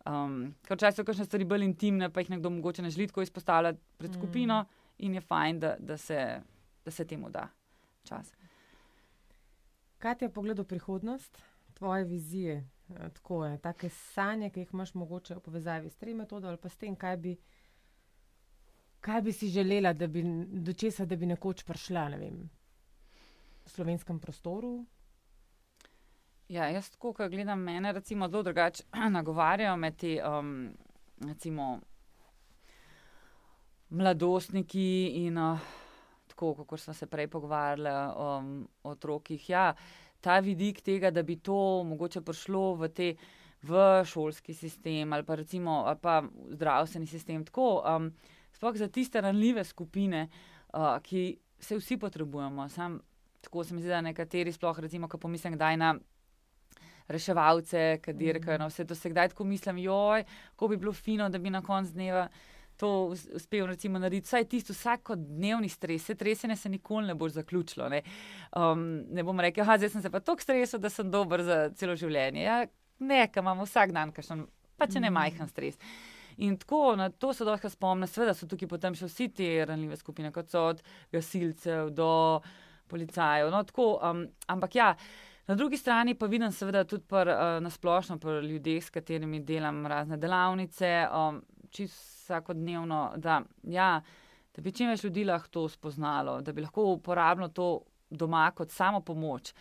Um, 0.08 0.54
ker 0.66 0.76
včasih 0.76 1.02
so 1.02 1.08
kakšne 1.08 1.28
stvari 1.28 1.44
bolj 1.48 1.68
intimne, 1.68 2.08
pa 2.12 2.24
jih 2.24 2.32
nekdo 2.32 2.50
mogoče 2.52 2.82
ne 2.82 2.90
želi 2.90 3.08
tako 3.08 3.24
izpostavljati 3.24 3.80
pred 4.00 4.16
skupino, 4.16 4.62
mm. 4.64 5.04
in 5.06 5.14
je 5.14 5.20
fajn, 5.20 5.60
da, 5.62 5.76
da 5.78 5.96
se 6.00 6.18
da 6.84 6.90
se 6.90 7.06
temu 7.06 7.30
da 7.30 7.48
čas. 8.04 8.32
Kaj 9.98 10.18
ti 10.18 10.24
je 10.24 10.32
pogled 10.32 10.58
v 10.58 10.64
prihodnost, 10.64 11.38
tvoje 11.74 12.04
vizije, 12.04 12.68
eh, 12.88 13.10
tako 13.14 13.44
je, 13.44 13.58
take 13.58 13.88
sanje, 13.88 14.50
ki 14.50 14.60
jih 14.60 14.72
imaš 14.72 14.94
mogoče 14.94 15.34
v 15.34 15.40
povezavi 15.40 15.90
s 15.90 15.96
tem 15.96 16.16
metodom 16.16 16.48
ali 16.48 16.58
pa 16.58 16.68
s 16.68 16.76
tem, 16.76 16.96
kaj 16.96 17.16
bi, 17.16 17.36
kaj 19.00 19.22
bi 19.22 19.32
si 19.32 19.48
želela, 19.48 19.92
da 19.92 20.06
bi 20.06 20.22
do 20.46 20.72
česa, 20.72 21.06
da 21.06 21.16
bi 21.16 21.26
nekoč 21.26 21.62
prišla, 21.62 22.08
ne 22.08 22.18
vem, 22.18 22.42
v 23.64 23.70
slovenskem 23.70 24.18
prostoru? 24.20 24.84
Ja, 26.48 26.66
jaz 26.68 26.90
tako, 26.90 27.12
ko 27.12 27.28
gledam 27.28 27.62
mene, 27.62 27.92
recimo, 27.92 28.28
zelo 28.28 28.42
drugače 28.42 28.84
nagovarjajo 29.18 29.76
me 29.76 29.90
ti, 29.96 30.18
um, 30.20 30.74
recimo, 31.20 31.80
mladostniki 33.88 35.12
in 35.24 35.38
uh, 35.38 35.58
tako, 36.32 36.64
kot 36.64 36.80
smo 36.80 36.94
se 36.94 37.06
prej 37.06 37.28
pogovarjali 37.30 37.92
um, 37.92 38.50
o 38.82 38.90
otrokih. 38.96 39.48
Ja, 39.50 39.72
ta 40.20 40.40
vidik 40.40 40.80
tega, 40.82 41.10
da 41.10 41.22
bi 41.22 41.36
to 41.36 41.82
mogoče 41.86 42.24
prišlo 42.24 42.74
v 42.82 42.92
te. 42.92 43.14
V 43.62 43.78
šolski 44.10 44.56
sistem 44.58 45.12
ali 45.14 45.22
pa 45.22 45.36
recimo 45.38 45.84
ali 45.86 45.98
pa 46.02 46.16
zdravstveni 46.50 47.06
sistem. 47.06 47.44
Tako, 47.46 47.66
um, 47.86 48.08
sploh 48.50 48.74
za 48.74 48.88
tiste 48.88 49.20
ranljive 49.22 49.62
skupine, 49.64 50.24
uh, 50.74 50.96
ki 51.02 51.36
se 51.62 51.78
vsi 51.78 51.96
potrebujemo. 51.96 52.66
Sam, 52.68 52.98
tako 53.40 53.64
se 53.64 53.74
mi 53.74 53.80
zdi, 53.80 53.88
da 53.88 54.00
nekateri, 54.00 54.52
sploh 54.52 54.78
recimo, 54.82 55.08
ko 55.08 55.18
pomislim, 55.18 55.54
da 55.58 55.70
je 55.70 55.76
na 55.76 55.94
reševalce, 57.08 57.98
kadirkajo, 58.02 58.58
mm. 58.58 58.60
no, 58.60 58.68
vse 58.68 58.84
to 58.84 58.94
se 58.94 59.10
kdaj 59.10 59.28
tako 59.28 59.44
mislim, 59.44 59.78
joj, 59.78 60.24
ko 60.56 60.68
bi 60.68 60.76
bilo 60.76 60.92
fino, 60.92 61.28
da 61.28 61.38
bi 61.38 61.50
na 61.50 61.62
koncu 61.62 61.92
dneva 61.92 62.28
to 62.82 63.14
uspel 63.34 63.66
recimo, 63.66 63.98
narediti, 64.02 64.26
vsaj 64.26 64.44
tisto 64.50 64.74
vsakodnevni 64.74 65.68
stres, 65.70 66.02
se 66.06 66.14
tresenje 66.18 66.56
se 66.56 66.68
nikoli 66.68 67.06
ne 67.06 67.14
bo 67.14 67.28
zaključilo. 67.28 67.88
Ne, 67.88 68.00
um, 68.58 68.82
ne 69.10 69.22
bom 69.22 69.40
rekel, 69.40 69.64
da 69.64 69.88
sem 69.88 70.02
se 70.02 70.10
pa 70.10 70.20
tako 70.20 70.42
stresel, 70.42 70.80
da 70.82 70.90
sem 70.90 71.10
dober 71.10 71.44
za 71.46 71.58
celo 71.78 71.94
življenje. 71.96 72.42
Ja, 72.42 72.56
ne, 72.98 73.20
kam 73.30 73.46
imamo 73.46 73.68
vsak 73.68 73.94
dan, 73.94 74.10
kakšen, 74.10 74.42
pa 74.74 74.88
če 74.90 74.98
ne 74.98 75.12
mm. 75.12 75.14
majhen 75.14 75.50
stres. 75.52 75.78
In 76.42 76.56
tako, 76.58 76.96
na 76.98 77.06
to 77.10 77.30
se 77.30 77.46
lahko 77.46 77.70
spomnim, 77.70 78.10
seveda 78.10 78.34
so 78.34 78.48
tukaj 78.50 78.72
potem 78.72 78.98
še 78.98 79.06
vsi 79.06 79.28
te 79.36 79.50
ranljive 79.68 80.00
skupine, 80.00 80.32
kot 80.34 80.50
so 80.50 80.64
od 80.72 80.82
gasilcev 81.14 81.92
do 81.94 82.08
policajev. 82.90 83.52
No, 83.54 83.60
tako, 83.68 83.92
um, 84.02 84.24
ampak 84.50 84.74
ja. 84.80 84.96
Na 85.46 85.54
drugi 85.58 85.78
strani 85.78 86.16
pa 86.18 86.26
vidim, 86.30 86.50
seveda, 86.54 86.82
tudi 86.88 87.06
pr, 87.06 87.30
uh, 87.30 87.60
na 87.62 87.70
splošno 87.70 88.18
pri 88.22 88.40
ljudeh, 88.48 88.82
s 88.82 88.90
katerimi 88.94 89.44
delam 89.46 89.84
razne 89.90 90.18
delavnice, 90.18 90.90
um, 91.14 91.44
čisto 91.70 92.11
vsakodnevno, 92.22 93.02
da, 93.16 93.42
ja, 93.62 93.92
da 94.54 94.62
bi 94.62 94.72
čim 94.72 94.90
več 94.92 95.04
ljudi 95.04 95.26
lahko 95.28 95.50
to 95.50 95.68
spoznalo, 95.68 96.40
da 96.40 96.52
bi 96.52 96.64
lahko 96.64 96.92
uporabljalo 96.94 97.52
to 97.52 97.68
doma 98.10 98.50
kot 98.56 98.70
samo 98.70 99.00
pomoč. 99.00 99.52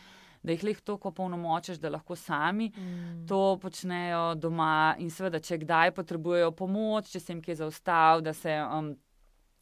Da 0.41 0.55
jih 0.55 0.63
lahko 0.65 0.81
tako 0.95 1.11
polnomočiš, 1.13 1.77
da 1.77 1.91
lahko 1.93 2.15
sami 2.17 2.71
mm. 2.71 3.27
to 3.29 3.57
počnejo 3.61 4.35
doma, 4.41 4.95
in 4.99 5.11
seveda, 5.13 5.39
če 5.39 5.59
kdaj 5.61 5.93
potrebujejo 5.99 6.51
pomoč, 6.57 7.11
če 7.13 7.21
se 7.21 7.33
jim 7.33 7.43
kje 7.45 7.59
zaustavi, 7.61 8.25
da 8.25 8.33
se 8.33 8.55
um, 8.63 8.89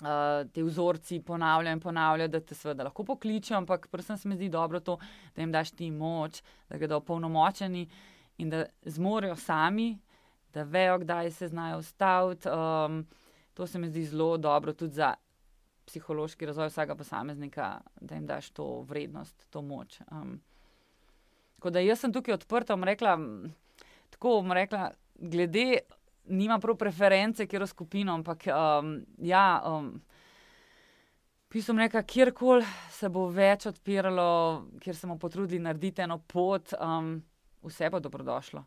uh, 0.02 0.48
ti 0.54 0.64
vzorci 0.64 1.20
ponavljajo 1.28 1.76
in 1.76 1.84
ponavljajo, 1.84 2.32
da 2.32 2.40
te 2.40 2.56
seveda 2.56 2.88
lahko 2.88 3.04
pokličijo, 3.12 3.58
ampak 3.60 3.90
predvsem 3.92 4.18
se 4.18 4.30
mi 4.30 4.40
zdi 4.40 4.50
dobro 4.50 4.80
to, 4.80 4.96
da 5.36 5.44
jim 5.44 5.52
daš 5.52 5.76
ti 5.76 5.92
moč, 5.92 6.42
da 6.70 6.80
gredo 6.80 7.02
polnomočeni 7.04 7.84
in 8.40 8.50
da 8.50 8.66
zmorejo 8.86 9.36
sami 9.36 9.98
da 10.54 10.64
vejo, 10.64 11.00
kdaj 11.00 11.32
se 11.32 11.48
znajo 11.48 11.80
ustaviti. 11.80 12.50
Um, 12.50 13.08
to 13.54 13.68
se 13.68 13.80
mi 13.80 13.90
zdi 13.90 14.06
zelo 14.06 14.38
dobro 14.38 14.74
tudi 14.74 14.94
za 14.94 15.14
psihološki 15.86 16.46
razvoj 16.46 16.70
vsakega 16.70 16.96
posameznika, 16.96 17.82
da 18.02 18.16
jim 18.16 18.28
daš 18.28 18.50
to 18.50 18.82
vrednost, 18.82 19.48
to 19.50 19.62
moč. 19.62 20.00
Um, 20.12 20.42
tako 21.56 21.70
da 21.70 21.80
jaz 21.80 22.00
sem 22.00 22.14
tukaj 22.14 22.34
odprta, 22.34 22.76
bom 22.76 22.86
rekla, 22.88 23.18
tako 24.10 24.40
bom 24.42 24.52
rekla, 24.52 24.92
glede. 25.16 25.80
Nima 26.30 26.60
prav 26.62 26.76
preference, 26.78 27.48
kjer 27.48 27.64
je 27.66 27.68
skupino, 27.68 28.14
ampak 28.14 28.44
um, 28.54 28.92
ja, 29.18 29.62
um, 29.66 29.96
pisem 31.50 31.80
reka, 31.80 32.04
kjerkoli 32.04 32.66
se 32.94 33.10
bo 33.10 33.24
več 33.34 33.66
odpiralo, 33.66 34.28
kjer 34.80 34.96
se 34.96 35.08
bomo 35.08 35.18
potrudili 35.20 35.64
narediti 35.64 36.06
eno 36.06 36.20
pot, 36.22 36.76
um, 36.78 37.16
vse 37.66 37.90
bo 37.90 38.00
dobrodošlo. 38.00 38.62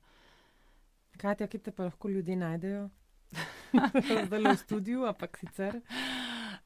Katja, 1.21 1.47
kje 1.47 1.61
te 1.61 1.73
pa 1.73 1.85
lahko 1.85 2.09
ljudje 2.09 2.37
najdejo? 2.37 2.89
Zdaj 4.27 4.43
v 4.43 4.57
studiu, 4.57 5.05
ampak 5.07 5.39
sicer. 5.41 5.81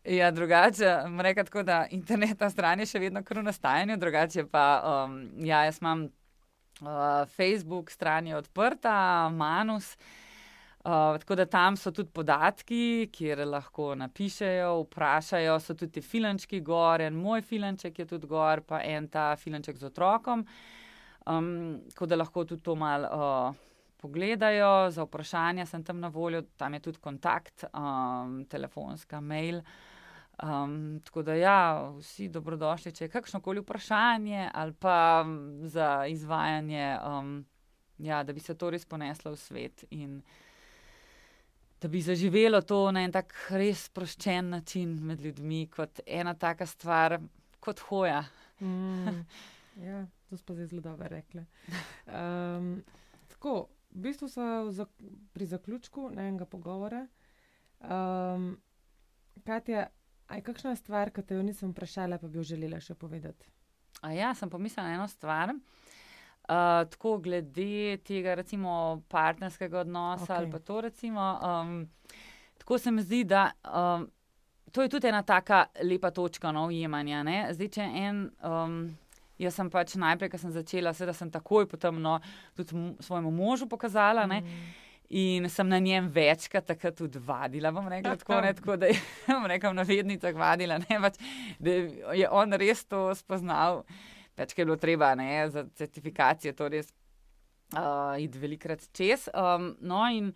Ja, 0.04 0.30
drugače, 0.30 0.92
reka 1.22 1.44
tako, 1.44 1.62
da 1.62 1.86
internetna 1.90 2.50
stran 2.50 2.80
je 2.80 2.86
še 2.86 3.02
vedno 3.02 3.22
kar 3.26 3.40
v 3.42 3.46
nastajanju, 3.48 3.96
drugače 3.98 4.46
pa, 4.50 4.66
um, 4.86 5.16
ja, 5.42 5.64
jaz 5.66 5.80
imam 5.82 6.06
uh, 6.06 7.26
Facebook 7.36 7.90
stran 7.90 8.26
je 8.30 8.36
odprta, 8.38 8.94
Manus. 9.34 9.96
Uh, 10.86 11.18
tako 11.18 11.34
da 11.34 11.48
tam 11.50 11.74
so 11.74 11.90
tudi 11.90 12.12
podatki, 12.14 13.10
kjer 13.10 13.42
lahko 13.50 13.96
napišejo, 13.98 14.84
vprašajo, 14.84 15.58
so 15.58 15.74
tudi 15.74 16.02
filančki 16.02 16.60
gor, 16.62 17.02
en 17.02 17.18
moj 17.18 17.42
filanček 17.42 17.98
je 17.98 18.06
tudi 18.14 18.30
gor, 18.30 18.62
pa 18.62 18.78
en 18.86 19.08
ta 19.10 19.32
filanček 19.36 19.82
z 19.82 19.90
otrokom. 19.90 20.46
Um, 21.26 21.80
tako 21.90 22.06
da 22.06 22.22
lahko 22.22 22.46
tudi 22.46 22.62
to 22.62 22.78
malo 22.78 23.10
uh, 23.10 23.64
pogledajo, 24.06 24.90
za 24.90 25.02
vprašanja 25.02 25.66
sem 25.66 25.84
tam 25.84 26.00
na 26.00 26.08
voljo, 26.08 26.44
tam 26.56 26.74
je 26.74 26.80
tudi 26.80 27.02
kontakt, 27.02 27.64
um, 27.74 28.44
telefonska, 28.46 29.20
mail. 29.20 29.60
Um, 30.42 31.00
tako 31.04 31.22
da, 31.22 31.34
ja, 31.34 31.90
vsi 31.98 32.28
dobrodošli, 32.28 32.92
če 32.92 33.04
je 33.06 33.12
kakšno 33.12 33.40
koli 33.40 33.62
vprašanje 33.64 34.50
ali 34.54 34.72
pa 34.72 35.24
za 35.64 36.06
izvajanje, 36.06 36.98
um, 37.08 37.38
ja, 37.98 38.22
da 38.22 38.32
bi 38.32 38.40
se 38.40 38.54
to 38.54 38.70
res 38.70 38.84
poneslo 38.84 39.32
v 39.32 39.40
svet 39.40 39.84
in 39.90 40.20
da 41.80 41.88
bi 41.88 42.02
zaživelo 42.04 42.60
to 42.60 42.90
na 42.92 43.02
en 43.04 43.12
tak 43.12 43.32
res 43.50 43.86
sproščen 43.88 44.50
način 44.50 44.92
med 45.08 45.24
ljudmi, 45.24 45.66
kot 45.72 46.00
ena 46.06 46.34
taka 46.34 46.66
stvar, 46.66 47.18
kot 47.60 47.80
hoja. 47.88 48.22
Mm, 48.60 49.24
ja, 49.88 50.04
to 50.28 50.36
smo 50.36 50.54
zdaj 50.54 50.66
zelo 50.66 50.84
dobro 50.84 51.08
rekli. 51.08 51.46
Um, 52.06 52.84
tako, 53.28 53.66
v 53.96 54.00
bistvu 54.04 54.28
smo 54.28 54.86
pri 55.32 55.46
zaključku 55.46 56.10
enega 56.12 56.44
pogovora. 56.44 57.06
Um, 57.80 58.56
Katja, 59.44 59.86
aj 60.28 60.42
kakšna 60.42 60.74
stvar, 60.76 61.10
ki 61.14 61.22
te 61.22 61.36
jo 61.38 61.44
nisem 61.44 61.72
vprašala, 61.72 62.18
pa 62.20 62.28
bi 62.28 62.38
jo 62.38 62.44
želela 62.44 62.80
še 62.80 62.96
povedati? 62.98 63.48
A 64.04 64.12
ja, 64.12 64.34
sem 64.34 64.50
pomislila 64.52 64.88
na 64.88 64.98
eno 64.98 65.06
stvar. 65.08 65.54
Uh, 66.46 66.84
tako 66.92 67.16
glede 67.24 67.96
tega, 68.06 68.36
recimo, 68.38 69.02
partnerskega 69.08 69.80
odnosa 69.80 70.28
okay. 70.28 70.36
ali 70.36 70.50
pa 70.50 70.58
to, 70.58 70.80
recimo, 70.80 71.24
um, 71.42 71.80
tako 72.58 72.78
se 72.78 72.92
mi 72.92 73.02
zdi, 73.02 73.24
da 73.24 73.48
um, 73.64 74.06
to 74.72 74.84
je 74.84 74.92
tudi 74.92 75.08
ena 75.08 75.22
taka 75.22 75.64
lepa 75.82 76.10
točka 76.10 76.52
no, 76.52 76.68
ujemanja. 76.68 77.24
Zdaj, 77.56 77.72
če 77.78 77.90
en. 78.04 78.22
Um, 78.44 78.78
Jaz 79.38 79.58
sem 79.58 79.68
pač 79.70 79.94
najprej, 80.00 80.30
ko 80.32 80.40
sem 80.40 80.52
začela, 80.54 80.94
seveda 80.96 81.12
sem 81.16 81.30
takoj 81.32 81.66
potem 81.68 82.00
no, 82.00 82.16
tudi 82.56 82.76
svojemu 83.04 83.30
možu 83.34 83.68
pokazala. 83.68 84.26
Mm. 84.26 84.50
In 85.16 85.46
sem 85.52 85.68
na 85.68 85.78
njem 85.78 86.08
večkrat 86.10 86.66
takrat 86.66 86.96
tudi 86.98 87.20
vadila, 87.22 87.70
bom 87.70 87.86
rekla, 87.88 88.16
tako, 88.18 88.40
ne, 88.42 88.54
tako 88.54 88.76
da 88.76 88.90
je 88.90 88.96
rekel, 89.52 89.74
na 89.74 89.84
vednicah 89.86 90.34
vadila, 90.34 90.80
ne, 90.82 90.98
pač, 91.00 91.20
da 91.62 91.76
je 92.16 92.30
on 92.30 92.58
res 92.58 92.82
to 92.90 93.12
spoznal, 93.14 93.84
pač, 94.34 94.50
ker 94.50 94.64
je 94.64 94.70
bilo 94.72 94.78
treba 94.82 95.14
ne, 95.14 95.46
za 95.52 95.62
certifikacijo 95.78 96.56
to 96.58 96.68
res 96.74 96.90
uh, 97.76 98.18
iti 98.18 98.42
velikrat 98.42 98.88
čez. 98.92 99.28
Um, 99.30 99.76
no, 99.80 100.02
in 100.10 100.32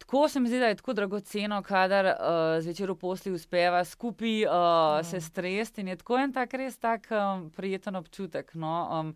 tako 0.00 0.28
se 0.28 0.40
mi 0.40 0.48
zdi, 0.48 0.58
da 0.58 0.66
je 0.66 0.74
tako 0.74 0.92
dragoceno, 0.92 1.62
kadar 1.62 2.06
uh, 2.06 2.62
zvečer 2.62 2.90
v 2.90 2.96
posli 2.98 3.32
uspeva 3.32 3.84
skupaj 3.84 4.44
uh, 4.46 4.52
ja. 4.52 5.02
se 5.04 5.20
stresti 5.20 5.84
in 5.84 5.92
je 5.92 5.96
tako 6.00 6.18
en 6.18 6.32
tak 6.32 6.54
res 6.54 6.78
tak 6.78 7.06
um, 7.12 7.50
prijeten 7.50 7.96
občutek. 7.96 8.54
No, 8.54 8.88
um, 9.00 9.14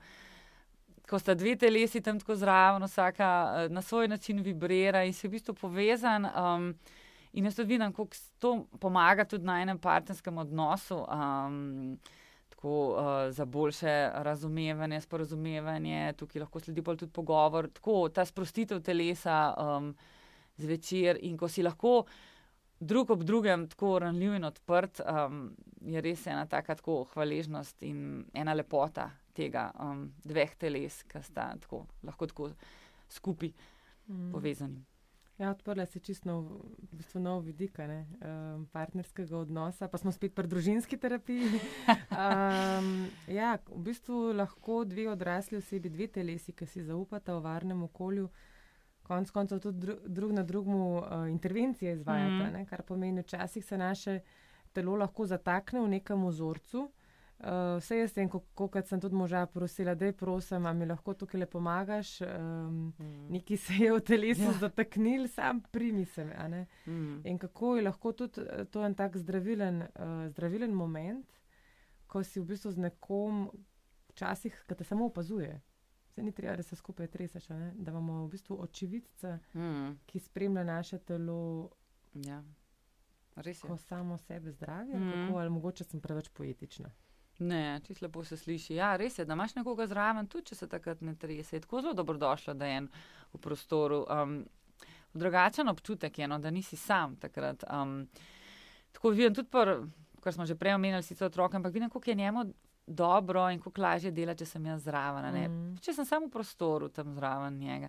ko 1.09 1.19
sta 1.19 1.35
dve 1.35 1.57
telesi 1.57 2.01
tam 2.01 2.21
tako 2.21 2.37
zraven, 2.37 2.85
vsaka 2.85 3.31
eh, 3.57 3.69
na 3.69 3.83
svoj 3.83 4.09
način 4.09 4.43
vibrira 4.43 5.05
in 5.05 5.13
si 5.13 5.29
v 5.29 5.37
bistvu 5.37 5.55
povezan. 5.55 6.27
Um, 6.27 6.75
in 7.33 7.45
jaz 7.45 7.57
tudi 7.57 7.75
vidim, 7.75 7.93
kako 7.93 8.21
to 8.39 8.53
pomaga 8.81 9.25
tudi 9.25 9.45
na 9.45 9.61
enem 9.63 9.79
partnerskem 9.79 10.39
odnosu. 10.39 11.01
Um, 11.09 11.99
Tako, 12.49 12.97
uh, 12.97 13.33
za 13.35 13.45
boljše 13.45 14.11
razumevanje, 14.15 15.01
sporozumevanje, 15.01 16.13
tukaj 16.17 16.41
lahko 16.41 16.61
sledi 16.61 16.83
tudi 16.83 17.13
pogovor, 17.13 17.69
tako 17.69 18.09
ta 18.09 18.25
sprostitev 18.25 18.81
telesa 18.81 19.55
um, 19.59 19.91
zvečer 20.61 21.19
in 21.23 21.37
ko 21.37 21.49
si 21.49 21.63
lahko 21.63 22.05
drug 22.81 23.11
ob 23.11 23.25
drugem 23.25 23.69
tako 23.69 23.99
ranljiv 23.99 24.35
in 24.35 24.45
odprt, 24.45 25.01
um, 25.01 25.45
je 25.81 26.01
res 26.01 26.27
ena 26.27 26.47
taka 26.47 26.77
hvaležnost 27.15 27.83
in 27.83 28.25
ena 28.35 28.55
lepota, 28.55 29.11
tega 29.35 29.71
um, 29.81 30.09
dveh 30.25 30.57
teles, 30.59 31.03
ki 31.09 31.23
sta 31.23 31.53
tako, 31.61 31.87
lahko 32.03 32.27
tako 32.27 32.51
skupaj 33.09 33.53
mm. 34.07 34.33
povezani. 34.33 34.85
Ja, 35.39 35.51
odprla 35.51 35.87
se 35.87 35.99
čisto 35.99 36.29
nov, 36.29 36.45
v 36.93 36.97
bistvu 37.01 37.21
nov 37.21 37.41
vidik 37.43 37.79
um, 37.83 38.69
partnerskega 38.71 39.35
odnosa, 39.37 39.89
pa 39.91 39.99
smo 39.99 40.13
spet 40.15 40.35
pri 40.35 40.47
družinski 40.47 40.99
terapiji. 40.99 41.61
Um, 42.15 43.09
ja, 43.27 43.57
v 43.67 43.81
bistvu 43.89 44.31
lahko 44.39 44.85
dve 44.87 45.09
odrasli 45.11 45.59
osebi, 45.59 45.91
dve 45.91 46.07
telesi, 46.07 46.53
ki 46.55 46.67
si 46.67 46.85
zaupata 46.87 47.35
v 47.35 47.43
varnem 47.43 47.83
okolju, 47.89 48.29
konc 49.05 49.31
koncev 49.31 49.61
tudi 49.61 49.85
dru, 49.85 49.97
drug 50.07 50.33
na 50.33 50.43
drugmu 50.43 50.99
uh, 50.99 51.29
intervencije 51.31 51.93
izvajata, 51.93 52.51
mm. 52.51 52.67
kar 52.67 52.83
pomeni, 52.83 53.23
včasih 53.23 53.65
se 53.65 53.79
naše 53.79 54.21
telo 54.73 54.97
lahko 54.97 55.27
zatakne 55.27 55.81
v 55.81 55.89
nekem 55.99 56.25
ozorcu. 56.25 56.89
Uh, 57.39 57.77
vse 57.79 57.99
jaz 57.99 58.13
vem, 58.17 58.29
kako 58.31 58.83
sem 58.87 59.01
tudi 59.01 59.15
moža 59.15 59.47
prosila, 59.47 59.95
da 59.95 60.07
je 60.07 60.13
prosim, 60.13 60.63
mi 60.79 60.87
lahko 60.87 61.15
tukaj 61.15 61.41
le 61.41 61.47
pomagaš. 61.47 62.21
Um, 62.21 62.95
mm. 62.99 63.27
Neki 63.31 63.57
se 63.57 63.75
je 63.75 63.93
v 63.93 64.01
telesu 64.01 64.43
ja. 64.43 64.53
zataknil, 64.61 65.29
sam 65.29 65.61
primi 65.61 66.05
se. 66.05 66.25
Mm. 66.87 67.21
In 67.25 67.39
kako 67.39 67.77
je 67.77 67.83
lahko 67.83 68.13
tudi 68.13 68.41
eh, 68.41 68.65
to 68.65 68.85
en 68.85 68.95
tak 68.95 69.17
zdravilen, 69.17 69.83
uh, 69.83 70.29
zdravilen 70.31 70.73
moment, 70.73 71.27
ko 72.07 72.23
si 72.23 72.41
v 72.41 72.47
bistvu 72.55 72.71
z 72.71 72.87
nekom, 72.89 73.51
včasih, 74.15 74.65
ki 74.69 74.75
te 74.75 74.85
samo 74.85 75.11
opazuje. 75.11 75.61
Se 76.15 76.23
ni 76.23 76.33
treba, 76.33 76.57
da 76.57 76.63
se 76.63 76.77
skupaj 76.77 77.07
treseš, 77.07 77.47
da 77.75 77.91
imamo 77.91 78.25
v 78.25 78.29
bistvu 78.31 78.57
očividce, 78.63 79.39
mm. 79.55 79.89
ki 80.07 80.19
spremlja 80.19 80.65
naše 80.65 80.99
telo. 80.99 81.71
Ja. 82.15 82.43
Ko 83.67 83.77
samo 83.77 84.19
sebe 84.19 84.53
zdravi, 84.53 84.95
mm. 84.95 85.35
ali 85.35 85.51
mogoče 85.51 85.85
sem 85.85 86.01
preveč 86.01 86.29
poetična. 86.29 86.91
Ne, 87.39 87.81
čisto 87.87 88.07
lepo 88.07 88.25
se 88.25 88.37
sliši. 88.37 88.75
Ja, 88.75 88.97
res 88.97 89.19
je, 89.19 89.25
da 89.25 89.35
imaš 89.35 89.55
nekoga 89.55 89.87
zraven, 89.87 90.27
tudi 90.31 90.53
če 90.53 90.55
se 90.55 90.69
takrat 90.71 91.01
ne 91.03 91.17
trese. 91.19 91.61
Tako 91.61 91.81
zelo 91.83 91.95
dobrodošlo, 91.99 92.55
da 92.55 92.67
je 92.67 92.77
en 92.77 92.89
v 93.33 93.41
prostoru. 93.43 94.05
Um, 94.07 94.37
drugačen 95.15 95.69
občutek 95.69 96.19
je, 96.19 96.29
no, 96.29 96.39
da 96.39 96.51
nisi 96.51 96.77
sam 96.77 97.17
takrat. 97.17 97.65
Um, 97.67 98.05
tako 98.93 99.11
vidim 99.11 99.35
tudi, 99.35 99.51
par, 99.51 99.81
kar 100.23 100.33
smo 100.33 100.47
že 100.47 100.55
prej 100.55 100.79
omenjali, 100.79 101.03
sicer 101.03 101.27
otroke, 101.27 101.57
ampak 101.57 101.75
vidim, 101.75 101.91
kako 101.91 102.11
je 102.11 102.15
njemu 102.15 102.45
dobro 102.87 103.51
in 103.51 103.61
kako 103.61 103.83
lažje 103.83 104.11
dela, 104.13 104.35
če 104.35 104.47
sem 104.47 104.67
jaz 104.67 104.85
zraven. 104.85 105.31
Mm. 105.35 105.77
Če 105.83 105.95
sem 105.97 106.07
samo 106.09 106.29
v 106.29 106.35
prostoru 106.35 106.89
tam 106.93 107.15
zraven 107.15 107.59
njega. 107.59 107.89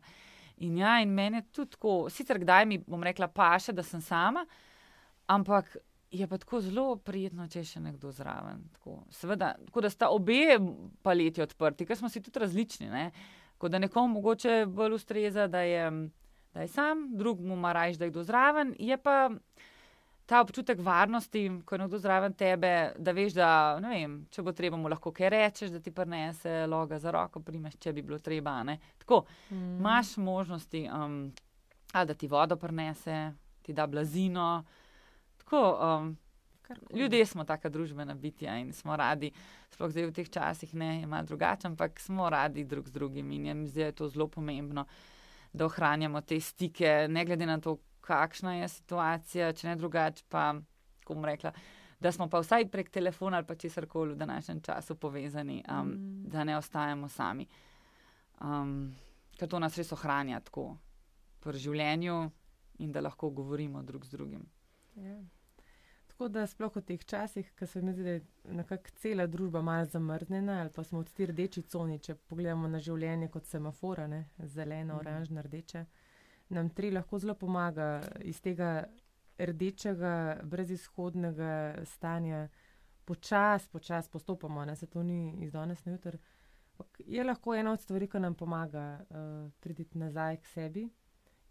In 0.64 0.78
ja, 0.78 1.00
in 1.04 1.12
meni 1.12 1.42
je 1.42 1.48
tudi 1.52 1.76
tako, 1.76 1.96
sicer 2.10 2.40
kdaj 2.40 2.66
mi 2.66 2.80
bom 2.80 3.04
rekla, 3.04 3.28
paše, 3.28 3.74
da 3.76 3.84
sem 3.84 4.02
sama, 4.02 4.46
ampak 5.28 5.76
je 6.12 6.28
pa 6.28 6.38
tako 6.38 6.62
zelo 6.62 6.96
prijetno, 6.96 7.48
če 7.52 7.60
je 7.60 7.72
še 7.74 7.82
nekdo 7.84 8.12
zraven. 8.16 8.62
Tako, 8.78 9.02
seveda, 9.12 9.56
tako 9.68 9.84
da 9.84 9.92
sta 9.92 10.10
obe 10.16 10.58
paleti 11.04 11.44
odprti, 11.44 11.88
ker 11.88 12.00
smo 12.00 12.10
si 12.10 12.24
tudi 12.24 12.40
različni. 12.40 12.88
Ne? 12.92 13.10
Ko 13.60 13.68
da 13.72 13.82
nekomu 13.84 14.20
mogoče 14.20 14.64
bolj 14.72 14.96
ustreza, 14.96 15.50
da 15.52 15.66
je, 15.68 15.90
da 16.56 16.64
je 16.64 16.72
sam, 16.72 17.10
drug 17.18 17.42
mu 17.44 17.60
ima 17.60 17.74
rajš, 17.76 18.00
da 18.00 18.08
je 18.08 18.16
kdo 18.16 18.24
zraven. 18.24 18.76
Je 18.80 18.98
pa 18.98 19.30
ta 20.26 20.42
občutek 20.42 20.80
varnosti, 20.80 21.52
ko 21.66 21.76
je 21.76 21.80
nekdo 21.80 22.00
zraven 22.00 22.34
tebe, 22.34 22.94
da 22.98 23.14
veš, 23.14 23.34
da 23.38 23.50
vem, 23.82 24.24
če 24.34 24.42
bo 24.42 24.54
treba, 24.58 24.78
mu 24.78 24.90
lahko 24.90 25.14
kaj 25.14 25.30
rečeš, 25.30 25.74
da 25.76 25.80
ti 25.80 25.94
prenese 25.94 26.66
loga 26.70 27.00
za 27.00 27.14
roko, 27.14 27.40
primeš, 27.46 27.78
če 27.80 27.94
bi 27.94 28.02
bilo 28.02 28.20
treba. 28.20 28.58
Ne? 28.64 28.80
Tako, 28.98 29.24
mm. 29.52 29.78
imaš 29.80 30.18
možnosti, 30.18 30.88
um, 30.90 31.20
da 31.94 32.14
ti 32.14 32.28
vodo 32.28 32.58
prenese, 32.58 33.34
ti 33.62 33.74
da 33.74 33.88
blazino. 33.88 34.64
Tako, 35.38 35.62
um, 35.78 36.16
ljudje 36.94 37.26
smo 37.26 37.44
taka 37.46 37.70
družbena 37.70 38.14
bitja 38.14 38.58
in 38.58 38.74
smo 38.74 38.96
radi, 38.98 39.32
sploh 39.74 39.92
zdaj 39.92 40.10
v 40.10 40.14
teh 40.16 40.30
časih 40.30 40.74
ne, 40.74 41.02
je 41.02 41.08
malo 41.08 41.26
drugače, 41.30 41.68
ampak 41.68 42.00
smo 42.00 42.30
radi 42.30 42.64
drug 42.64 42.88
z 42.90 42.98
drugim 42.98 43.32
in 43.32 43.68
zdi, 43.68 43.80
da 43.80 43.86
je 43.86 43.92
to 43.92 44.10
zelo 44.10 44.28
pomembno, 44.28 44.86
da 45.54 45.66
ohranjamo 45.66 46.22
te 46.22 46.40
stike, 46.40 47.06
ne 47.10 47.26
glede 47.26 47.46
na 47.46 47.60
to, 47.62 47.78
kakšna 48.06 48.56
je 48.60 48.70
situacija, 48.78 49.54
če 49.54 49.68
ne 49.68 49.76
drugače, 49.82 50.24
pa, 50.30 50.54
kako 51.02 51.18
bom 51.18 51.26
rekla, 51.26 51.52
da 52.00 52.12
smo 52.12 52.28
pa 52.30 52.40
vsaj 52.44 52.68
prek 52.72 52.90
telefona 52.94 53.42
ali 53.42 53.48
pa 53.48 53.56
česar 53.56 53.88
koli 53.88 54.14
v 54.14 54.20
današnjem 54.22 54.62
času 54.62 54.96
povezani, 54.96 55.64
um, 55.70 55.88
mm. 55.88 56.30
da 56.30 56.44
ne 56.44 56.58
ostajamo 56.58 57.10
sami. 57.10 57.48
Um, 58.42 58.96
ker 59.40 59.50
to 59.50 59.60
nas 59.60 59.78
res 59.78 59.92
ohranja 59.96 60.40
tako 60.44 60.76
pri 61.44 61.60
življenju 61.60 62.18
in 62.84 62.92
da 62.92 63.02
lahko 63.02 63.30
govorimo 63.30 63.84
drug 63.84 64.06
z 64.06 64.18
drugim. 64.18 64.46
Ja. 64.96 65.18
Tako 66.16 66.30
da 66.32 66.46
sploh 66.48 66.72
v 66.76 66.82
teh 66.88 67.02
časih, 67.04 67.48
ko 67.60 67.68
se 67.68 67.82
mi 67.84 67.92
zdi, 67.94 68.04
da 68.04 68.12
je 68.16 68.22
nekako 68.56 68.92
cela 69.02 69.26
družba 69.28 69.62
malo 69.62 69.86
zamrznjena, 69.86 70.62
ali 70.62 70.72
pa 70.76 70.84
smo 70.84 71.02
v 71.02 71.12
tej 71.12 71.28
rdeči 71.32 71.64
coni, 71.68 72.00
če 72.00 72.16
pogledamo 72.30 72.70
na 72.72 72.80
življenje 72.80 73.28
kot 73.34 73.48
semafora, 73.50 74.08
ne? 74.08 74.22
zelena, 74.40 74.94
mm. 74.94 75.00
oranžna, 75.00 75.44
rdeča, 75.44 75.86
nam 76.50 76.70
tri 76.70 76.92
lahko 76.92 77.20
zelo 77.20 77.36
pomaga 77.36 78.02
iz 78.22 78.42
tega 78.42 78.84
rdečega, 79.38 80.42
brezizhodnega 80.44 81.84
stanja, 81.86 82.48
počasi, 83.06 83.70
počasi 83.70 84.10
postopamo, 84.12 84.66
da 84.66 84.76
se 84.76 84.88
to 84.88 85.04
ni 85.04 85.36
iz 85.44 85.52
danes 85.52 85.86
na 85.86 85.92
jutr. 85.92 86.18
Je 87.00 87.24
lahko 87.24 87.56
ena 87.56 87.72
od 87.72 87.82
stvari, 87.82 88.08
ki 88.08 88.20
nam 88.20 88.36
pomaga 88.36 89.00
uh, 89.10 89.52
priti 89.60 89.98
nazaj 89.98 90.38
k 90.38 90.46
sebi 90.46 90.90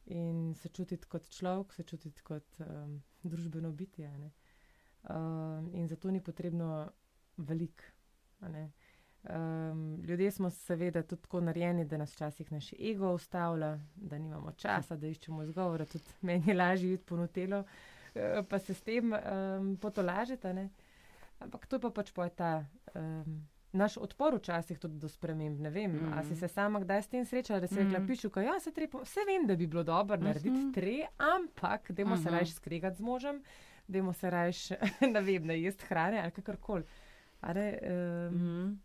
in 0.06 0.54
se 0.54 0.68
čutiti 0.68 1.08
kot 1.08 1.28
človek, 1.30 1.72
se 1.72 1.82
čutiti 1.82 2.22
kot 2.22 2.60
um, 2.60 3.02
družbeno 3.22 3.72
bitje. 3.72 4.10
Um, 5.08 5.70
in 5.72 5.88
zato 5.88 6.10
ni 6.10 6.20
potrebno 6.20 6.90
veliko. 7.36 7.84
Um, 9.30 10.02
ljudje 10.02 10.30
smo 10.30 10.50
seveda 10.50 11.02
tudi 11.02 11.22
tako 11.22 11.40
narejeni, 11.40 11.84
da 11.84 11.96
nas 11.96 12.12
včasih 12.14 12.52
naš 12.52 12.72
ego 12.72 13.12
ustavlja, 13.12 13.78
da 13.96 14.18
nimamo 14.18 14.52
časa, 14.52 14.96
da 14.96 15.06
iščemo 15.06 15.42
izgovore. 15.42 15.86
Tudi 15.86 16.04
meni 16.20 16.42
je 16.46 16.54
lažje 16.54 16.94
iti 16.94 17.04
po 17.04 17.16
notelo, 17.16 17.60
uh, 17.60 18.20
pa 18.48 18.58
se 18.58 18.74
s 18.74 18.82
tem 18.82 19.12
um, 19.12 19.76
potolažite. 19.76 20.68
Ampak 21.38 21.66
to 21.66 21.80
pa 21.80 21.90
pač 21.90 22.12
pa 22.12 22.24
je 22.24 22.30
ta. 22.30 22.64
Um, 22.94 23.46
Naš 23.74 23.96
odpor 23.96 24.36
včasih 24.36 24.78
tudi 24.78 25.00
do 25.02 25.08
sprememb. 25.10 25.58
Ne 25.60 25.70
vem, 25.70 25.90
mm. 25.90 26.12
ali 26.14 26.26
si 26.28 26.36
se 26.36 26.48
sama 26.48 26.78
kdaj 26.80 27.02
s 27.02 27.08
tem 27.10 27.24
srečala, 27.26 27.58
da 27.60 27.66
si 27.66 27.74
rekla, 27.74 27.98
mm. 27.98 28.06
pišu, 28.06 28.30
ja, 28.44 28.54
se 28.60 28.70
treba, 28.70 29.00
vse 29.02 29.24
vem, 29.26 29.48
da 29.50 29.56
bi 29.56 29.66
bilo 29.66 29.82
dobro 29.82 30.16
narediti 30.16 30.50
mm 30.50 30.68
-hmm. 30.68 30.74
tre, 30.74 31.06
ampak 31.18 31.90
dajmo 31.90 32.14
mm 32.14 32.18
-hmm. 32.18 32.22
se 32.22 32.28
mhm. 32.30 32.34
raje 32.34 32.46
skregati 32.46 32.96
z 32.96 33.00
možem, 33.00 33.42
dajmo 33.88 34.12
se 34.12 34.30
raje, 34.30 34.52
ne 35.14 35.20
vem, 35.20 35.46
ne 35.46 35.60
jesti 35.60 35.86
hrane 35.88 36.20
ali 36.22 36.30
kakorkoli. 36.30 36.84
Um, 37.42 37.50
mm 37.50 38.38
-hmm. 38.38 38.76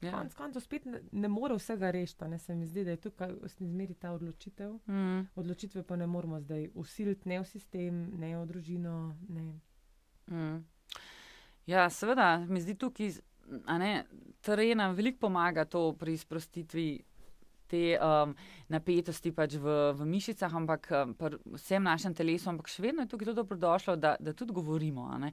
Ja. 0.00 0.12
Konec 0.12 0.34
koncev 0.34 0.62
spet 0.62 0.84
ne, 0.86 1.00
ne 1.12 1.28
more 1.28 1.56
vsega 1.58 1.90
rešiti. 1.90 2.28
Ne 2.30 2.38
se 2.38 2.54
mi 2.54 2.66
zdi, 2.66 2.84
da 2.84 2.94
je 2.94 3.00
tukaj 3.08 3.32
izmeri 3.60 3.94
ta 3.94 4.12
odločitev. 4.14 4.76
Mm. 4.86 5.26
Odločitve 5.34 5.82
pa 5.82 5.96
ne 5.96 6.06
moramo 6.06 6.40
zdaj 6.40 6.68
usiliti 6.74 7.28
ne 7.28 7.40
v 7.40 7.46
sistem, 7.46 8.04
ne 8.18 8.36
v 8.38 8.44
družino. 8.46 9.16
Ne. 9.28 9.46
Mm. 10.30 10.60
Ja, 11.66 11.88
seveda, 11.90 12.38
mi 12.46 12.62
zdi 12.62 12.76
tukaj, 12.78 13.18
da 13.66 14.02
terena 14.40 14.90
veliko 14.94 15.26
pomaga 15.26 15.64
to 15.64 15.92
pri 15.98 16.16
sprostitvi. 16.16 16.88
Te 17.68 17.98
um, 18.00 18.30
napetosti 18.72 19.28
pač 19.36 19.58
v, 19.60 19.72
v 19.92 20.04
mišicah, 20.08 20.54
ampak 20.56 20.86
um, 20.88 21.10
vsem 21.52 21.82
našem 21.84 22.14
telesu, 22.16 22.48
ampak 22.48 22.70
še 22.72 22.80
vedno 22.80 23.04
je 23.04 23.10
tukaj 23.12 23.34
dobrodošlo, 23.36 23.96
da, 24.00 24.14
da 24.16 24.32
tudi 24.32 24.54
govorimo. 24.56 25.04
Um, 25.04 25.26
uh 25.26 25.28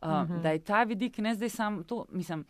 -huh. 0.00 0.40
Da 0.40 0.54
je 0.56 0.64
ta 0.64 0.84
vidik, 0.84 1.18
ne 1.18 1.34
zdaj 1.34 1.48
samo 1.48 1.82
to, 1.82 2.06
mislim 2.08 2.46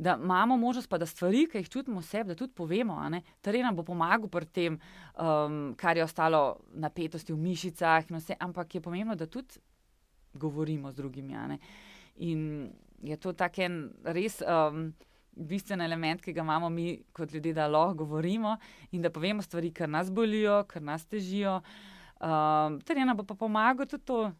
da 0.00 0.18
imamo 0.22 0.56
možnost, 0.56 0.88
pa 0.88 0.98
da 0.98 1.06
stvari, 1.06 1.44
ki 1.46 1.58
jih 1.58 1.68
čutimo 1.68 2.02
sebi, 2.02 2.28
da 2.28 2.34
tudi 2.34 2.54
povemo. 2.56 2.96
Teren 3.40 3.66
nam 3.68 3.76
bo 3.76 3.84
pomagal 3.84 4.30
pri 4.32 4.46
tem, 4.46 4.78
um, 5.20 5.74
kar 5.76 5.96
je 5.96 6.04
ostalo 6.04 6.56
napetosti 6.72 7.32
v 7.32 7.36
mišicah, 7.36 8.08
vse, 8.08 8.36
ampak 8.40 8.74
je 8.74 8.80
pomembno, 8.80 9.14
da 9.14 9.26
tudi 9.26 9.60
govorimo 10.32 10.92
z 10.92 10.96
drugimi. 10.96 11.58
In 12.16 12.72
je 13.02 13.16
to 13.16 13.32
tak 13.32 13.58
en 13.58 13.90
res. 14.04 14.40
Um, 14.40 14.92
Bistven 15.30 15.80
element, 15.80 16.20
ki 16.20 16.32
ga 16.34 16.42
imamo 16.42 16.68
mi 16.68 16.98
kot 17.12 17.32
ljudje, 17.32 17.54
da 17.54 17.68
lahko 17.68 17.94
govorimo 18.02 18.56
in 18.90 19.02
da 19.02 19.10
povemo 19.10 19.42
stvari, 19.42 19.70
ki 19.72 19.86
nas 19.86 20.10
bolijo, 20.10 20.64
ki 20.68 20.80
nas 20.80 21.06
težijo. 21.06 21.60
Um, 22.20 22.80
Ter 22.84 22.98
ena 22.98 23.14
bo 23.14 23.22
pa 23.24 23.34
pomagal 23.38 23.86
tudi 23.86 24.04
to, 24.04 24.32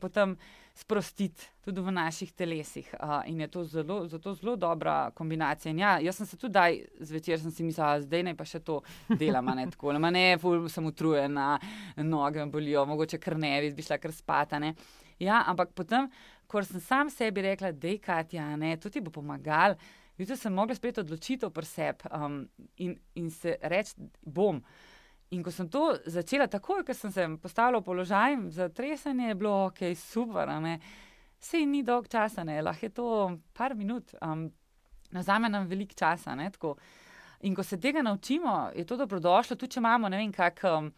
potem 0.00 0.36
sprostiti 0.74 1.44
tudi 1.64 1.80
v 1.80 1.92
naših 1.92 2.32
telesih. 2.32 2.88
Uh, 2.96 3.20
in 3.28 3.40
je 3.40 3.48
to 3.48 3.64
zelo, 3.64 4.06
zato 4.08 4.34
zelo 4.34 4.56
dobra 4.56 5.10
kombinacija. 5.14 5.74
Ja, 5.76 5.98
jaz 6.00 6.16
sem 6.16 6.26
se 6.26 6.36
tudi 6.36 6.52
daj 6.52 6.78
zvečer, 7.00 7.40
sem 7.40 7.50
si 7.50 7.64
mislila, 7.66 8.00
zdaj 8.00 8.24
naj 8.28 8.36
pa 8.38 8.46
še 8.48 8.62
to 8.64 8.80
delam, 9.20 9.52
ne 9.56 9.68
tako. 9.70 9.92
Ma 10.00 10.10
ne, 10.10 10.38
ful 10.40 10.68
sem 10.72 10.86
utrujena, 10.86 11.58
noge 12.02 12.46
bolijo, 12.50 12.86
mogoče 12.88 13.20
kar 13.20 13.38
ne, 13.38 13.54
bi 13.70 13.84
šla 13.84 14.00
kar 14.02 14.14
spatane. 14.16 14.74
Ja, 15.22 15.42
ampak 15.46 15.74
potem, 15.76 16.08
ko 16.50 16.62
sem 16.66 16.80
sam 16.80 17.10
sebi 17.12 17.44
rekla, 17.44 17.72
da 17.72 17.92
je 17.92 17.98
Katja, 18.02 18.46
ne, 18.56 18.76
to 18.80 18.90
ti 18.90 19.00
bo 19.00 19.12
pomagal. 19.12 19.76
Videla 20.18 20.36
sem 20.36 20.52
mogla 20.52 20.74
sprejeti 20.76 21.00
odločitev 21.00 21.52
pri 21.52 21.66
sebi 21.66 22.10
um, 22.12 22.42
in, 22.76 22.96
in 23.14 23.30
se 23.30 23.56
reči, 23.62 23.94
bom. 24.22 24.60
In 25.32 25.42
ko 25.42 25.50
sem 25.50 25.68
to 25.72 25.94
začela, 26.06 26.46
takoj, 26.46 26.82
ko 26.84 26.94
sem 26.94 27.12
se 27.12 27.24
postavila 27.40 27.80
v 27.80 27.86
položaj 27.86 28.36
za 28.52 28.68
tresanje, 28.68 29.30
je 29.30 29.34
bilo 29.34 29.52
ok, 29.66 29.80
super. 29.96 30.50
Sej 31.40 31.64
ni 31.66 31.82
dolg 31.82 32.08
časa, 32.08 32.44
ne? 32.44 32.60
lahko 32.62 32.86
je 32.86 32.92
to 32.92 33.06
par 33.56 33.74
minut, 33.74 34.12
um, 34.20 34.50
za 35.10 35.38
me 35.38 35.48
nam 35.48 35.66
veliko 35.66 35.96
časa. 35.96 36.36
In 37.42 37.54
ko 37.54 37.62
se 37.62 37.80
tega 37.80 38.02
naučimo, 38.02 38.70
je 38.76 38.84
to 38.84 38.96
dobrodošlo, 38.96 39.56
tudi 39.56 39.72
če 39.72 39.80
imamo 39.80 40.08
ne 40.08 40.20
vem, 40.20 40.32
kak. 40.32 40.60
Um, 40.68 40.92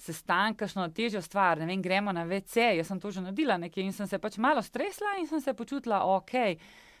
Sestanek, 0.00 0.56
kakšno 0.56 0.86
težjo 0.96 1.20
stvar, 1.20 1.58
ne 1.60 1.66
vem, 1.68 1.82
gremo 1.84 2.12
na 2.16 2.22
VC. 2.24 2.70
Jaz 2.78 2.88
sem 2.88 3.00
to 3.00 3.10
že 3.12 3.20
naredila 3.20 3.58
nekaj 3.60 3.84
in 3.84 3.92
sem 3.92 4.08
se 4.08 4.16
pač 4.18 4.38
malo 4.40 4.62
stresla 4.64 5.18
in 5.20 5.26
sem 5.28 5.42
se 5.44 5.52
počutila 5.52 6.00
ok. 6.16 6.32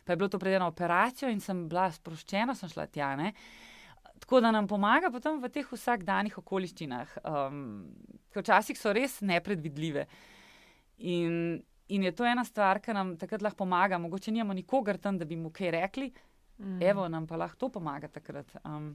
Pa 0.04 0.12
je 0.12 0.16
bilo 0.20 0.28
to 0.28 0.38
pred 0.38 0.58
eno 0.58 0.68
operacijo 0.68 1.30
in 1.32 1.40
sem 1.40 1.64
bila 1.68 1.88
sproščena, 1.88 2.54
sem 2.54 2.68
šla 2.68 2.86
tja. 2.92 3.14
Ne? 3.16 3.32
Tako 4.20 4.40
da 4.40 4.50
nam 4.50 4.68
pomaga 4.68 5.10
potem 5.10 5.40
v 5.40 5.48
teh 5.50 5.66
vsakdanjih 5.66 6.36
okoliščinah, 6.42 7.16
um, 7.24 7.60
ki 8.30 8.42
včasih 8.42 8.78
so 8.78 8.92
res 8.94 9.18
nepredvidljive. 9.24 10.04
In, 11.10 11.56
in 11.88 12.04
je 12.04 12.12
to 12.14 12.26
ena 12.28 12.44
stvar, 12.44 12.82
ki 12.84 12.94
nam 12.94 13.14
takrat 13.20 13.42
lahko 13.42 13.64
pomaga. 13.64 13.98
Mogoče 13.98 14.34
nimamo 14.34 14.54
nikogar 14.56 15.00
tam, 15.00 15.18
da 15.18 15.24
bi 15.24 15.38
mu 15.40 15.50
kaj 15.50 15.72
rekli, 15.74 16.10
mm. 16.58 16.82
evo 16.84 17.08
nam 17.08 17.26
pa 17.26 17.40
lahko 17.40 17.64
to 17.64 17.70
pomaga 17.78 18.10
takrat. 18.12 18.52
Um, 18.60 18.92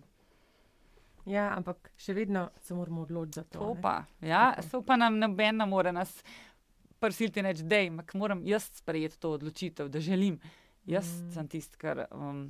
ja, 1.26 1.50
ampak 1.56 1.90
še 1.98 2.14
vedno 2.14 2.48
se 2.62 2.78
moramo 2.78 3.08
odločiti 3.08 3.42
za 3.42 3.48
to. 3.50 3.60
To 3.60 3.74
pa, 3.82 4.04
ja, 4.22 4.52
so 4.70 4.84
pa 4.86 5.00
nam 5.02 5.18
noben 5.20 5.58
ne 5.58 5.66
more 5.66 5.92
nas 5.92 6.14
prisiliti 7.02 7.42
reči, 7.44 7.66
da 7.68 7.82
moram 8.14 8.46
jaz 8.46 8.70
sprejeti 8.78 9.20
to 9.20 9.34
odločitev, 9.40 9.90
da 9.90 10.00
želim. 10.00 10.38
Jaz 10.86 11.10
mm. 11.10 11.30
sem 11.34 11.48
tisti, 11.50 11.82
kar 11.82 12.06
um, 12.14 12.46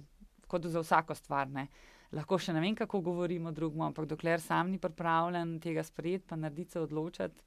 kot 0.51 0.67
za 0.67 0.83
vsako 0.83 1.15
stvar. 1.15 1.47
Ne 1.47 1.69
lahko 2.11 2.37
še 2.37 2.53
ne 2.53 2.61
vem, 2.61 2.75
kako 2.75 3.01
govorimo 3.01 3.51
drugemu, 3.51 3.83
ampak 3.89 4.05
dokler 4.05 4.41
sam 4.41 4.71
ni 4.71 4.79
pripravljen 4.79 5.59
tega 5.59 5.83
sprejeti, 5.83 6.27
pa 6.27 6.35
narediti 6.35 6.71
se 6.71 6.79
odločiti. 6.79 7.43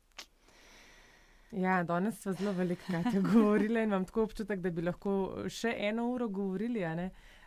Ja, 1.51 1.83
danes 1.85 2.21
smo 2.21 2.33
zelo 2.33 2.53
veliko 2.53 2.83
govorili 3.33 3.83
in 3.83 3.89
imam 3.89 4.05
tako 4.05 4.23
občutek, 4.23 4.61
da 4.61 4.71
bi 4.71 4.83
lahko 4.83 5.45
še 5.49 5.73
eno 5.79 6.11
uro 6.13 6.29
govorili, 6.29 6.85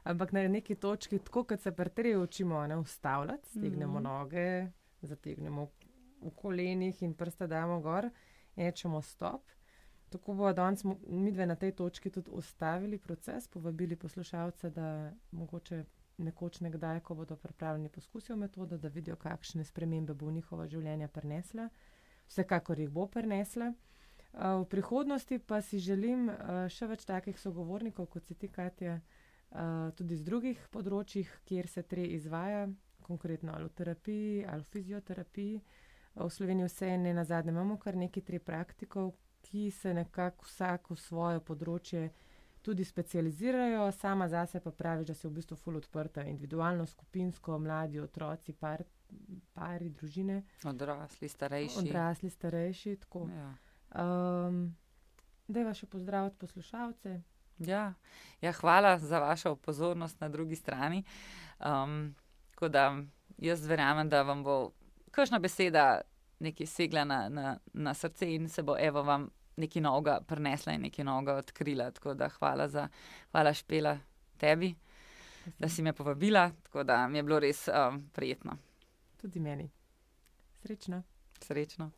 ampak 0.04 0.32
na 0.32 0.48
neki 0.48 0.76
točki, 0.76 1.20
tako 1.20 1.44
kot 1.44 1.62
se 1.62 1.72
pretreje, 1.72 2.18
učimo 2.18 2.68
ne 2.68 2.78
ustavljati, 2.78 3.50
stegnemo 3.50 4.00
mm 4.00 4.04
noge, 4.04 4.68
zategnemo 5.02 5.68
v 6.22 6.32
kolenih 6.36 7.04
in 7.04 7.14
prste 7.14 7.48
damo 7.48 7.80
gor 7.82 8.10
in 8.56 8.66
rečemo 8.66 9.02
stop. 9.02 9.42
Tako 10.10 10.34
bo 10.34 10.54
danes 10.54 10.84
mi 11.08 11.32
dve 11.32 11.46
na 11.46 11.56
tej 11.56 11.72
točki 11.72 12.10
tudi 12.10 12.32
ustavili 12.32 12.98
proces, 12.98 13.48
povabili 13.48 13.96
poslušalce, 13.96 14.70
da 14.70 15.12
mogoče 15.32 15.84
nekoč 16.22 16.60
nekdaj, 16.62 17.00
ko 17.06 17.16
bodo 17.16 17.36
pripravljeni 17.36 17.90
poskusijo 17.90 18.36
metodo, 18.36 18.78
da 18.78 18.88
vidijo, 18.88 19.16
kakšne 19.16 19.64
spremembe 19.64 20.14
bo 20.14 20.30
v 20.30 20.38
njihova 20.40 20.68
življenja 20.68 21.08
prinesla. 21.08 21.70
Vsekakor 22.28 22.80
jih 22.80 22.90
bo 22.90 23.08
prinesla. 23.08 23.74
V 24.34 24.66
prihodnosti 24.70 25.40
pa 25.40 25.60
si 25.62 25.80
želim 25.80 26.30
še 26.72 26.88
več 26.88 27.04
takih 27.06 27.40
sogovornikov, 27.40 28.08
kot 28.14 28.26
si 28.26 28.36
ti, 28.40 28.48
Katja, 28.48 29.02
tudi 30.00 30.16
z 30.16 30.24
drugih 30.24 30.62
področjih, 30.72 31.28
kjer 31.46 31.68
se 31.68 31.84
tre 31.84 32.06
izvaja, 32.16 32.70
konkretno 33.04 33.52
ali 33.56 33.68
v 33.68 33.76
terapiji 33.76 34.46
ali 34.48 34.64
v 34.64 34.72
fizioterapiji. 34.72 35.62
V 36.16 36.30
Sloveniji 36.30 36.68
vse 36.68 36.98
ne 36.98 37.14
na 37.14 37.24
zadnje 37.24 37.52
imamo 37.52 37.78
kar 37.80 37.96
nekaj 37.96 38.24
tri 38.24 38.40
praktikov, 38.40 39.14
ki 39.42 39.72
se 39.72 39.94
nekako 39.94 40.46
vsak 40.48 40.90
v 40.92 40.98
svoje 41.00 41.40
področje 41.44 42.10
tudi 42.62 42.84
specializirajo, 42.84 43.92
sama 43.92 44.28
zase 44.28 44.60
pa 44.60 44.72
pravi, 44.72 45.06
da 45.06 45.14
se 45.14 45.28
v 45.28 45.32
bistvu 45.32 45.58
ful 45.58 45.76
odprta, 45.76 46.24
individualno, 46.24 46.86
skupinsko, 46.86 47.58
mladi, 47.60 48.00
otroci, 48.00 48.54
par, 48.54 48.84
pari, 49.54 49.90
družine. 49.90 50.44
Odrasli, 50.66 51.30
starejši. 51.30 51.80
Odrasli, 51.80 52.30
starejši. 52.30 52.98
Ja. 53.34 53.50
Um, 54.04 54.64
Deva 55.48 55.74
še 55.76 55.90
pozdraviti 55.92 56.38
poslušalce. 56.40 57.18
Ja. 57.62 57.94
ja, 58.42 58.52
hvala 58.52 58.98
za 58.98 59.20
vašo 59.20 59.56
pozornost 59.56 60.22
na 60.22 60.30
drugi 60.30 60.56
strani. 60.56 61.04
Um, 61.60 62.16
da, 62.62 63.04
jaz 63.38 63.66
verjamem, 63.68 64.10
da 64.10 64.22
vam 64.22 64.44
bo 64.44 64.72
kakšna 65.12 65.40
beseda 65.40 66.02
nekaj 66.40 66.68
segla 66.68 67.04
na, 67.06 67.30
na, 67.30 67.58
na 67.74 67.94
srce 67.94 68.30
in 68.34 68.50
se 68.50 68.64
bo 68.64 68.78
evo 68.80 69.04
vam 69.04 69.30
nekaj 69.56 69.82
novega 69.82 70.20
prinesla 70.28 70.74
in 70.74 70.82
nekaj 70.88 71.06
novega 71.06 71.36
odkrila. 71.42 71.92
Tako 71.92 72.14
da 72.14 72.30
hvala 72.30 72.68
za, 72.68 72.88
hvala 73.32 73.54
špela 73.54 73.98
tebi, 74.38 74.76
da 75.60 75.70
si 75.70 75.82
me 75.82 75.94
povabila, 75.94 76.52
tako 76.64 76.84
da 76.84 77.08
mi 77.08 77.18
je 77.18 77.24
bilo 77.24 77.40
res 77.40 77.68
um, 77.68 78.04
prijetno. 78.14 78.58
Tudi 79.22 79.40
meni. 79.40 79.70
Srečno. 80.62 81.04
Srečno. 81.42 81.92